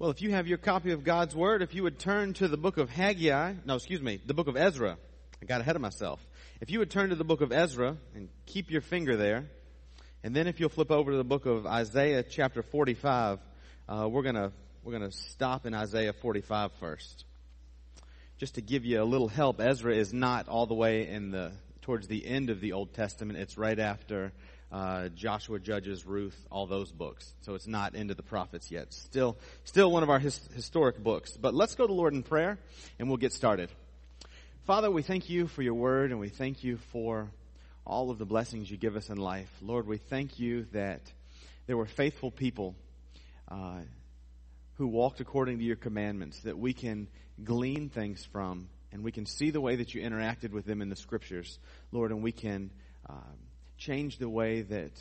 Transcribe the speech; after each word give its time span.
Well, 0.00 0.08
if 0.08 0.22
you 0.22 0.30
have 0.30 0.46
your 0.46 0.56
copy 0.56 0.92
of 0.92 1.04
God's 1.04 1.36
Word, 1.36 1.60
if 1.60 1.74
you 1.74 1.82
would 1.82 1.98
turn 1.98 2.32
to 2.32 2.48
the 2.48 2.56
book 2.56 2.78
of 2.78 2.88
Haggai, 2.88 3.52
no, 3.66 3.74
excuse 3.74 4.00
me, 4.00 4.18
the 4.24 4.32
book 4.32 4.48
of 4.48 4.56
Ezra. 4.56 4.96
I 5.42 5.44
got 5.44 5.60
ahead 5.60 5.76
of 5.76 5.82
myself. 5.82 6.26
If 6.58 6.70
you 6.70 6.78
would 6.78 6.90
turn 6.90 7.10
to 7.10 7.16
the 7.16 7.22
book 7.22 7.42
of 7.42 7.52
Ezra 7.52 7.98
and 8.14 8.30
keep 8.46 8.70
your 8.70 8.80
finger 8.80 9.18
there, 9.18 9.50
and 10.24 10.34
then 10.34 10.46
if 10.46 10.58
you'll 10.58 10.70
flip 10.70 10.90
over 10.90 11.10
to 11.10 11.18
the 11.18 11.22
book 11.22 11.44
of 11.44 11.66
Isaiah 11.66 12.22
chapter 12.22 12.62
45, 12.62 13.40
uh, 13.90 14.08
we're 14.10 14.22
gonna, 14.22 14.52
we're 14.84 14.94
gonna 14.94 15.12
stop 15.12 15.66
in 15.66 15.74
Isaiah 15.74 16.14
45 16.14 16.72
first. 16.80 17.26
Just 18.38 18.54
to 18.54 18.62
give 18.62 18.86
you 18.86 19.02
a 19.02 19.04
little 19.04 19.28
help, 19.28 19.60
Ezra 19.60 19.94
is 19.94 20.14
not 20.14 20.48
all 20.48 20.64
the 20.64 20.72
way 20.72 21.08
in 21.08 21.30
the, 21.30 21.52
towards 21.82 22.08
the 22.08 22.26
end 22.26 22.48
of 22.48 22.62
the 22.62 22.72
Old 22.72 22.94
Testament. 22.94 23.38
It's 23.38 23.58
right 23.58 23.78
after 23.78 24.32
uh, 24.72 25.08
Joshua, 25.08 25.58
Judges, 25.58 26.06
Ruth, 26.06 26.36
all 26.50 26.66
those 26.66 26.92
books. 26.92 27.34
So 27.42 27.54
it's 27.54 27.66
not 27.66 27.94
into 27.94 28.14
the 28.14 28.22
prophets 28.22 28.70
yet. 28.70 28.92
Still, 28.92 29.36
still 29.64 29.90
one 29.90 30.02
of 30.02 30.10
our 30.10 30.18
his, 30.18 30.40
historic 30.54 31.02
books. 31.02 31.36
But 31.36 31.54
let's 31.54 31.74
go 31.74 31.86
to 31.86 31.92
Lord 31.92 32.14
in 32.14 32.22
prayer, 32.22 32.58
and 32.98 33.08
we'll 33.08 33.16
get 33.16 33.32
started. 33.32 33.70
Father, 34.66 34.90
we 34.90 35.02
thank 35.02 35.28
you 35.28 35.48
for 35.48 35.62
your 35.62 35.74
word, 35.74 36.12
and 36.12 36.20
we 36.20 36.28
thank 36.28 36.62
you 36.62 36.76
for 36.92 37.28
all 37.84 38.10
of 38.10 38.18
the 38.18 38.26
blessings 38.26 38.70
you 38.70 38.76
give 38.76 38.94
us 38.94 39.10
in 39.10 39.16
life. 39.16 39.50
Lord, 39.60 39.86
we 39.86 39.96
thank 39.96 40.38
you 40.38 40.66
that 40.72 41.00
there 41.66 41.76
were 41.76 41.86
faithful 41.86 42.30
people 42.30 42.76
uh, 43.48 43.80
who 44.74 44.86
walked 44.86 45.20
according 45.20 45.58
to 45.58 45.64
your 45.64 45.76
commandments, 45.76 46.40
that 46.40 46.56
we 46.56 46.72
can 46.72 47.08
glean 47.42 47.88
things 47.88 48.24
from, 48.24 48.68
and 48.92 49.02
we 49.02 49.10
can 49.10 49.26
see 49.26 49.50
the 49.50 49.60
way 49.60 49.76
that 49.76 49.94
you 49.94 50.02
interacted 50.02 50.52
with 50.52 50.64
them 50.64 50.80
in 50.82 50.88
the 50.88 50.96
scriptures, 50.96 51.58
Lord, 51.90 52.12
and 52.12 52.22
we 52.22 52.32
can. 52.32 52.70
Uh, 53.08 53.14
change 53.80 54.18
the 54.18 54.28
way 54.28 54.60
that 54.60 54.92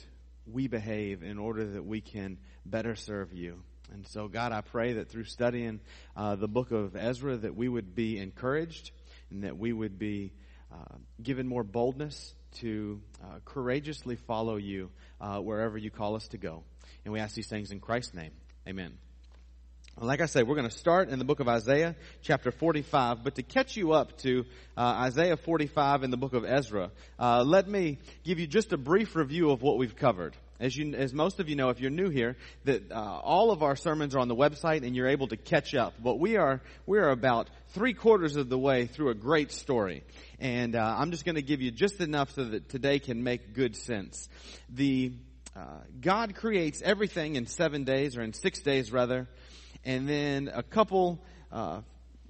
we 0.48 0.68
behave 0.68 1.22
in 1.22 1.38
order 1.38 1.66
that 1.74 1.86
we 1.86 2.02
can 2.02 2.38
better 2.66 2.96
serve 2.96 3.34
you. 3.34 3.62
And 3.92 4.08
so, 4.08 4.28
God, 4.28 4.52
I 4.52 4.62
pray 4.62 4.94
that 4.94 5.10
through 5.10 5.26
studying 5.26 5.82
uh, 6.16 6.36
the 6.36 6.48
book 6.48 6.72
of 6.72 6.96
Ezra, 6.96 7.38
that 7.38 7.56
we 7.56 7.68
would 7.68 7.94
be 7.94 8.18
encouraged 8.18 8.92
and 9.30 9.44
that 9.44 9.58
we 9.58 9.74
would 9.74 10.00
be 10.00 10.32
uh, 10.72 10.96
given 11.22 11.48
more 11.48 11.64
boldness 11.64 12.34
to 12.60 13.02
uh, 13.24 13.40
courageously 13.46 14.16
follow 14.16 14.56
you 14.56 14.92
uh, 15.20 15.40
wherever 15.40 15.78
you 15.78 15.92
call 15.92 16.16
us 16.16 16.28
to 16.30 16.38
go. 16.38 16.64
And 17.04 17.14
we 17.14 17.20
ask 17.20 17.36
these 17.36 17.50
things 17.50 17.72
in 17.72 17.80
Christ's 17.80 18.14
name. 18.14 18.32
Amen. 18.68 19.09
Like 20.02 20.22
I 20.22 20.28
said, 20.28 20.48
we're 20.48 20.56
going 20.56 20.70
to 20.70 20.78
start 20.78 21.10
in 21.10 21.20
the 21.20 21.26
book 21.26 21.42
of 21.42 21.50
Isaiah, 21.50 21.94
chapter 22.22 22.52
45. 22.52 23.22
But 23.22 23.36
to 23.36 23.44
catch 23.44 23.76
you 23.76 23.92
up 23.92 24.18
to 24.20 24.46
uh, 24.78 24.82
Isaiah 24.82 25.36
45 25.36 26.04
in 26.04 26.12
the 26.12 26.16
book 26.16 26.34
of 26.34 26.46
Ezra, 26.46 26.92
uh, 27.20 27.44
let 27.44 27.68
me 27.68 27.98
give 28.24 28.40
you 28.40 28.48
just 28.48 28.72
a 28.72 28.78
brief 28.78 29.14
review 29.18 29.52
of 29.52 29.62
what 29.62 29.78
we've 29.78 29.98
covered. 29.98 30.38
As 30.58 30.74
you, 30.78 30.94
as 30.94 31.14
most 31.14 31.42
of 31.42 31.50
you 31.50 31.58
know, 31.58 31.68
if 31.68 31.82
you're 31.82 31.92
new 31.92 32.10
here, 32.10 32.38
that 32.64 32.90
uh, 32.90 32.96
all 32.96 33.52
of 33.52 33.62
our 33.62 33.76
sermons 33.76 34.16
are 34.16 34.20
on 34.20 34.30
the 34.30 34.36
website, 34.36 34.86
and 34.86 34.96
you're 34.96 35.10
able 35.10 35.28
to 35.28 35.38
catch 35.38 35.76
up. 35.76 35.96
But 36.02 36.18
we 36.18 36.38
are 36.38 36.62
we 36.86 36.98
are 37.00 37.10
about 37.10 37.50
three 37.74 37.94
quarters 37.94 38.38
of 38.38 38.48
the 38.48 38.58
way 38.58 38.86
through 38.86 39.10
a 39.10 39.16
great 39.16 39.52
story, 39.52 40.04
and 40.40 40.78
uh, 40.78 40.96
I'm 40.98 41.12
just 41.12 41.26
going 41.26 41.36
to 41.36 41.42
give 41.42 41.62
you 41.62 41.72
just 41.72 42.00
enough 42.00 42.32
so 42.32 42.46
that 42.46 42.70
today 42.70 43.00
can 43.00 43.22
make 43.24 43.54
good 43.54 43.76
sense. 43.76 44.30
The 44.70 45.12
uh, 45.58 45.62
God 46.00 46.36
creates 46.36 46.82
everything 46.82 47.36
in 47.36 47.48
seven 47.48 47.84
days, 47.84 48.16
or 48.16 48.22
in 48.22 48.32
six 48.32 48.60
days 48.62 48.94
rather 48.94 49.28
and 49.86 50.08
then 50.08 50.50
a 50.54 50.64
couple 50.64 51.24
uh, 51.52 51.82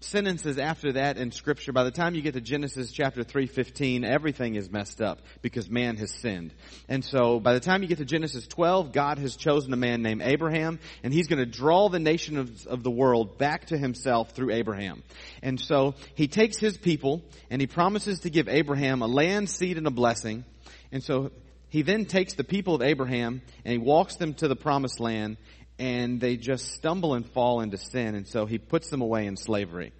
sentences 0.02 0.58
after 0.58 0.94
that 0.94 1.18
in 1.18 1.32
scripture 1.32 1.74
by 1.74 1.84
the 1.84 1.92
time 1.92 2.16
you 2.16 2.22
get 2.22 2.34
to 2.34 2.42
genesis 2.42 2.92
chapter 2.92 3.24
3.15 3.24 4.06
everything 4.06 4.56
is 4.56 4.72
messed 4.72 5.02
up 5.02 5.20
because 5.42 5.70
man 5.70 5.98
has 5.98 6.12
sinned. 6.12 6.54
And 6.88 7.04
so 7.04 7.40
by 7.40 7.54
the 7.54 7.60
time 7.60 7.82
you 7.82 7.88
get 7.88 7.98
to 7.98 8.06
genesis 8.06 8.48
12 8.48 8.94
god 8.94 9.18
has 9.20 9.36
chosen 9.36 9.74
a 9.74 9.78
man 9.78 10.02
named 10.02 10.22
abraham 10.22 10.80
and 11.04 11.14
he's 11.14 11.28
going 11.28 11.40
to 11.40 11.46
draw 11.46 11.90
the 11.90 12.00
nation 12.00 12.38
of, 12.38 12.68
of 12.68 12.84
the 12.84 12.92
world 12.92 13.38
back 13.38 13.68
to 13.68 13.78
himself 13.78 14.32
through 14.32 14.52
abraham. 14.52 15.04
And 15.42 15.60
so 15.60 15.96
he 16.16 16.28
takes 16.28 16.58
his 16.58 16.78
people 16.78 17.22
and 17.50 17.62
he 17.62 17.68
promises 17.68 18.22
to 18.22 18.30
give 18.30 18.48
abraham 18.48 19.02
a 19.02 19.08
land 19.08 19.50
seed 19.50 19.78
and 19.78 19.88
a 19.88 19.92
blessing. 19.92 20.46
And 20.92 21.04
so 21.04 21.32
he 21.68 21.82
then 21.82 22.06
takes 22.06 22.36
the 22.36 22.44
people 22.44 22.76
of 22.76 22.82
abraham 22.82 23.42
and 23.66 23.72
he 23.74 23.78
walks 23.78 24.16
them 24.16 24.34
to 24.36 24.48
the 24.48 24.56
promised 24.56 25.00
land 25.02 25.38
and 25.80 26.20
they 26.20 26.36
just 26.36 26.74
stumble 26.74 27.14
and 27.14 27.26
fall 27.26 27.62
into 27.62 27.78
sin, 27.78 28.14
and 28.14 28.28
so 28.28 28.46
he 28.46 28.58
puts 28.58 28.90
them 28.90 29.02
away 29.02 29.26
in 29.26 29.38
slavery. 29.38 29.94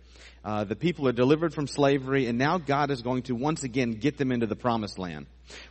Uh, 0.44 0.64
the 0.64 0.76
people 0.76 1.08
are 1.08 1.14
delivered 1.14 1.54
from 1.54 1.68
slavery, 1.68 2.28
and 2.28 2.38
now 2.38 2.58
God 2.58 2.92
is 2.92 3.02
going 3.02 3.24
to 3.24 3.36
once 3.36 3.64
again 3.64 3.92
get 3.92 4.18
them 4.18 4.32
into 4.32 4.46
the 4.46 4.56
promised 4.56 5.00
land. 5.00 5.26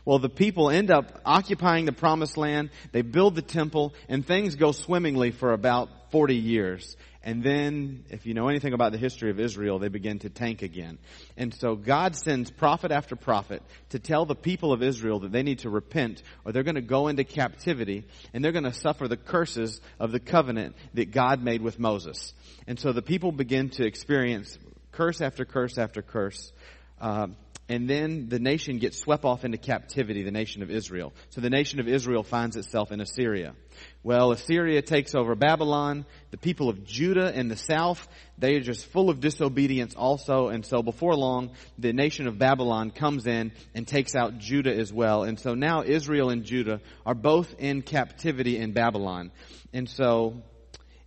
Well, 0.05 0.19
the 0.19 0.29
people 0.29 0.69
end 0.69 0.91
up 0.91 1.21
occupying 1.25 1.85
the 1.85 1.91
promised 1.91 2.37
land, 2.37 2.69
they 2.91 3.01
build 3.01 3.35
the 3.35 3.41
temple, 3.41 3.93
and 4.07 4.25
things 4.25 4.55
go 4.55 4.71
swimmingly 4.71 5.31
for 5.31 5.53
about 5.53 5.89
40 6.11 6.35
years. 6.35 6.97
And 7.21 7.43
then, 7.43 8.05
if 8.09 8.25
you 8.25 8.33
know 8.33 8.47
anything 8.47 8.71
about 8.71 8.93
the 8.93 8.97
history 8.97 9.29
of 9.29 9.41
Israel, 9.41 9.77
they 9.77 9.89
begin 9.89 10.19
to 10.19 10.29
tank 10.29 10.61
again. 10.61 10.97
And 11.35 11.53
so 11.53 11.75
God 11.75 12.15
sends 12.15 12.49
prophet 12.49 12.91
after 12.91 13.17
prophet 13.17 13.61
to 13.89 13.99
tell 13.99 14.25
the 14.25 14.35
people 14.35 14.71
of 14.71 14.81
Israel 14.81 15.19
that 15.19 15.31
they 15.33 15.43
need 15.43 15.59
to 15.59 15.69
repent 15.69 16.23
or 16.45 16.53
they're 16.53 16.63
going 16.63 16.75
to 16.75 16.81
go 16.81 17.09
into 17.09 17.25
captivity 17.25 18.05
and 18.33 18.43
they're 18.43 18.53
going 18.53 18.63
to 18.63 18.73
suffer 18.73 19.09
the 19.09 19.17
curses 19.17 19.81
of 19.99 20.13
the 20.13 20.19
covenant 20.21 20.77
that 20.93 21.11
God 21.11 21.43
made 21.43 21.61
with 21.61 21.77
Moses. 21.77 22.33
And 22.67 22.79
so 22.79 22.93
the 22.93 23.01
people 23.01 23.33
begin 23.33 23.69
to 23.71 23.85
experience 23.85 24.57
curse 24.93 25.19
after 25.19 25.43
curse 25.43 25.77
after 25.77 26.01
curse. 26.01 26.53
Uh, 27.01 27.27
and 27.69 27.87
then 27.87 28.29
the 28.29 28.39
nation 28.39 28.79
gets 28.79 28.97
swept 28.97 29.23
off 29.23 29.45
into 29.45 29.59
captivity, 29.59 30.23
the 30.23 30.31
nation 30.31 30.63
of 30.63 30.71
Israel. 30.71 31.13
So 31.29 31.39
the 31.39 31.51
nation 31.51 31.79
of 31.79 31.87
Israel 31.87 32.23
finds 32.23 32.55
itself 32.55 32.91
in 32.91 32.99
Assyria. 32.99 33.53
Well, 34.01 34.31
Assyria 34.31 34.81
takes 34.81 35.13
over 35.13 35.35
Babylon. 35.35 36.07
The 36.31 36.37
people 36.37 36.69
of 36.69 36.83
Judah 36.83 37.31
in 37.31 37.47
the 37.47 37.55
south, 37.55 38.07
they 38.39 38.55
are 38.55 38.61
just 38.61 38.87
full 38.87 39.11
of 39.11 39.19
disobedience 39.19 39.93
also. 39.95 40.47
And 40.47 40.65
so 40.65 40.81
before 40.81 41.15
long, 41.15 41.51
the 41.77 41.93
nation 41.93 42.25
of 42.25 42.39
Babylon 42.39 42.89
comes 42.89 43.27
in 43.27 43.51
and 43.75 43.87
takes 43.87 44.15
out 44.15 44.39
Judah 44.39 44.75
as 44.75 44.91
well. 44.91 45.21
And 45.21 45.39
so 45.39 45.53
now 45.53 45.83
Israel 45.83 46.31
and 46.31 46.43
Judah 46.43 46.81
are 47.05 47.13
both 47.13 47.53
in 47.59 47.83
captivity 47.83 48.57
in 48.57 48.73
Babylon. 48.73 49.31
And 49.73 49.87
so 49.87 50.41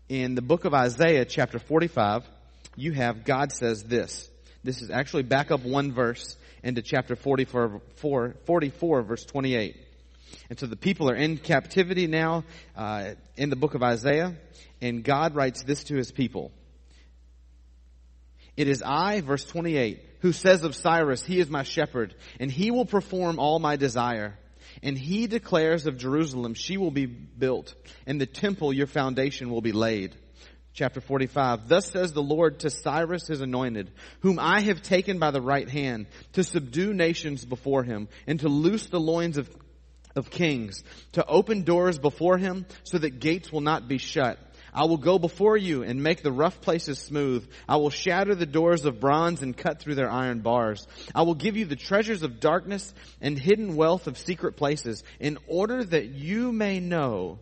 in 0.08 0.36
the 0.36 0.42
book 0.42 0.64
of 0.64 0.74
Isaiah, 0.74 1.24
chapter 1.24 1.58
45, 1.58 2.22
you 2.76 2.92
have 2.92 3.24
God 3.24 3.50
says 3.50 3.82
this. 3.82 4.30
This 4.62 4.80
is 4.80 4.90
actually 4.92 5.24
back 5.24 5.50
up 5.50 5.64
one 5.64 5.90
verse 5.90 6.36
into 6.62 6.82
chapter 6.82 7.16
44, 7.16 7.80
44 8.46 9.02
verse 9.02 9.24
28. 9.24 9.76
And 10.48 10.58
so 10.58 10.66
the 10.66 10.76
people 10.76 11.10
are 11.10 11.14
in 11.14 11.38
captivity 11.38 12.06
now 12.06 12.44
uh, 12.76 13.12
in 13.36 13.50
the 13.50 13.56
book 13.56 13.74
of 13.74 13.82
Isaiah, 13.82 14.34
and 14.80 15.04
God 15.04 15.34
writes 15.34 15.62
this 15.62 15.84
to 15.84 15.96
his 15.96 16.10
people. 16.10 16.52
It 18.56 18.68
is 18.68 18.82
I, 18.82 19.20
verse 19.22 19.44
28, 19.44 20.00
who 20.20 20.32
says 20.32 20.62
of 20.62 20.76
Cyrus, 20.76 21.24
He 21.24 21.40
is 21.40 21.48
my 21.48 21.62
shepherd, 21.62 22.14
and 22.38 22.50
he 22.50 22.70
will 22.70 22.84
perform 22.84 23.38
all 23.38 23.58
my 23.58 23.76
desire. 23.76 24.38
And 24.82 24.96
he 24.96 25.26
declares 25.26 25.86
of 25.86 25.96
Jerusalem, 25.96 26.54
She 26.54 26.76
will 26.76 26.90
be 26.90 27.06
built, 27.06 27.74
and 28.06 28.20
the 28.20 28.26
temple, 28.26 28.72
your 28.72 28.86
foundation, 28.86 29.50
will 29.50 29.62
be 29.62 29.72
laid 29.72 30.16
chapter 30.74 31.00
45. 31.00 31.68
Thus 31.68 31.90
says 31.90 32.12
the 32.12 32.22
Lord 32.22 32.60
to 32.60 32.70
Cyrus 32.70 33.26
his 33.26 33.40
anointed, 33.40 33.90
whom 34.20 34.38
I 34.38 34.60
have 34.60 34.82
taken 34.82 35.18
by 35.18 35.30
the 35.30 35.40
right 35.40 35.68
hand 35.68 36.06
to 36.32 36.44
subdue 36.44 36.94
nations 36.94 37.44
before 37.44 37.84
him 37.84 38.08
and 38.26 38.40
to 38.40 38.48
loose 38.48 38.86
the 38.86 39.00
loins 39.00 39.38
of, 39.38 39.48
of 40.16 40.30
kings, 40.30 40.82
to 41.12 41.26
open 41.26 41.62
doors 41.62 41.98
before 41.98 42.38
him 42.38 42.66
so 42.84 42.98
that 42.98 43.20
gates 43.20 43.52
will 43.52 43.60
not 43.60 43.88
be 43.88 43.98
shut. 43.98 44.38
I 44.74 44.86
will 44.86 44.96
go 44.96 45.18
before 45.18 45.58
you 45.58 45.82
and 45.82 46.02
make 46.02 46.22
the 46.22 46.32
rough 46.32 46.62
places 46.62 46.98
smooth. 46.98 47.46
I 47.68 47.76
will 47.76 47.90
shatter 47.90 48.34
the 48.34 48.46
doors 48.46 48.86
of 48.86 49.00
bronze 49.00 49.42
and 49.42 49.54
cut 49.54 49.80
through 49.80 49.96
their 49.96 50.10
iron 50.10 50.40
bars. 50.40 50.86
I 51.14 51.22
will 51.22 51.34
give 51.34 51.58
you 51.58 51.66
the 51.66 51.76
treasures 51.76 52.22
of 52.22 52.40
darkness 52.40 52.94
and 53.20 53.38
hidden 53.38 53.76
wealth 53.76 54.06
of 54.06 54.16
secret 54.16 54.56
places 54.56 55.04
in 55.20 55.36
order 55.46 55.84
that 55.84 56.06
you 56.06 56.52
may 56.52 56.80
know 56.80 57.38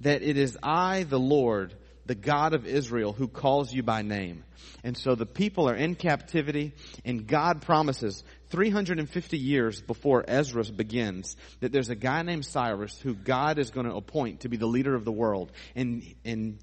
that 0.00 0.22
it 0.22 0.38
is 0.38 0.56
I, 0.62 1.02
the 1.02 1.18
Lord, 1.18 1.74
the 2.10 2.16
God 2.16 2.54
of 2.54 2.66
Israel 2.66 3.12
who 3.12 3.28
calls 3.28 3.72
you 3.72 3.84
by 3.84 4.02
name. 4.02 4.42
And 4.82 4.96
so 4.96 5.14
the 5.14 5.26
people 5.26 5.70
are 5.70 5.76
in 5.76 5.94
captivity 5.94 6.72
and 7.04 7.24
God 7.24 7.62
promises 7.62 8.24
350 8.48 9.38
years 9.38 9.80
before 9.80 10.24
Ezra 10.26 10.64
begins 10.64 11.36
that 11.60 11.70
there's 11.70 11.88
a 11.88 11.94
guy 11.94 12.22
named 12.22 12.44
Cyrus 12.44 12.98
who 12.98 13.14
God 13.14 13.60
is 13.60 13.70
going 13.70 13.86
to 13.86 13.94
appoint 13.94 14.40
to 14.40 14.48
be 14.48 14.56
the 14.56 14.66
leader 14.66 14.96
of 14.96 15.04
the 15.04 15.12
world. 15.12 15.52
And, 15.76 16.02
and 16.24 16.58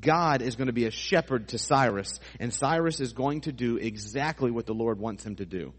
God 0.00 0.40
is 0.40 0.56
going 0.56 0.68
to 0.68 0.72
be 0.72 0.86
a 0.86 0.90
shepherd 0.90 1.48
to 1.48 1.58
Cyrus 1.58 2.18
and 2.40 2.50
Cyrus 2.50 2.98
is 2.98 3.12
going 3.12 3.42
to 3.42 3.52
do 3.52 3.76
exactly 3.76 4.50
what 4.50 4.64
the 4.64 4.72
Lord 4.72 4.98
wants 4.98 5.26
him 5.26 5.36
to 5.36 5.44
do. 5.44 5.74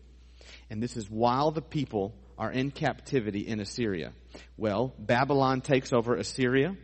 And 0.69 0.79
this 0.79 0.95
is 0.95 1.09
while 1.09 1.49
the 1.49 1.63
people 1.63 2.13
are 2.37 2.51
in 2.51 2.69
captivity 2.69 3.47
in 3.47 3.61
Assyria. 3.61 4.13
Well, 4.57 4.93
Babylon 4.99 5.61
takes 5.61 5.91
over 5.91 6.15
Assyria 6.15 6.77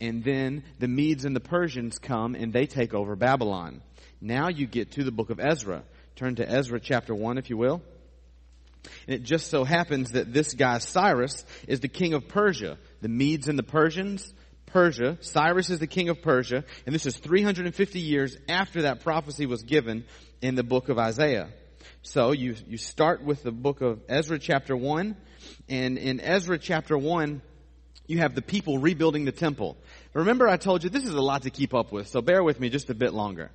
and 0.00 0.22
then 0.22 0.64
the 0.78 0.88
Medes 0.88 1.24
and 1.24 1.34
the 1.34 1.40
Persians 1.40 1.98
come 1.98 2.34
and 2.34 2.52
they 2.52 2.66
take 2.66 2.94
over 2.94 3.16
Babylon. 3.16 3.82
Now 4.20 4.48
you 4.48 4.66
get 4.66 4.92
to 4.92 5.04
the 5.04 5.12
book 5.12 5.30
of 5.30 5.40
Ezra. 5.40 5.82
Turn 6.16 6.36
to 6.36 6.48
Ezra 6.48 6.80
chapter 6.80 7.14
1 7.14 7.38
if 7.38 7.50
you 7.50 7.56
will. 7.56 7.82
And 9.06 9.16
it 9.16 9.22
just 9.22 9.50
so 9.50 9.64
happens 9.64 10.12
that 10.12 10.32
this 10.32 10.54
guy 10.54 10.78
Cyrus 10.78 11.44
is 11.66 11.80
the 11.80 11.88
king 11.88 12.14
of 12.14 12.28
Persia. 12.28 12.78
The 13.00 13.08
Medes 13.08 13.48
and 13.48 13.58
the 13.58 13.64
Persians 13.64 14.32
Persia. 14.66 15.16
Cyrus 15.20 15.70
is 15.70 15.78
the 15.78 15.86
king 15.86 16.10
of 16.10 16.20
Persia, 16.20 16.64
and 16.84 16.94
this 16.94 17.06
is 17.06 17.16
350 17.16 17.98
years 17.98 18.36
after 18.48 18.82
that 18.82 19.02
prophecy 19.02 19.46
was 19.46 19.62
given 19.62 20.04
in 20.42 20.54
the 20.54 20.62
book 20.62 20.88
of 20.88 20.98
Isaiah. 20.98 21.48
So 22.02 22.32
you, 22.32 22.56
you 22.68 22.76
start 22.76 23.22
with 23.22 23.42
the 23.42 23.52
book 23.52 23.80
of 23.80 24.02
Ezra 24.08 24.38
chapter 24.38 24.76
1, 24.76 25.16
and 25.68 25.96
in 25.96 26.20
Ezra 26.20 26.58
chapter 26.58 26.98
1, 26.98 27.40
you 28.06 28.18
have 28.18 28.34
the 28.34 28.42
people 28.42 28.78
rebuilding 28.78 29.24
the 29.24 29.32
temple. 29.32 29.76
Remember 30.14 30.48
I 30.48 30.56
told 30.56 30.84
you 30.84 30.90
this 30.90 31.04
is 31.04 31.14
a 31.14 31.20
lot 31.20 31.42
to 31.42 31.50
keep 31.50 31.74
up 31.74 31.92
with, 31.92 32.08
so 32.08 32.20
bear 32.20 32.42
with 32.42 32.60
me 32.60 32.68
just 32.68 32.90
a 32.90 32.94
bit 32.94 33.12
longer. 33.12 33.50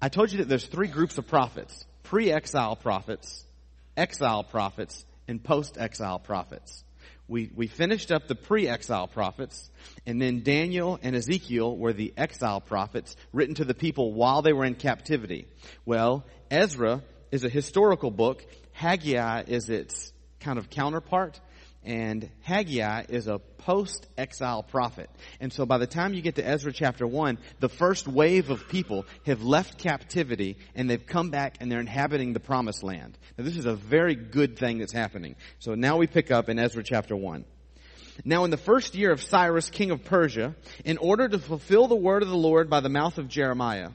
I 0.00 0.08
told 0.08 0.30
you 0.30 0.38
that 0.38 0.48
there's 0.48 0.66
three 0.66 0.88
groups 0.88 1.18
of 1.18 1.26
prophets. 1.26 1.84
Pre-exile 2.04 2.76
prophets, 2.76 3.44
exile 3.96 4.44
prophets, 4.44 5.04
and 5.26 5.42
post-exile 5.42 6.20
prophets. 6.20 6.84
We, 7.26 7.50
we 7.54 7.66
finished 7.66 8.10
up 8.10 8.26
the 8.26 8.34
pre-exile 8.34 9.08
prophets, 9.08 9.70
and 10.06 10.22
then 10.22 10.42
Daniel 10.42 10.98
and 11.02 11.14
Ezekiel 11.14 11.76
were 11.76 11.92
the 11.92 12.14
exile 12.16 12.62
prophets 12.62 13.14
written 13.34 13.56
to 13.56 13.66
the 13.66 13.74
people 13.74 14.14
while 14.14 14.40
they 14.40 14.54
were 14.54 14.64
in 14.64 14.74
captivity. 14.74 15.46
Well, 15.84 16.24
Ezra 16.50 17.02
is 17.30 17.44
a 17.44 17.50
historical 17.50 18.10
book. 18.10 18.46
Haggai 18.72 19.42
is 19.46 19.68
its 19.68 20.12
kind 20.40 20.58
of 20.58 20.70
counterpart 20.70 21.38
and 21.84 22.28
Haggai 22.42 23.04
is 23.08 23.28
a 23.28 23.38
post-exile 23.38 24.62
prophet. 24.64 25.08
And 25.40 25.52
so 25.52 25.64
by 25.64 25.78
the 25.78 25.86
time 25.86 26.14
you 26.14 26.22
get 26.22 26.36
to 26.36 26.46
Ezra 26.46 26.72
chapter 26.72 27.06
1, 27.06 27.38
the 27.60 27.68
first 27.68 28.08
wave 28.08 28.50
of 28.50 28.68
people 28.68 29.06
have 29.26 29.42
left 29.42 29.78
captivity 29.78 30.56
and 30.74 30.88
they've 30.88 31.04
come 31.04 31.30
back 31.30 31.56
and 31.60 31.70
they're 31.70 31.80
inhabiting 31.80 32.32
the 32.32 32.40
promised 32.40 32.82
land. 32.82 33.16
Now 33.36 33.44
this 33.44 33.56
is 33.56 33.66
a 33.66 33.74
very 33.74 34.14
good 34.14 34.58
thing 34.58 34.78
that's 34.78 34.92
happening. 34.92 35.36
So 35.58 35.74
now 35.74 35.96
we 35.96 36.06
pick 36.06 36.30
up 36.30 36.48
in 36.48 36.58
Ezra 36.58 36.82
chapter 36.82 37.16
1. 37.16 37.44
Now 38.24 38.44
in 38.44 38.50
the 38.50 38.56
first 38.56 38.94
year 38.94 39.12
of 39.12 39.22
Cyrus, 39.22 39.70
king 39.70 39.90
of 39.90 40.04
Persia, 40.04 40.56
in 40.84 40.98
order 40.98 41.28
to 41.28 41.38
fulfill 41.38 41.86
the 41.86 41.94
word 41.94 42.22
of 42.22 42.28
the 42.28 42.36
Lord 42.36 42.68
by 42.68 42.80
the 42.80 42.88
mouth 42.88 43.18
of 43.18 43.28
Jeremiah, 43.28 43.90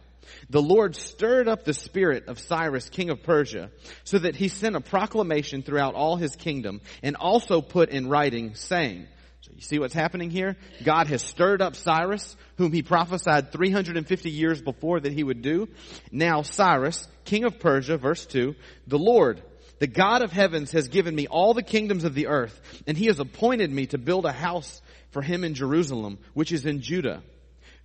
the 0.50 0.62
Lord 0.62 0.96
stirred 0.96 1.48
up 1.48 1.64
the 1.64 1.74
spirit 1.74 2.28
of 2.28 2.40
Cyrus, 2.40 2.90
king 2.90 3.10
of 3.10 3.24
Persia, 3.24 3.72
so 4.04 4.20
that 4.20 4.36
he 4.36 4.48
sent 4.48 4.76
a 4.76 4.82
proclamation 4.82 5.64
throughout 5.64 5.96
all 5.96 6.16
his 6.16 6.36
kingdom 6.36 6.82
and 7.02 7.16
also 7.16 7.62
put 7.62 7.90
in 7.90 8.10
writing 8.10 8.56
saying, 8.56 9.08
so 9.42 9.52
you 9.54 9.62
see 9.62 9.80
what's 9.80 9.94
happening 9.94 10.30
here? 10.30 10.56
God 10.86 11.08
has 11.08 11.22
stirred 11.22 11.62
up 11.62 11.76
Cyrus, 11.76 12.38
whom 12.58 12.72
he 12.72 12.82
prophesied 12.82 13.52
350 13.52 14.30
years 14.30 14.62
before 14.62 15.02
that 15.02 15.12
he 15.12 15.24
would 15.24 15.42
do. 15.42 15.68
Now 16.12 16.44
Cyrus, 16.44 17.08
king 17.26 17.44
of 17.44 17.60
Persia, 17.60 17.98
verse 17.98 18.26
2, 18.26 18.56
the 18.88 19.00
Lord, 19.00 19.42
the 19.80 19.88
God 19.88 20.24
of 20.24 20.32
heavens 20.32 20.72
has 20.72 20.88
given 20.88 21.14
me 21.14 21.28
all 21.28 21.54
the 21.54 21.64
kingdoms 21.64 22.06
of 22.06 22.14
the 22.14 22.28
earth, 22.28 22.58
and 22.88 22.98
he 22.98 23.08
has 23.08 23.20
appointed 23.20 23.70
me 23.70 23.88
to 23.88 23.98
build 23.98 24.26
a 24.26 24.32
house 24.32 24.82
for 25.12 25.22
him 25.22 25.44
in 25.44 25.56
Jerusalem, 25.56 26.20
which 26.34 26.54
is 26.54 26.66
in 26.66 26.80
Judah. 26.80 27.22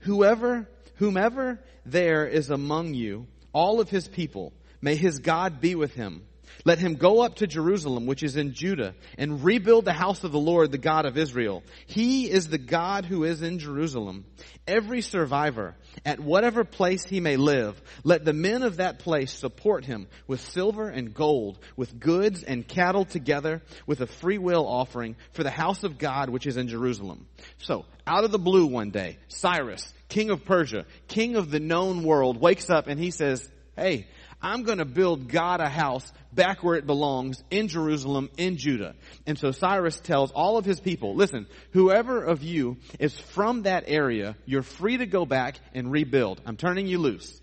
Whoever 0.00 0.69
Whomever 0.99 1.61
there 1.90 2.26
is 2.26 2.50
among 2.50 2.94
you, 2.94 3.26
all 3.52 3.81
of 3.81 3.88
his 3.88 4.08
people, 4.08 4.52
may 4.81 4.96
his 4.96 5.19
God 5.19 5.61
be 5.61 5.75
with 5.75 5.94
him. 5.94 6.23
Let 6.65 6.79
him 6.79 6.95
go 6.95 7.23
up 7.23 7.37
to 7.37 7.47
Jerusalem, 7.47 8.06
which 8.06 8.23
is 8.23 8.37
in 8.37 8.55
Judah, 8.55 8.95
and 9.17 9.43
rebuild 9.43 9.85
the 9.85 9.93
house 9.93 10.25
of 10.25 10.33
the 10.33 10.39
Lord, 10.39 10.73
the 10.73 10.79
God 10.79 11.06
of 11.06 11.17
Israel. 11.17 11.62
He 11.87 12.31
is 12.31 12.49
the 12.49 12.59
God 12.59 13.05
who 13.05 13.25
is 13.25 13.43
in 13.43 13.59
Jerusalem. 13.59 14.25
Every 14.67 15.00
survivor, 15.00 15.77
at 16.05 16.21
whatever 16.21 16.65
place 16.65 17.05
he 17.05 17.21
may 17.21 17.37
live, 17.37 17.81
let 18.05 18.25
the 18.25 18.33
men 18.33 18.62
of 18.62 18.77
that 18.77 18.99
place 18.99 19.33
support 19.33 19.85
him 19.85 20.09
with 20.27 20.41
silver 20.41 20.89
and 20.89 21.15
gold, 21.15 21.59
with 21.77 21.99
goods 21.99 22.43
and 22.43 22.67
cattle 22.67 23.05
together, 23.05 23.62
with 23.87 24.00
a 24.00 24.06
free 24.06 24.39
will 24.39 24.67
offering 24.67 25.17
for 25.33 25.43
the 25.43 25.50
house 25.50 25.85
of 25.85 25.99
God 25.99 26.29
which 26.31 26.47
is 26.47 26.56
in 26.56 26.69
Jerusalem. 26.69 27.27
So, 27.59 27.87
out 28.06 28.25
of 28.25 28.31
the 28.33 28.39
blue 28.39 28.67
one 28.67 28.91
day, 28.91 29.19
Cyrus, 29.29 29.93
king 30.09 30.31
of 30.31 30.45
Persia, 30.45 30.87
king 31.09 31.37
of 31.37 31.50
the 31.50 31.61
known 31.61 32.03
world, 32.05 32.41
wakes 32.41 32.71
up 32.71 32.87
and 32.87 32.99
he 32.99 33.11
says, 33.11 33.49
Hey, 33.77 34.09
I'm 34.40 34.62
going 34.62 34.79
to 34.79 34.85
build 34.85 35.29
God 35.29 35.61
a 35.61 35.69
house 35.69 36.11
back 36.32 36.62
where 36.62 36.76
it 36.76 36.87
belongs 36.87 37.43
in 37.50 37.67
Jerusalem, 37.69 38.31
in 38.37 38.56
Judah. 38.56 38.94
And 39.26 39.37
so 39.37 39.50
Cyrus 39.50 39.99
tells 39.99 40.31
all 40.31 40.56
of 40.56 40.64
his 40.64 40.79
people, 40.79 41.17
listen, 41.17 41.46
whoever 41.73 42.23
of 42.23 42.43
you 42.43 42.76
is 43.00 43.19
from 43.19 43.62
that 43.62 43.85
area, 43.88 44.37
you're 44.46 44.62
free 44.62 44.96
to 44.99 45.06
go 45.06 45.26
back 45.26 45.58
and 45.75 45.90
rebuild. 45.90 46.40
I'm 46.46 46.56
turning 46.56 46.87
you 46.87 46.99
loose. 46.99 47.40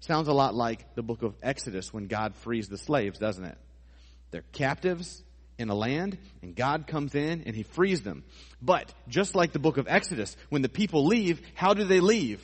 Sounds 0.00 0.28
a 0.28 0.32
lot 0.32 0.54
like 0.54 0.94
the 0.94 1.02
book 1.02 1.22
of 1.22 1.34
Exodus 1.42 1.92
when 1.92 2.06
God 2.06 2.34
frees 2.36 2.68
the 2.68 2.78
slaves, 2.78 3.18
doesn't 3.18 3.44
it? 3.44 3.58
They're 4.30 4.44
captives 4.52 5.22
in 5.58 5.68
a 5.68 5.74
land 5.74 6.16
and 6.40 6.56
God 6.56 6.86
comes 6.86 7.14
in 7.14 7.42
and 7.44 7.54
he 7.54 7.64
frees 7.64 8.00
them. 8.00 8.24
But 8.62 8.94
just 9.08 9.34
like 9.34 9.52
the 9.52 9.58
book 9.58 9.76
of 9.76 9.88
Exodus, 9.88 10.34
when 10.48 10.62
the 10.62 10.70
people 10.70 11.04
leave, 11.04 11.42
how 11.54 11.74
do 11.74 11.84
they 11.84 12.00
leave? 12.00 12.40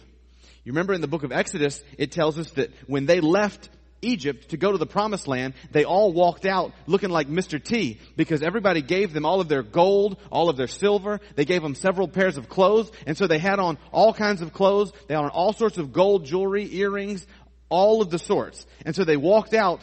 You 0.65 0.73
remember 0.73 0.93
in 0.93 1.01
the 1.01 1.09
book 1.09 1.23
of 1.23 1.33
Exodus, 1.33 1.83
it 1.97 2.11
tells 2.11 2.39
us 2.39 2.51
that 2.53 2.73
when 2.87 3.07
they 3.07 3.21
left 3.21 3.71
Egypt 4.03 4.51
to 4.51 4.57
go 4.57 4.73
to 4.73 4.79
the 4.79 4.87
promised 4.87 5.27
land, 5.27 5.55
they 5.73 5.85
all 5.85 6.13
walked 6.13 6.47
out 6.47 6.73
looking 6.87 7.11
like 7.11 7.29
Mr. 7.29 7.63
T 7.63 7.99
because 8.17 8.43
everybody 8.43 8.83
gave 8.83 9.13
them 9.13 9.25
all 9.25 9.41
of 9.41 9.49
their 9.49 9.63
gold, 9.63 10.19
all 10.31 10.49
of 10.49 10.57
their 10.57 10.69
silver. 10.69 11.21
They 11.35 11.45
gave 11.45 11.63
them 11.63 11.75
several 11.75 12.09
pairs 12.09 12.37
of 12.37 12.49
clothes. 12.49 12.91
And 13.07 13.17
so 13.17 13.27
they 13.27 13.39
had 13.39 13.59
on 13.59 13.79
all 13.93 14.13
kinds 14.13 14.43
of 14.43 14.53
clothes. 14.53 14.93
They 15.09 15.15
had 15.15 15.25
on 15.25 15.31
all 15.31 15.53
sorts 15.53 15.79
of 15.79 15.93
gold 15.93 16.25
jewelry, 16.25 16.69
earrings, 16.77 17.27
all 17.69 18.03
of 18.03 18.11
the 18.11 18.19
sorts. 18.19 18.67
And 18.85 18.95
so 18.95 19.05
they 19.05 19.17
walked 19.17 19.55
out 19.55 19.81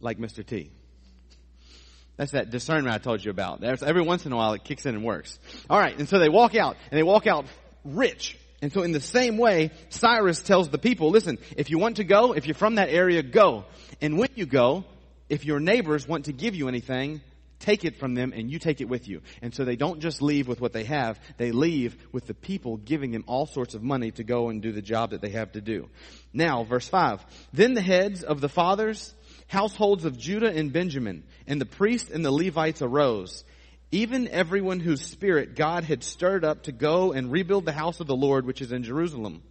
like 0.00 0.18
Mr. 0.18 0.44
T. 0.44 0.70
That's 2.16 2.32
that 2.32 2.50
discernment 2.50 2.94
I 2.94 2.98
told 2.98 3.24
you 3.24 3.30
about. 3.30 3.60
There's, 3.60 3.82
every 3.82 4.02
once 4.02 4.26
in 4.26 4.32
a 4.32 4.36
while 4.36 4.52
it 4.52 4.64
kicks 4.64 4.84
in 4.84 4.94
and 4.94 5.04
works. 5.04 5.38
Alright, 5.70 5.98
and 5.98 6.08
so 6.08 6.18
they 6.18 6.28
walk 6.28 6.54
out, 6.54 6.76
and 6.90 6.98
they 6.98 7.02
walk 7.02 7.26
out 7.26 7.46
rich. 7.84 8.36
And 8.62 8.72
so 8.72 8.82
in 8.82 8.92
the 8.92 9.00
same 9.00 9.36
way, 9.36 9.72
Cyrus 9.90 10.40
tells 10.40 10.70
the 10.70 10.78
people, 10.78 11.10
listen, 11.10 11.38
if 11.56 11.68
you 11.68 11.78
want 11.78 11.96
to 11.96 12.04
go, 12.04 12.32
if 12.32 12.46
you're 12.46 12.54
from 12.54 12.76
that 12.76 12.88
area, 12.88 13.22
go. 13.22 13.64
And 14.00 14.18
when 14.18 14.30
you 14.36 14.46
go, 14.46 14.84
if 15.28 15.44
your 15.44 15.60
neighbors 15.60 16.08
want 16.08 16.26
to 16.26 16.32
give 16.32 16.54
you 16.54 16.68
anything, 16.68 17.20
take 17.58 17.84
it 17.84 17.98
from 17.98 18.14
them 18.14 18.32
and 18.32 18.50
you 18.50 18.58
take 18.58 18.80
it 18.80 18.88
with 18.88 19.08
you. 19.08 19.20
And 19.42 19.52
so 19.52 19.64
they 19.64 19.76
don't 19.76 20.00
just 20.00 20.22
leave 20.22 20.46
with 20.46 20.60
what 20.60 20.72
they 20.72 20.84
have, 20.84 21.20
they 21.38 21.50
leave 21.50 21.96
with 22.12 22.26
the 22.26 22.34
people 22.34 22.76
giving 22.76 23.10
them 23.10 23.24
all 23.26 23.46
sorts 23.46 23.74
of 23.74 23.82
money 23.82 24.12
to 24.12 24.24
go 24.24 24.48
and 24.48 24.62
do 24.62 24.72
the 24.72 24.82
job 24.82 25.10
that 25.10 25.20
they 25.20 25.30
have 25.30 25.52
to 25.52 25.60
do. 25.60 25.88
Now, 26.32 26.62
verse 26.62 26.88
5. 26.88 27.24
Then 27.52 27.74
the 27.74 27.82
heads 27.82 28.22
of 28.22 28.40
the 28.40 28.48
fathers 28.48 29.12
households 29.52 30.06
of 30.06 30.16
Judah 30.16 30.50
and 30.50 30.72
Benjamin, 30.72 31.24
and 31.46 31.60
the 31.60 31.66
priests 31.66 32.10
and 32.10 32.24
the 32.24 32.32
Levites 32.32 32.80
arose. 32.80 33.44
Even 33.92 34.26
everyone 34.28 34.80
whose 34.80 35.02
spirit 35.02 35.54
God 35.54 35.84
had 35.84 36.02
stirred 36.02 36.44
up 36.44 36.62
to 36.62 36.72
go 36.72 37.12
and 37.12 37.30
rebuild 37.30 37.66
the 37.66 37.72
house 37.72 38.00
of 38.00 38.06
the 38.06 38.16
Lord 38.16 38.46
which 38.46 38.62
is 38.62 38.72
in 38.72 38.84
Jerusalem. 38.84 39.42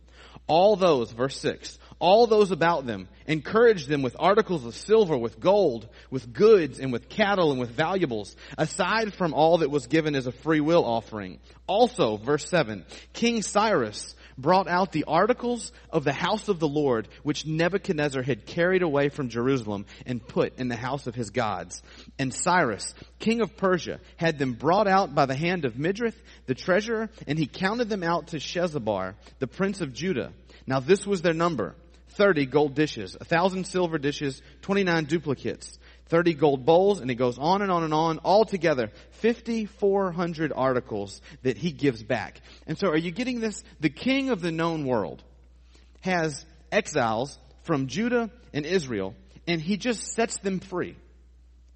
All 0.48 0.75
those, 0.75 1.12
verse 1.12 1.38
6, 1.38 1.77
all 2.01 2.27
those 2.27 2.51
about 2.51 2.86
them 2.86 3.08
encouraged 3.27 3.88
them 3.88 4.01
with 4.01 4.15
articles 4.20 4.65
of 4.65 4.75
silver, 4.75 5.17
with 5.17 5.39
gold, 5.39 5.88
with 6.10 6.34
goods, 6.34 6.79
and 6.79 6.91
with 6.91 7.08
cattle, 7.08 7.51
and 7.51 7.60
with 7.60 7.70
valuables, 7.70 8.36
aside 8.58 9.13
from 9.13 9.34
all 9.34 9.60
that 9.60 9.70
was 9.70 9.88
given 9.88 10.15
as 10.15 10.27
a 10.27 10.31
free 10.31 10.60
will 10.60 10.84
offering. 10.84 11.39
Also, 11.67 12.17
verse 12.17 12.50
7, 12.50 12.84
King 13.13 13.43
Cyrus 13.43 14.15
brought 14.38 14.67
out 14.67 14.91
the 14.91 15.03
articles 15.05 15.72
of 15.91 16.03
the 16.03 16.13
house 16.13 16.50
of 16.50 16.60
the 16.60 16.67
Lord, 16.67 17.08
which 17.22 17.46
Nebuchadnezzar 17.46 18.24
had 18.24 18.48
carried 18.48 18.81
away 18.81 19.10
from 19.10 19.29
Jerusalem 19.29 19.86
and 20.05 20.25
put 20.25 20.58
in 20.58 20.67
the 20.67 20.75
house 20.75 21.05
of 21.05 21.13
his 21.13 21.29
gods. 21.29 21.84
And 22.17 22.34
Cyrus, 22.34 22.96
king 23.20 23.41
of 23.41 23.55
Persia, 23.55 24.00
had 24.17 24.39
them 24.39 24.53
brought 24.53 24.88
out 24.88 25.13
by 25.13 25.27
the 25.27 25.36
hand 25.36 25.65
of 25.65 25.75
Midrith, 25.75 26.20
the 26.48 26.55
treasurer, 26.55 27.10
and 27.27 27.38
he 27.38 27.46
counted 27.46 27.89
them 27.89 28.03
out 28.03 28.27
to 28.27 28.38
Shezabbar, 28.38 29.13
the 29.39 29.48
prince 29.48 29.81
of 29.81 29.93
Judah. 29.93 30.34
Now 30.65 30.79
this 30.79 31.05
was 31.05 31.22
their 31.22 31.34
number. 31.34 31.75
30 32.12 32.46
gold 32.48 32.75
dishes, 32.75 33.15
a 33.20 33.25
thousand 33.25 33.65
silver 33.65 33.98
dishes, 33.98 34.41
29 34.62 35.06
duplicates, 35.06 35.80
30 36.08 36.34
gold 36.34 36.65
bowls, 36.65 37.00
and 37.00 37.10
it 37.10 37.15
goes 37.15 37.38
on 37.38 37.62
and 37.62 37.72
on 37.72 37.84
and 37.84 37.94
on, 37.94 38.20
altogether 38.24 38.91
5,400 39.22 40.51
articles 40.53 41.22
that 41.44 41.58
he 41.58 41.72
gives 41.72 42.03
back. 42.03 42.41
And 42.68 42.77
so 42.77 42.89
are 42.89 42.98
you 42.98 43.12
getting 43.12 43.39
this? 43.39 43.63
The 43.80 43.89
king 43.89 44.30
of 44.30 44.41
the 44.41 44.51
known 44.51 44.86
world 44.86 45.24
has 46.01 46.46
exiles 46.72 47.38
from 47.63 47.88
Judah 47.88 48.30
and 48.53 48.65
Israel, 48.65 49.15
and 49.48 49.62
he 49.62 49.77
just 49.77 50.13
sets 50.13 50.38
them 50.39 50.60
free 50.60 50.98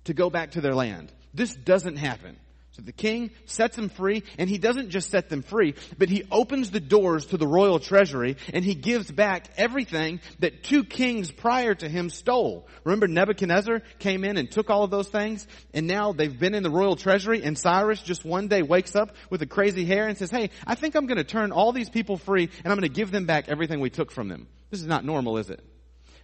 to 0.05 0.13
go 0.13 0.29
back 0.29 0.51
to 0.51 0.61
their 0.61 0.75
land. 0.75 1.11
This 1.33 1.55
doesn't 1.55 1.97
happen. 1.97 2.37
So 2.75 2.81
the 2.81 2.91
king 2.91 3.31
sets 3.45 3.77
them 3.77 3.87
free, 3.87 4.23
and 4.37 4.49
he 4.49 4.57
doesn't 4.57 4.89
just 4.89 5.09
set 5.09 5.29
them 5.29 5.43
free, 5.43 5.75
but 5.97 6.09
he 6.09 6.25
opens 6.29 6.71
the 6.71 6.81
doors 6.81 7.27
to 7.27 7.37
the 7.37 7.47
royal 7.47 7.79
treasury, 7.79 8.35
and 8.53 8.65
he 8.65 8.75
gives 8.75 9.09
back 9.09 9.47
everything 9.55 10.19
that 10.39 10.61
two 10.61 10.83
kings 10.83 11.31
prior 11.31 11.73
to 11.73 11.87
him 11.87 12.09
stole. 12.09 12.67
Remember 12.83 13.07
Nebuchadnezzar 13.07 13.81
came 13.99 14.25
in 14.25 14.35
and 14.35 14.51
took 14.51 14.69
all 14.69 14.83
of 14.83 14.91
those 14.91 15.07
things, 15.07 15.47
and 15.73 15.87
now 15.87 16.11
they've 16.11 16.37
been 16.37 16.53
in 16.53 16.63
the 16.63 16.69
royal 16.69 16.97
treasury, 16.97 17.43
and 17.43 17.57
Cyrus 17.57 18.01
just 18.01 18.25
one 18.25 18.49
day 18.49 18.61
wakes 18.61 18.93
up 18.93 19.15
with 19.29 19.41
a 19.41 19.47
crazy 19.47 19.85
hair 19.85 20.09
and 20.09 20.17
says, 20.17 20.29
hey, 20.29 20.49
I 20.67 20.75
think 20.75 20.95
I'm 20.95 21.05
gonna 21.05 21.23
turn 21.23 21.53
all 21.53 21.71
these 21.71 21.89
people 21.89 22.17
free, 22.17 22.49
and 22.65 22.73
I'm 22.73 22.77
gonna 22.77 22.89
give 22.89 23.09
them 23.09 23.25
back 23.25 23.47
everything 23.47 23.79
we 23.79 23.89
took 23.89 24.11
from 24.11 24.27
them. 24.27 24.49
This 24.69 24.81
is 24.81 24.87
not 24.87 25.05
normal, 25.05 25.37
is 25.37 25.49
it? 25.49 25.63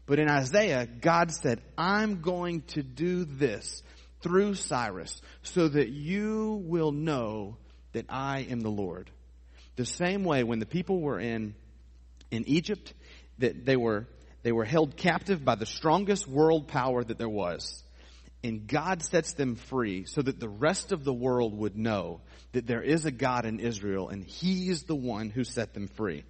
But 0.06 0.20
in 0.20 0.28
Isaiah, 0.28 0.86
God 0.86 1.32
said, 1.32 1.62
I'm 1.78 2.20
going 2.20 2.64
to 2.70 2.84
do 2.84 3.24
this 3.24 3.84
through 4.22 4.56
Cyrus 4.56 5.22
so 5.44 5.68
that 5.68 5.90
you 5.90 6.62
will 6.66 6.92
know 6.92 7.58
that 7.94 8.06
I 8.10 8.48
am 8.50 8.62
the 8.62 8.70
Lord. 8.70 9.10
The 9.76 9.86
same 9.86 10.24
way 10.24 10.44
when 10.44 10.60
the 10.60 10.66
people 10.66 11.02
were 11.02 11.20
in, 11.20 11.56
in 12.30 12.48
Egypt, 12.48 12.94
that 13.40 13.66
they 13.66 13.76
were, 13.76 14.08
they 14.44 14.52
were 14.52 14.66
held 14.66 14.98
captive 14.98 15.44
by 15.44 15.56
the 15.56 15.66
strongest 15.66 16.28
world 16.28 16.68
power 16.68 17.04
that 17.04 17.18
there 17.18 17.30
was. 17.30 17.84
And 18.44 18.68
God 18.68 19.04
sets 19.04 19.34
them 19.34 19.56
free 19.56 20.06
so 20.06 20.22
that 20.22 20.40
the 20.40 20.50
rest 20.50 20.92
of 20.92 21.04
the 21.04 21.14
world 21.14 21.56
would 21.58 21.78
know 21.78 22.22
that 22.54 22.66
there 22.66 22.82
is 22.82 23.06
a 23.06 23.12
God 23.12 23.46
in 23.46 23.60
Israel 23.60 24.10
and 24.10 24.24
He's 24.24 24.84
the 24.84 24.96
one 24.96 25.30
who 25.30 25.44
set 25.44 25.74
them 25.74 25.88
free. 25.88 26.24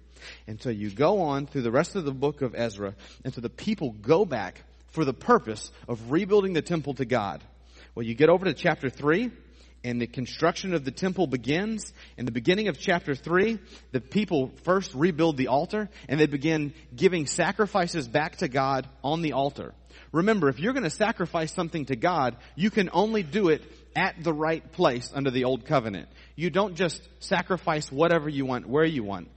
And 0.46 0.60
so 0.60 0.70
you 0.70 0.90
go 0.90 1.22
on 1.22 1.46
through 1.46 1.62
the 1.62 1.70
rest 1.70 1.96
of 1.96 2.04
the 2.04 2.12
book 2.12 2.42
of 2.42 2.54
Ezra, 2.54 2.94
and 3.24 3.34
so 3.34 3.40
the 3.40 3.50
people 3.50 3.90
go 3.90 4.24
back 4.24 4.62
for 4.88 5.04
the 5.04 5.14
purpose 5.14 5.70
of 5.88 6.12
rebuilding 6.12 6.52
the 6.52 6.62
temple 6.62 6.94
to 6.94 7.04
God. 7.04 7.42
Well, 7.94 8.06
you 8.06 8.14
get 8.14 8.30
over 8.30 8.46
to 8.46 8.54
chapter 8.54 8.88
3, 8.88 9.30
and 9.84 10.00
the 10.00 10.06
construction 10.06 10.72
of 10.72 10.82
the 10.82 10.90
temple 10.90 11.26
begins. 11.26 11.92
In 12.16 12.24
the 12.24 12.32
beginning 12.32 12.68
of 12.68 12.78
chapter 12.78 13.14
3, 13.14 13.58
the 13.90 14.00
people 14.00 14.50
first 14.62 14.94
rebuild 14.94 15.36
the 15.36 15.48
altar, 15.48 15.90
and 16.08 16.18
they 16.18 16.26
begin 16.26 16.72
giving 16.96 17.26
sacrifices 17.26 18.08
back 18.08 18.36
to 18.36 18.48
God 18.48 18.88
on 19.04 19.20
the 19.20 19.34
altar. 19.34 19.74
Remember, 20.10 20.48
if 20.48 20.58
you're 20.58 20.72
going 20.72 20.84
to 20.84 20.90
sacrifice 20.90 21.52
something 21.52 21.84
to 21.86 21.96
God, 21.96 22.36
you 22.56 22.70
can 22.70 22.88
only 22.94 23.22
do 23.22 23.48
it 23.48 23.62
at 23.94 24.24
the 24.24 24.32
right 24.32 24.72
place 24.72 25.12
under 25.14 25.30
the 25.30 25.44
old 25.44 25.66
covenant. 25.66 26.08
You 26.34 26.48
don't 26.48 26.76
just 26.76 27.06
sacrifice 27.20 27.92
whatever 27.92 28.30
you 28.30 28.46
want, 28.46 28.66
where 28.66 28.86
you 28.86 29.04
want. 29.04 29.28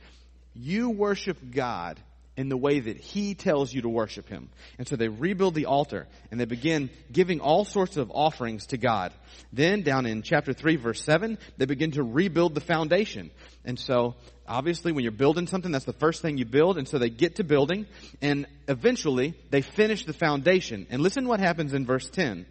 You 0.53 0.91
worship 0.91 1.37
God 1.53 1.99
in 2.37 2.49
the 2.49 2.57
way 2.57 2.79
that 2.79 2.97
He 2.97 3.33
tells 3.33 3.73
you 3.73 3.81
to 3.83 3.89
worship 3.89 4.27
Him. 4.27 4.49
And 4.77 4.87
so 4.87 4.95
they 4.95 5.07
rebuild 5.07 5.55
the 5.55 5.65
altar 5.65 6.07
and 6.31 6.39
they 6.39 6.45
begin 6.45 6.89
giving 7.11 7.39
all 7.39 7.65
sorts 7.65 7.97
of 7.97 8.11
offerings 8.13 8.67
to 8.67 8.77
God. 8.77 9.13
Then 9.53 9.81
down 9.81 10.05
in 10.05 10.21
chapter 10.21 10.53
3 10.53 10.75
verse 10.75 11.01
7, 11.01 11.37
they 11.57 11.65
begin 11.65 11.91
to 11.91 12.03
rebuild 12.03 12.55
the 12.55 12.61
foundation. 12.61 13.31
And 13.63 13.79
so 13.79 14.15
obviously 14.47 14.91
when 14.91 15.03
you're 15.03 15.11
building 15.11 15.47
something, 15.47 15.71
that's 15.71 15.85
the 15.85 15.93
first 15.93 16.21
thing 16.21 16.37
you 16.37 16.45
build. 16.45 16.77
And 16.77 16.87
so 16.87 16.97
they 16.97 17.09
get 17.09 17.37
to 17.37 17.43
building 17.43 17.85
and 18.21 18.45
eventually 18.67 19.33
they 19.49 19.61
finish 19.61 20.05
the 20.05 20.13
foundation. 20.13 20.87
And 20.89 21.01
listen 21.01 21.27
what 21.27 21.39
happens 21.39 21.73
in 21.73 21.85
verse 21.85 22.09
10. 22.09 22.45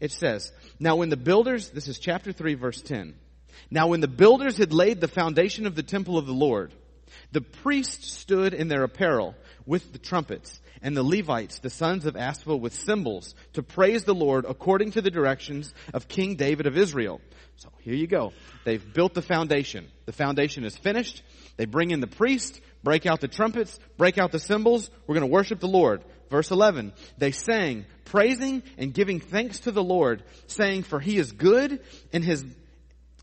It 0.00 0.12
says, 0.12 0.52
Now 0.78 0.96
when 0.96 1.08
the 1.08 1.16
builders, 1.16 1.70
this 1.70 1.88
is 1.88 1.98
chapter 1.98 2.32
3 2.32 2.54
verse 2.54 2.82
10. 2.82 3.14
Now 3.70 3.88
when 3.88 4.00
the 4.00 4.08
builders 4.08 4.58
had 4.58 4.72
laid 4.72 5.00
the 5.00 5.08
foundation 5.08 5.66
of 5.66 5.74
the 5.74 5.82
temple 5.82 6.18
of 6.18 6.26
the 6.26 6.34
Lord, 6.34 6.72
the 7.32 7.40
priests 7.40 8.12
stood 8.12 8.54
in 8.54 8.68
their 8.68 8.84
apparel 8.84 9.34
with 9.66 9.92
the 9.92 9.98
trumpets, 9.98 10.60
and 10.82 10.96
the 10.96 11.02
Levites, 11.02 11.60
the 11.60 11.70
sons 11.70 12.06
of 12.06 12.16
Asaph, 12.16 12.56
with 12.56 12.74
cymbals 12.74 13.34
to 13.52 13.62
praise 13.62 14.04
the 14.04 14.14
Lord 14.14 14.44
according 14.48 14.92
to 14.92 15.02
the 15.02 15.10
directions 15.10 15.72
of 15.94 16.08
King 16.08 16.34
David 16.34 16.66
of 16.66 16.76
Israel. 16.76 17.20
So 17.56 17.68
here 17.80 17.94
you 17.94 18.08
go. 18.08 18.32
They've 18.64 18.92
built 18.92 19.14
the 19.14 19.22
foundation. 19.22 19.88
The 20.06 20.12
foundation 20.12 20.64
is 20.64 20.76
finished. 20.76 21.22
They 21.56 21.66
bring 21.66 21.92
in 21.92 22.00
the 22.00 22.08
priest, 22.08 22.60
break 22.82 23.06
out 23.06 23.20
the 23.20 23.28
trumpets, 23.28 23.78
break 23.96 24.18
out 24.18 24.32
the 24.32 24.40
cymbals. 24.40 24.90
We're 25.06 25.14
going 25.14 25.28
to 25.28 25.32
worship 25.32 25.60
the 25.60 25.68
Lord. 25.68 26.02
Verse 26.30 26.50
11, 26.50 26.94
they 27.18 27.30
sang, 27.30 27.84
praising 28.06 28.62
and 28.78 28.94
giving 28.94 29.20
thanks 29.20 29.60
to 29.60 29.70
the 29.70 29.84
Lord, 29.84 30.22
saying, 30.46 30.82
for 30.84 30.98
he 30.98 31.18
is 31.18 31.30
good 31.30 31.80
and 32.10 32.24
his, 32.24 32.42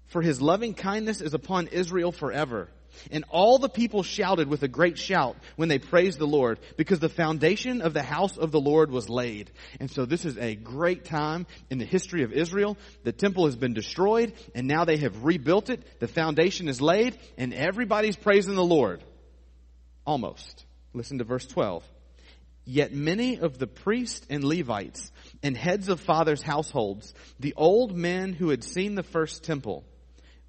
for 0.08 0.22
his 0.22 0.39
loving 0.41 0.75
kindness 0.75 1.19
is 1.19 1.34
upon 1.34 1.67
Israel 1.67 2.12
forever. 2.12 2.69
And 3.12 3.25
all 3.29 3.60
the 3.60 3.69
people 3.69 4.03
shouted 4.03 4.48
with 4.48 4.63
a 4.63 4.67
great 4.67 4.98
shout 4.98 5.38
when 5.55 5.69
they 5.69 5.79
praised 5.79 6.19
the 6.19 6.27
Lord 6.27 6.60
because 6.77 7.00
the 7.00 7.10
foundation 7.10 7.81
of 7.81 7.93
the 7.93 8.03
house 8.03 8.38
of 8.38 8.51
the 8.51 8.60
Lord 8.60 8.91
was 8.91 9.10
laid. 9.10 9.51
And 9.79 9.89
so 9.89 10.05
this 10.05 10.25
is 10.25 10.38
a 10.38 10.55
great 10.55 11.05
time 11.05 11.48
in 11.69 11.77
the 11.77 11.86
history 11.86 12.24
of 12.24 12.34
Israel. 12.34 12.77
The 13.03 13.12
temple 13.12 13.46
has 13.46 13.55
been 13.55 13.74
destroyed 13.74 14.34
and 14.55 14.67
now 14.67 14.86
they 14.86 14.98
have 14.98 15.24
rebuilt 15.24 15.69
it. 15.69 16.00
The 16.00 16.08
foundation 16.08 16.67
is 16.67 16.81
laid 16.81 17.17
and 17.38 17.53
everybody's 17.53 18.15
praising 18.15 18.55
the 18.55 18.63
Lord. 18.63 19.03
Almost. 20.05 20.65
Listen 20.93 21.19
to 21.19 21.24
verse 21.24 21.46
12. 21.46 21.84
Yet 22.65 22.93
many 22.93 23.39
of 23.39 23.58
the 23.58 23.65
priests 23.67 24.25
and 24.29 24.43
Levites 24.43 25.12
and 25.41 25.58
heads 25.58 25.89
of 25.89 26.00
fathers' 26.00 26.43
households, 26.43 27.13
the 27.39 27.55
old 27.58 27.96
men 27.96 28.34
who 28.34 28.50
had 28.50 28.63
seen 28.63 28.93
the 28.93 29.03
first 29.03 29.43
temple, 29.43 29.84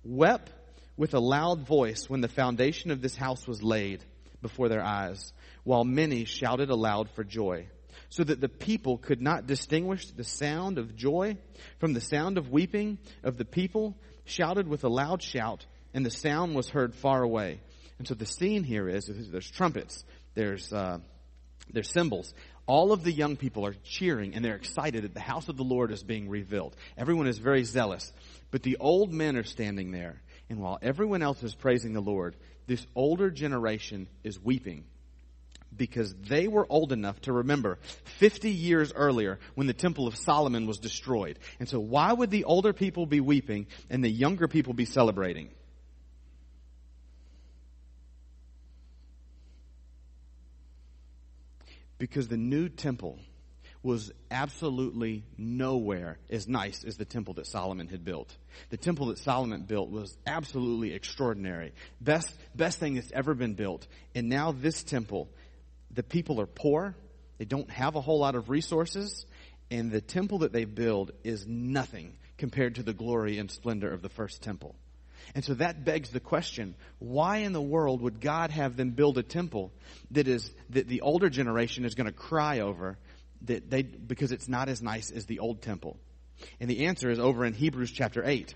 wept 0.05 0.53
with 1.01 1.15
a 1.15 1.19
loud 1.19 1.67
voice 1.67 2.11
when 2.11 2.21
the 2.21 2.29
foundation 2.29 2.91
of 2.91 3.01
this 3.01 3.17
house 3.17 3.49
was 3.49 3.63
laid 3.63 4.05
before 4.43 4.69
their 4.69 4.85
eyes, 4.85 5.33
while 5.65 5.83
many 5.83 6.27
shouted 6.27 6.69
aloud 6.69 7.09
for 7.13 7.25
joy, 7.25 7.67
so 8.11 8.23
that 8.23 8.39
the 8.39 8.51
people 8.51 8.99
could 8.99 9.23
not 9.23 9.47
distinguish 9.47 10.11
the 10.11 10.23
sound 10.23 10.77
of 10.77 10.95
joy 10.95 11.39
from 11.79 11.95
the 11.95 12.03
sound 12.03 12.37
of 12.37 12.51
weeping 12.51 12.99
of 13.23 13.39
the 13.39 13.47
people 13.47 13.97
shouted 14.27 14.69
with 14.69 14.85
a 14.85 14.91
loud 14.91 15.23
shout, 15.23 15.65
and 15.95 16.05
the 16.05 16.11
sound 16.11 16.55
was 16.55 16.69
heard 16.69 16.95
far 16.95 17.23
away. 17.23 17.63
And 17.99 18.07
so 18.07 18.13
the 18.13 18.27
scene 18.27 18.63
here 18.63 18.87
is 18.87 19.07
there's 19.07 19.51
trumpets, 19.51 20.05
there's 20.35 20.71
uh, 20.71 20.99
there's 21.73 21.91
cymbals. 21.91 22.35
All 22.67 22.93
of 22.93 23.05
the 23.05 23.13
young 23.13 23.37
people 23.37 23.65
are 23.65 23.75
cheering 23.85 24.35
and 24.35 24.45
they're 24.45 24.55
excited 24.55 25.05
that 25.05 25.15
the 25.15 25.21
house 25.21 25.49
of 25.49 25.57
the 25.57 25.65
Lord 25.65 25.93
is 25.93 26.03
being 26.03 26.29
rebuilt. 26.29 26.77
Everyone 26.97 27.27
is 27.27 27.39
very 27.39 27.65
zealous. 27.65 28.13
But 28.51 28.63
the 28.63 28.77
old 28.79 29.13
men 29.13 29.37
are 29.37 29.45
standing 29.45 29.93
there 29.93 30.21
and 30.51 30.59
while 30.59 30.79
everyone 30.83 31.23
else 31.23 31.43
is 31.45 31.55
praising 31.55 31.93
the 31.93 32.01
Lord, 32.01 32.37
this 32.67 32.85
older 32.97 33.31
generation 33.31 34.09
is 34.25 34.39
weeping 34.39 34.85
because 35.75 36.13
they 36.29 36.49
were 36.49 36.67
old 36.69 36.93
enough 36.93 37.21
to 37.23 37.33
remember 37.33 37.79
50 38.19 38.51
years 38.51 38.93
earlier 38.93 39.39
when 39.55 39.69
the 39.69 39.73
temple 39.73 40.09
of 40.09 40.17
Solomon 40.17 40.67
was 40.67 40.79
destroyed. 40.79 41.39
And 41.61 41.69
so 41.69 41.79
why 41.79 42.13
would 42.13 42.31
the 42.31 42.45
older 42.45 42.73
people 42.73 43.07
be 43.07 43.21
weeping 43.21 43.69
and 43.89 44.03
the 44.03 44.11
younger 44.11 44.49
people 44.49 44.75
be 44.75 44.85
celebrating? 44.85 45.51
Because 51.99 52.27
the 52.27 52.37
new 52.37 52.69
temple 52.69 53.21
was 53.83 54.13
absolutely 54.31 55.25
nowhere 55.39 56.19
as 56.29 56.47
nice 56.47 56.85
as 56.85 56.97
the 56.97 57.05
temple 57.05 57.35
that 57.35 57.47
Solomon 57.47 57.89
had 57.89 58.05
built. 58.05 58.37
The 58.69 58.77
temple 58.77 59.07
that 59.07 59.19
Solomon 59.19 59.63
built 59.63 59.91
was 59.91 60.17
absolutely 60.27 60.93
extraordinary. 60.93 61.73
Best, 62.01 62.37
best 62.55 62.79
thing 62.79 62.95
that's 62.95 63.11
ever 63.13 63.35
been 63.35 63.55
built. 63.55 63.87
And 64.15 64.29
now 64.29 64.53
this 64.53 64.83
temple, 64.83 65.31
the 65.91 66.03
people 66.03 66.41
are 66.41 66.47
poor. 66.47 66.95
They 67.39 67.47
don't 67.47 67.71
have 67.71 67.97
a 67.97 68.03
whole 68.03 68.19
lot 68.19 68.35
of 68.35 68.51
resources. 68.51 69.25
And 69.71 69.91
the 69.91 70.03
temple 70.03 70.39
that 70.39 70.53
they 70.53 70.67
build 70.67 71.13
is 71.25 71.47
nothing 71.47 72.17
compared 72.37 72.75
to 72.75 72.83
the 72.83 72.93
glory 72.93 73.39
and 73.39 73.51
splendor 73.51 73.91
of 73.91 74.03
the 74.03 74.09
first 74.11 74.43
temple. 74.43 74.75
And 75.35 75.45
so 75.45 75.55
that 75.55 75.85
begs 75.85 76.11
the 76.11 76.21
question, 76.21 76.75
why 76.99 77.39
in 77.39 77.53
the 77.53 77.61
world 77.61 78.03
would 78.03 78.21
God 78.21 78.51
have 78.51 78.77
them 78.77 78.91
build 78.91 79.17
a 79.19 79.23
temple 79.23 79.73
that 80.11 80.27
is, 80.27 80.51
that 80.71 80.89
the 80.89 81.03
older 81.03 81.31
generation 81.31 81.85
is 81.85 81.95
going 81.95 82.07
to 82.07 82.13
cry 82.13 82.61
over 82.61 82.99
that 83.43 83.71
they, 83.71 83.83
because 83.83 84.33
it's 84.33 84.49
not 84.49 84.69
as 84.69 84.83
nice 84.83 85.11
as 85.11 85.27
the 85.27 85.39
old 85.39 85.63
temple? 85.63 85.97
And 86.61 86.69
the 86.69 86.87
answer 86.87 87.11
is 87.11 87.19
over 87.19 87.45
in 87.45 87.55
Hebrews 87.55 87.91
chapter 87.91 88.23
8. 88.25 88.55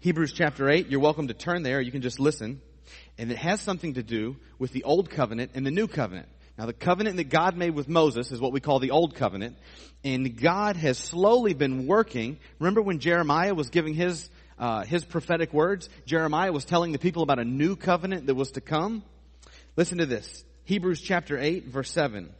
Hebrews 0.00 0.32
chapter 0.32 0.68
8, 0.68 0.88
you're 0.88 1.00
welcome 1.00 1.28
to 1.28 1.34
turn 1.34 1.62
there, 1.62 1.80
you 1.80 1.90
can 1.90 2.02
just 2.02 2.20
listen. 2.20 2.60
And 3.16 3.30
it 3.30 3.38
has 3.38 3.60
something 3.60 3.94
to 3.94 4.02
do 4.02 4.36
with 4.58 4.72
the 4.72 4.84
old 4.84 5.08
covenant 5.10 5.52
and 5.54 5.66
the 5.66 5.70
new 5.70 5.88
covenant. 5.88 6.28
Now 6.58 6.66
the 6.66 6.72
covenant 6.72 7.16
that 7.16 7.30
God 7.30 7.56
made 7.56 7.74
with 7.74 7.88
Moses 7.88 8.30
is 8.30 8.40
what 8.40 8.52
we 8.52 8.60
call 8.60 8.78
the 8.78 8.90
old 8.90 9.14
covenant. 9.14 9.56
And 10.04 10.38
God 10.38 10.76
has 10.76 10.98
slowly 10.98 11.54
been 11.54 11.86
working. 11.86 12.38
Remember 12.58 12.82
when 12.82 12.98
Jeremiah 12.98 13.54
was 13.54 13.70
giving 13.70 13.94
his, 13.94 14.28
uh, 14.58 14.84
his 14.84 15.04
prophetic 15.04 15.52
words? 15.52 15.88
Jeremiah 16.06 16.52
was 16.52 16.64
telling 16.64 16.92
the 16.92 16.98
people 16.98 17.22
about 17.22 17.38
a 17.38 17.44
new 17.44 17.74
covenant 17.74 18.26
that 18.26 18.34
was 18.34 18.52
to 18.52 18.60
come. 18.60 19.02
Listen 19.76 19.98
to 19.98 20.06
this. 20.06 20.44
Hebrews 20.64 21.00
chapter 21.00 21.38
8 21.38 21.64
verse 21.66 21.90
7. 21.90 22.32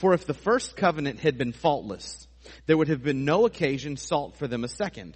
For 0.00 0.14
if 0.14 0.24
the 0.24 0.32
first 0.32 0.76
covenant 0.76 1.20
had 1.20 1.36
been 1.36 1.52
faultless, 1.52 2.26
there 2.64 2.78
would 2.78 2.88
have 2.88 3.02
been 3.02 3.26
no 3.26 3.44
occasion 3.44 3.98
sought 3.98 4.34
for 4.38 4.48
them 4.48 4.64
a 4.64 4.68
second. 4.68 5.14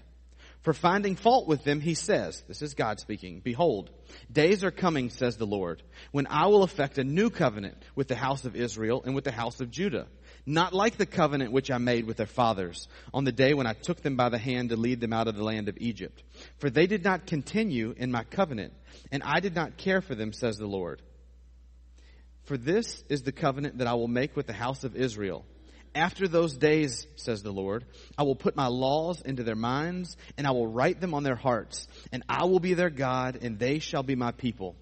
For 0.61 0.75
finding 0.75 1.17
fault 1.17 1.49
with 1.49 1.65
them, 1.65 1.81
he 1.81 1.95
says, 1.95 2.43
this 2.49 2.61
is 2.61 2.75
God 2.75 3.01
speaking, 3.01 3.41
behold, 3.43 3.89
days 4.31 4.63
are 4.63 4.71
coming, 4.71 5.09
says 5.09 5.39
the 5.39 5.47
Lord, 5.47 5.83
when 6.13 6.27
I 6.27 6.49
will 6.49 6.65
effect 6.65 6.99
a 6.99 7.05
new 7.05 7.31
covenant 7.31 7.83
with 7.95 8.09
the 8.09 8.15
house 8.15 8.45
of 8.45 8.57
Israel 8.57 9.03
and 9.07 9.15
with 9.15 9.25
the 9.25 9.33
house 9.33 9.63
of 9.63 9.71
Judah. 9.71 10.07
Not 10.45 10.75
like 10.75 10.99
the 10.99 11.07
covenant 11.07 11.53
which 11.53 11.71
I 11.71 11.79
made 11.79 12.07
with 12.07 12.19
their 12.19 12.27
fathers 12.27 12.87
on 13.15 13.25
the 13.25 13.33
day 13.33 13.55
when 13.55 13.67
I 13.67 13.73
took 13.73 14.03
them 14.03 14.17
by 14.17 14.29
the 14.29 14.37
hand 14.37 14.69
to 14.69 14.77
lead 14.77 15.01
them 15.01 15.15
out 15.15 15.29
of 15.29 15.37
the 15.37 15.45
land 15.45 15.71
of 15.71 15.79
Egypt. 15.79 16.23
For 16.59 16.69
they 16.69 16.87
did 16.87 17.05
not 17.05 17.27
continue 17.27 17.95
in 17.97 18.13
my 18.13 18.25
covenant, 18.25 18.75
and 19.11 19.23
I 19.23 19.41
did 19.41 19.55
not 19.55 19.79
care 19.79 20.03
for 20.03 20.15
them, 20.15 20.35
says 20.35 20.59
the 20.59 20.67
Lord. 20.67 21.01
For 22.45 22.57
this 22.57 23.03
is 23.09 23.23
the 23.23 23.33
covenant 23.33 23.79
that 23.79 23.87
I 23.87 23.95
will 23.95 24.09
make 24.09 24.37
with 24.37 24.47
the 24.47 24.53
house 24.53 24.85
of 24.85 24.97
Israel. 24.97 25.45
After 25.95 26.27
those 26.27 26.57
days, 26.57 27.07
says 27.15 27.43
the 27.43 27.53
Lord, 27.53 27.85
I 28.19 28.25
will 28.25 28.35
put 28.35 28.57
my 28.57 28.67
laws 28.67 29.23
into 29.23 29.45
their 29.45 29.55
minds, 29.55 30.17
and 30.37 30.47
I 30.47 30.51
will 30.51 30.67
write 30.67 31.01
them 31.01 31.15
on 31.15 31.23
their 31.23 31.37
hearts, 31.37 31.87
and 32.13 32.25
I 32.29 32.45
will 32.47 32.59
be 32.59 32.75
their 32.75 32.91
God, 32.91 33.39
and 33.41 33.59
they 33.59 33.79
shall 33.79 34.03
be 34.03 34.17
my 34.17 34.33
people. 34.33 34.75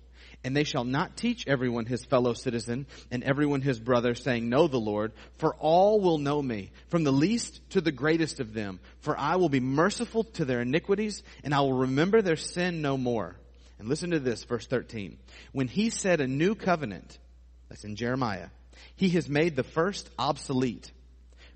And 0.45 0.57
they 0.57 0.65
shall 0.65 0.85
not 0.85 1.17
teach 1.17 1.47
everyone 1.47 1.87
his 1.87 2.05
fellow 2.05 2.33
citizen 2.33 2.87
and 3.13 3.23
everyone 3.23 3.61
his 3.61 3.79
brother, 3.79 4.15
saying, 4.15 4.49
Know 4.49 4.67
the 4.67 4.81
Lord, 4.81 5.13
for 5.37 5.55
all 5.55 6.01
will 6.01 6.19
know 6.19 6.43
me, 6.43 6.73
from 6.89 7.05
the 7.05 7.13
least 7.13 7.61
to 7.71 7.81
the 7.81 7.93
greatest 7.93 8.41
of 8.41 8.53
them. 8.53 8.81
For 9.01 9.17
I 9.17 9.37
will 9.37 9.51
be 9.51 9.61
merciful 9.61 10.25
to 10.25 10.45
their 10.45 10.63
iniquities, 10.63 11.23
and 11.45 11.55
I 11.55 11.61
will 11.61 11.75
remember 11.75 12.23
their 12.23 12.37
sin 12.37 12.83
no 12.83 12.97
more. 12.97 13.37
And 13.79 13.89
listen 13.89 14.11
to 14.11 14.21
this, 14.21 14.43
verse 14.45 14.67
13. 14.67 15.19
When 15.53 15.69
he 15.69 15.91
said 15.91 16.21
a 16.21 16.27
new 16.27 16.57
covenant, 16.57 17.19
that's 17.73 17.85
in 17.85 17.97
Jeremiah, 17.97 18.49
he 18.97 19.09
has 19.11 19.31
made 19.31 19.57
the 19.57 19.63
first 19.63 20.11
obsolete. 20.19 20.93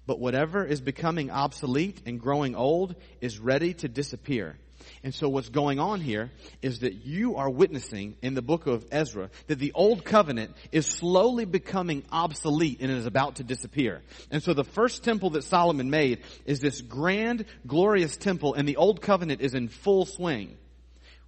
But 0.07 0.19
whatever 0.19 0.65
is 0.65 0.81
becoming 0.81 1.31
obsolete 1.31 2.01
and 2.07 2.19
growing 2.19 2.55
old 2.57 2.95
is 3.21 3.39
ready 3.39 3.75
to 3.75 3.89
disappear. 3.89 4.57
And 5.05 5.15
so 5.15 5.29
what's 5.29 5.51
going 5.51 5.79
on 5.79 6.01
here 6.01 6.31
is 6.63 6.79
that 6.79 7.05
you 7.05 7.37
are 7.37 7.51
witnessing 7.51 8.17
in 8.23 8.33
the 8.33 8.41
book 8.41 8.67
of 8.67 8.87
Ezra 8.91 9.29
that 9.49 9.59
the 9.59 9.73
old 9.75 10.07
covenant 10.07 10.55
is 10.73 10.87
slowly 10.87 11.45
becoming 11.45 12.03
obsolete 12.11 12.81
and 12.81 12.91
is 12.91 13.05
about 13.05 13.37
to 13.37 13.45
disappear. 13.45 14.01
And 14.31 14.43
so 14.43 14.55
the 14.55 14.65
first 14.65 15.05
temple 15.05 15.31
that 15.31 15.45
Solomon 15.45 15.91
made 15.91 16.23
is 16.47 16.61
this 16.61 16.81
grand, 16.81 17.45
glorious 17.67 18.17
temple 18.17 18.55
and 18.55 18.67
the 18.67 18.77
old 18.77 19.03
covenant 19.03 19.43
is 19.43 19.55
in 19.55 19.69
full 19.69 20.07
swing. 20.07 20.57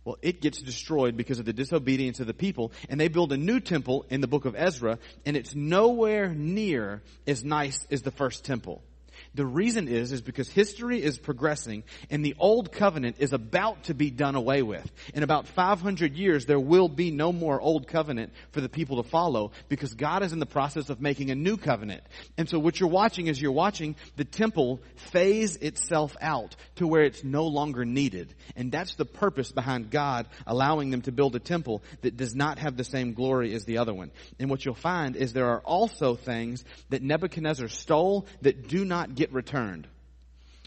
Well, 0.04 0.18
it 0.22 0.40
gets 0.40 0.62
destroyed 0.62 1.16
because 1.16 1.38
of 1.38 1.44
the 1.44 1.52
disobedience 1.52 2.20
of 2.20 2.26
the 2.26 2.34
people, 2.34 2.72
and 2.88 2.98
they 3.00 3.08
build 3.08 3.32
a 3.32 3.36
new 3.36 3.60
temple 3.60 4.06
in 4.08 4.20
the 4.20 4.26
book 4.26 4.44
of 4.44 4.54
Ezra, 4.56 4.98
and 5.26 5.36
it's 5.36 5.54
nowhere 5.54 6.32
near 6.32 7.02
as 7.26 7.44
nice 7.44 7.86
as 7.90 8.02
the 8.02 8.10
first 8.10 8.44
temple. 8.44 8.82
The 9.38 9.46
reason 9.46 9.86
is, 9.86 10.10
is 10.10 10.20
because 10.20 10.48
history 10.48 11.00
is 11.00 11.16
progressing 11.16 11.84
and 12.10 12.24
the 12.24 12.34
old 12.40 12.72
covenant 12.72 13.18
is 13.20 13.32
about 13.32 13.84
to 13.84 13.94
be 13.94 14.10
done 14.10 14.34
away 14.34 14.62
with. 14.62 14.90
In 15.14 15.22
about 15.22 15.46
500 15.46 16.16
years, 16.16 16.44
there 16.44 16.58
will 16.58 16.88
be 16.88 17.12
no 17.12 17.30
more 17.30 17.60
old 17.60 17.86
covenant 17.86 18.32
for 18.50 18.60
the 18.60 18.68
people 18.68 19.00
to 19.00 19.08
follow 19.08 19.52
because 19.68 19.94
God 19.94 20.24
is 20.24 20.32
in 20.32 20.40
the 20.40 20.44
process 20.44 20.90
of 20.90 21.00
making 21.00 21.30
a 21.30 21.36
new 21.36 21.56
covenant. 21.56 22.02
And 22.36 22.48
so 22.48 22.58
what 22.58 22.80
you're 22.80 22.88
watching 22.88 23.28
is 23.28 23.40
you're 23.40 23.52
watching 23.52 23.94
the 24.16 24.24
temple 24.24 24.80
phase 25.12 25.54
itself 25.54 26.16
out 26.20 26.56
to 26.74 26.88
where 26.88 27.04
it's 27.04 27.22
no 27.22 27.46
longer 27.46 27.84
needed. 27.84 28.34
And 28.56 28.72
that's 28.72 28.96
the 28.96 29.04
purpose 29.04 29.52
behind 29.52 29.92
God 29.92 30.26
allowing 30.48 30.90
them 30.90 31.02
to 31.02 31.12
build 31.12 31.36
a 31.36 31.38
temple 31.38 31.84
that 32.00 32.16
does 32.16 32.34
not 32.34 32.58
have 32.58 32.76
the 32.76 32.82
same 32.82 33.12
glory 33.12 33.54
as 33.54 33.64
the 33.66 33.78
other 33.78 33.94
one. 33.94 34.10
And 34.40 34.50
what 34.50 34.64
you'll 34.64 34.74
find 34.74 35.14
is 35.14 35.32
there 35.32 35.50
are 35.50 35.60
also 35.60 36.16
things 36.16 36.64
that 36.88 37.02
Nebuchadnezzar 37.02 37.68
stole 37.68 38.26
that 38.42 38.66
do 38.66 38.84
not 38.84 39.14
get 39.14 39.27
returned. 39.32 39.86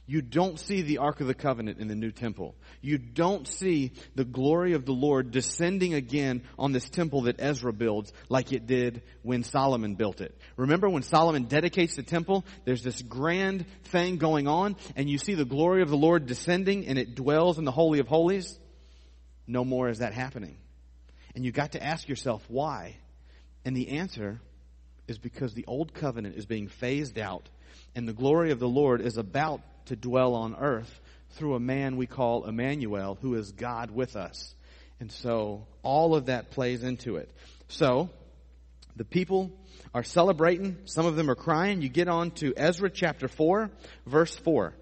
You 0.07 0.21
don't 0.21 0.59
see 0.59 0.81
the 0.81 0.97
Ark 0.97 1.21
of 1.21 1.27
the 1.27 1.33
Covenant 1.33 1.79
in 1.79 1.87
the 1.87 1.95
new 1.95 2.11
temple. 2.11 2.55
You 2.81 2.97
don't 2.97 3.47
see 3.47 3.93
the 4.13 4.25
glory 4.25 4.73
of 4.73 4.83
the 4.85 4.91
Lord 4.91 5.31
descending 5.31 5.93
again 5.93 6.43
on 6.59 6.73
this 6.73 6.89
temple 6.89 7.21
that 7.21 7.39
Ezra 7.39 7.71
builds 7.71 8.11
like 8.27 8.51
it 8.51 8.67
did 8.67 9.03
when 9.21 9.43
Solomon 9.43 9.95
built 9.95 10.19
it. 10.19 10.37
Remember 10.57 10.89
when 10.89 11.03
Solomon 11.03 11.43
dedicates 11.43 11.95
the 11.95 12.03
temple, 12.03 12.43
there's 12.65 12.83
this 12.83 13.01
grand 13.01 13.65
thing 13.85 14.17
going 14.17 14.49
on 14.49 14.75
and 14.97 15.09
you 15.09 15.17
see 15.17 15.35
the 15.35 15.45
glory 15.45 15.81
of 15.81 15.89
the 15.89 15.95
Lord 15.95 16.25
descending 16.25 16.87
and 16.87 16.97
it 16.97 17.15
dwells 17.15 17.57
in 17.57 17.63
the 17.63 17.71
Holy 17.71 17.99
of 17.99 18.07
Holies? 18.07 18.59
No 19.47 19.63
more 19.63 19.87
is 19.87 19.99
that 19.99 20.13
happening. 20.13 20.57
And 21.35 21.45
you 21.45 21.53
got 21.53 21.71
to 21.73 21.81
ask 21.81 22.09
yourself 22.09 22.43
why. 22.49 22.97
And 23.63 23.77
the 23.77 23.89
answer 23.89 24.41
is 25.07 25.17
because 25.17 25.53
the 25.53 25.65
old 25.67 25.93
covenant 25.93 26.35
is 26.35 26.45
being 26.45 26.67
phased 26.67 27.17
out 27.17 27.47
and 27.95 28.07
the 28.07 28.13
glory 28.13 28.51
of 28.51 28.59
the 28.59 28.67
Lord 28.67 29.01
is 29.01 29.17
about 29.17 29.61
to 29.85 29.95
dwell 29.95 30.35
on 30.35 30.55
earth 30.55 30.99
through 31.31 31.55
a 31.55 31.59
man 31.59 31.97
we 31.97 32.07
call 32.07 32.45
Emmanuel, 32.45 33.17
who 33.21 33.35
is 33.35 33.51
God 33.51 33.91
with 33.91 34.15
us. 34.15 34.53
And 34.99 35.11
so 35.11 35.65
all 35.83 36.15
of 36.15 36.27
that 36.27 36.51
plays 36.51 36.83
into 36.83 37.15
it. 37.15 37.29
So 37.67 38.09
the 38.95 39.05
people 39.05 39.51
are 39.93 40.03
celebrating. 40.03 40.77
Some 40.85 41.05
of 41.05 41.15
them 41.15 41.29
are 41.29 41.35
crying. 41.35 41.81
You 41.81 41.89
get 41.89 42.07
on 42.07 42.31
to 42.31 42.53
Ezra 42.55 42.89
chapter 42.89 43.27
4, 43.27 43.71
verse 44.05 44.35
4. 44.35 44.73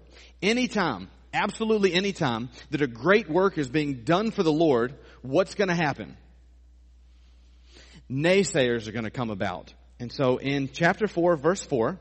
Anytime, 0.42 1.08
absolutely 1.32 1.94
anytime 1.94 2.50
that 2.70 2.82
a 2.82 2.86
great 2.86 3.28
work 3.28 3.58
is 3.58 3.68
being 3.68 4.04
done 4.04 4.30
for 4.30 4.42
the 4.42 4.52
Lord, 4.52 4.94
what's 5.22 5.54
going 5.54 5.68
to 5.68 5.74
happen? 5.74 6.16
Naysayers 8.10 8.88
are 8.88 8.92
going 8.92 9.04
to 9.04 9.10
come 9.10 9.30
about. 9.30 9.72
And 9.98 10.10
so 10.10 10.38
in 10.38 10.70
chapter 10.72 11.06
4, 11.06 11.36
verse 11.36 11.64
4, 11.64 11.98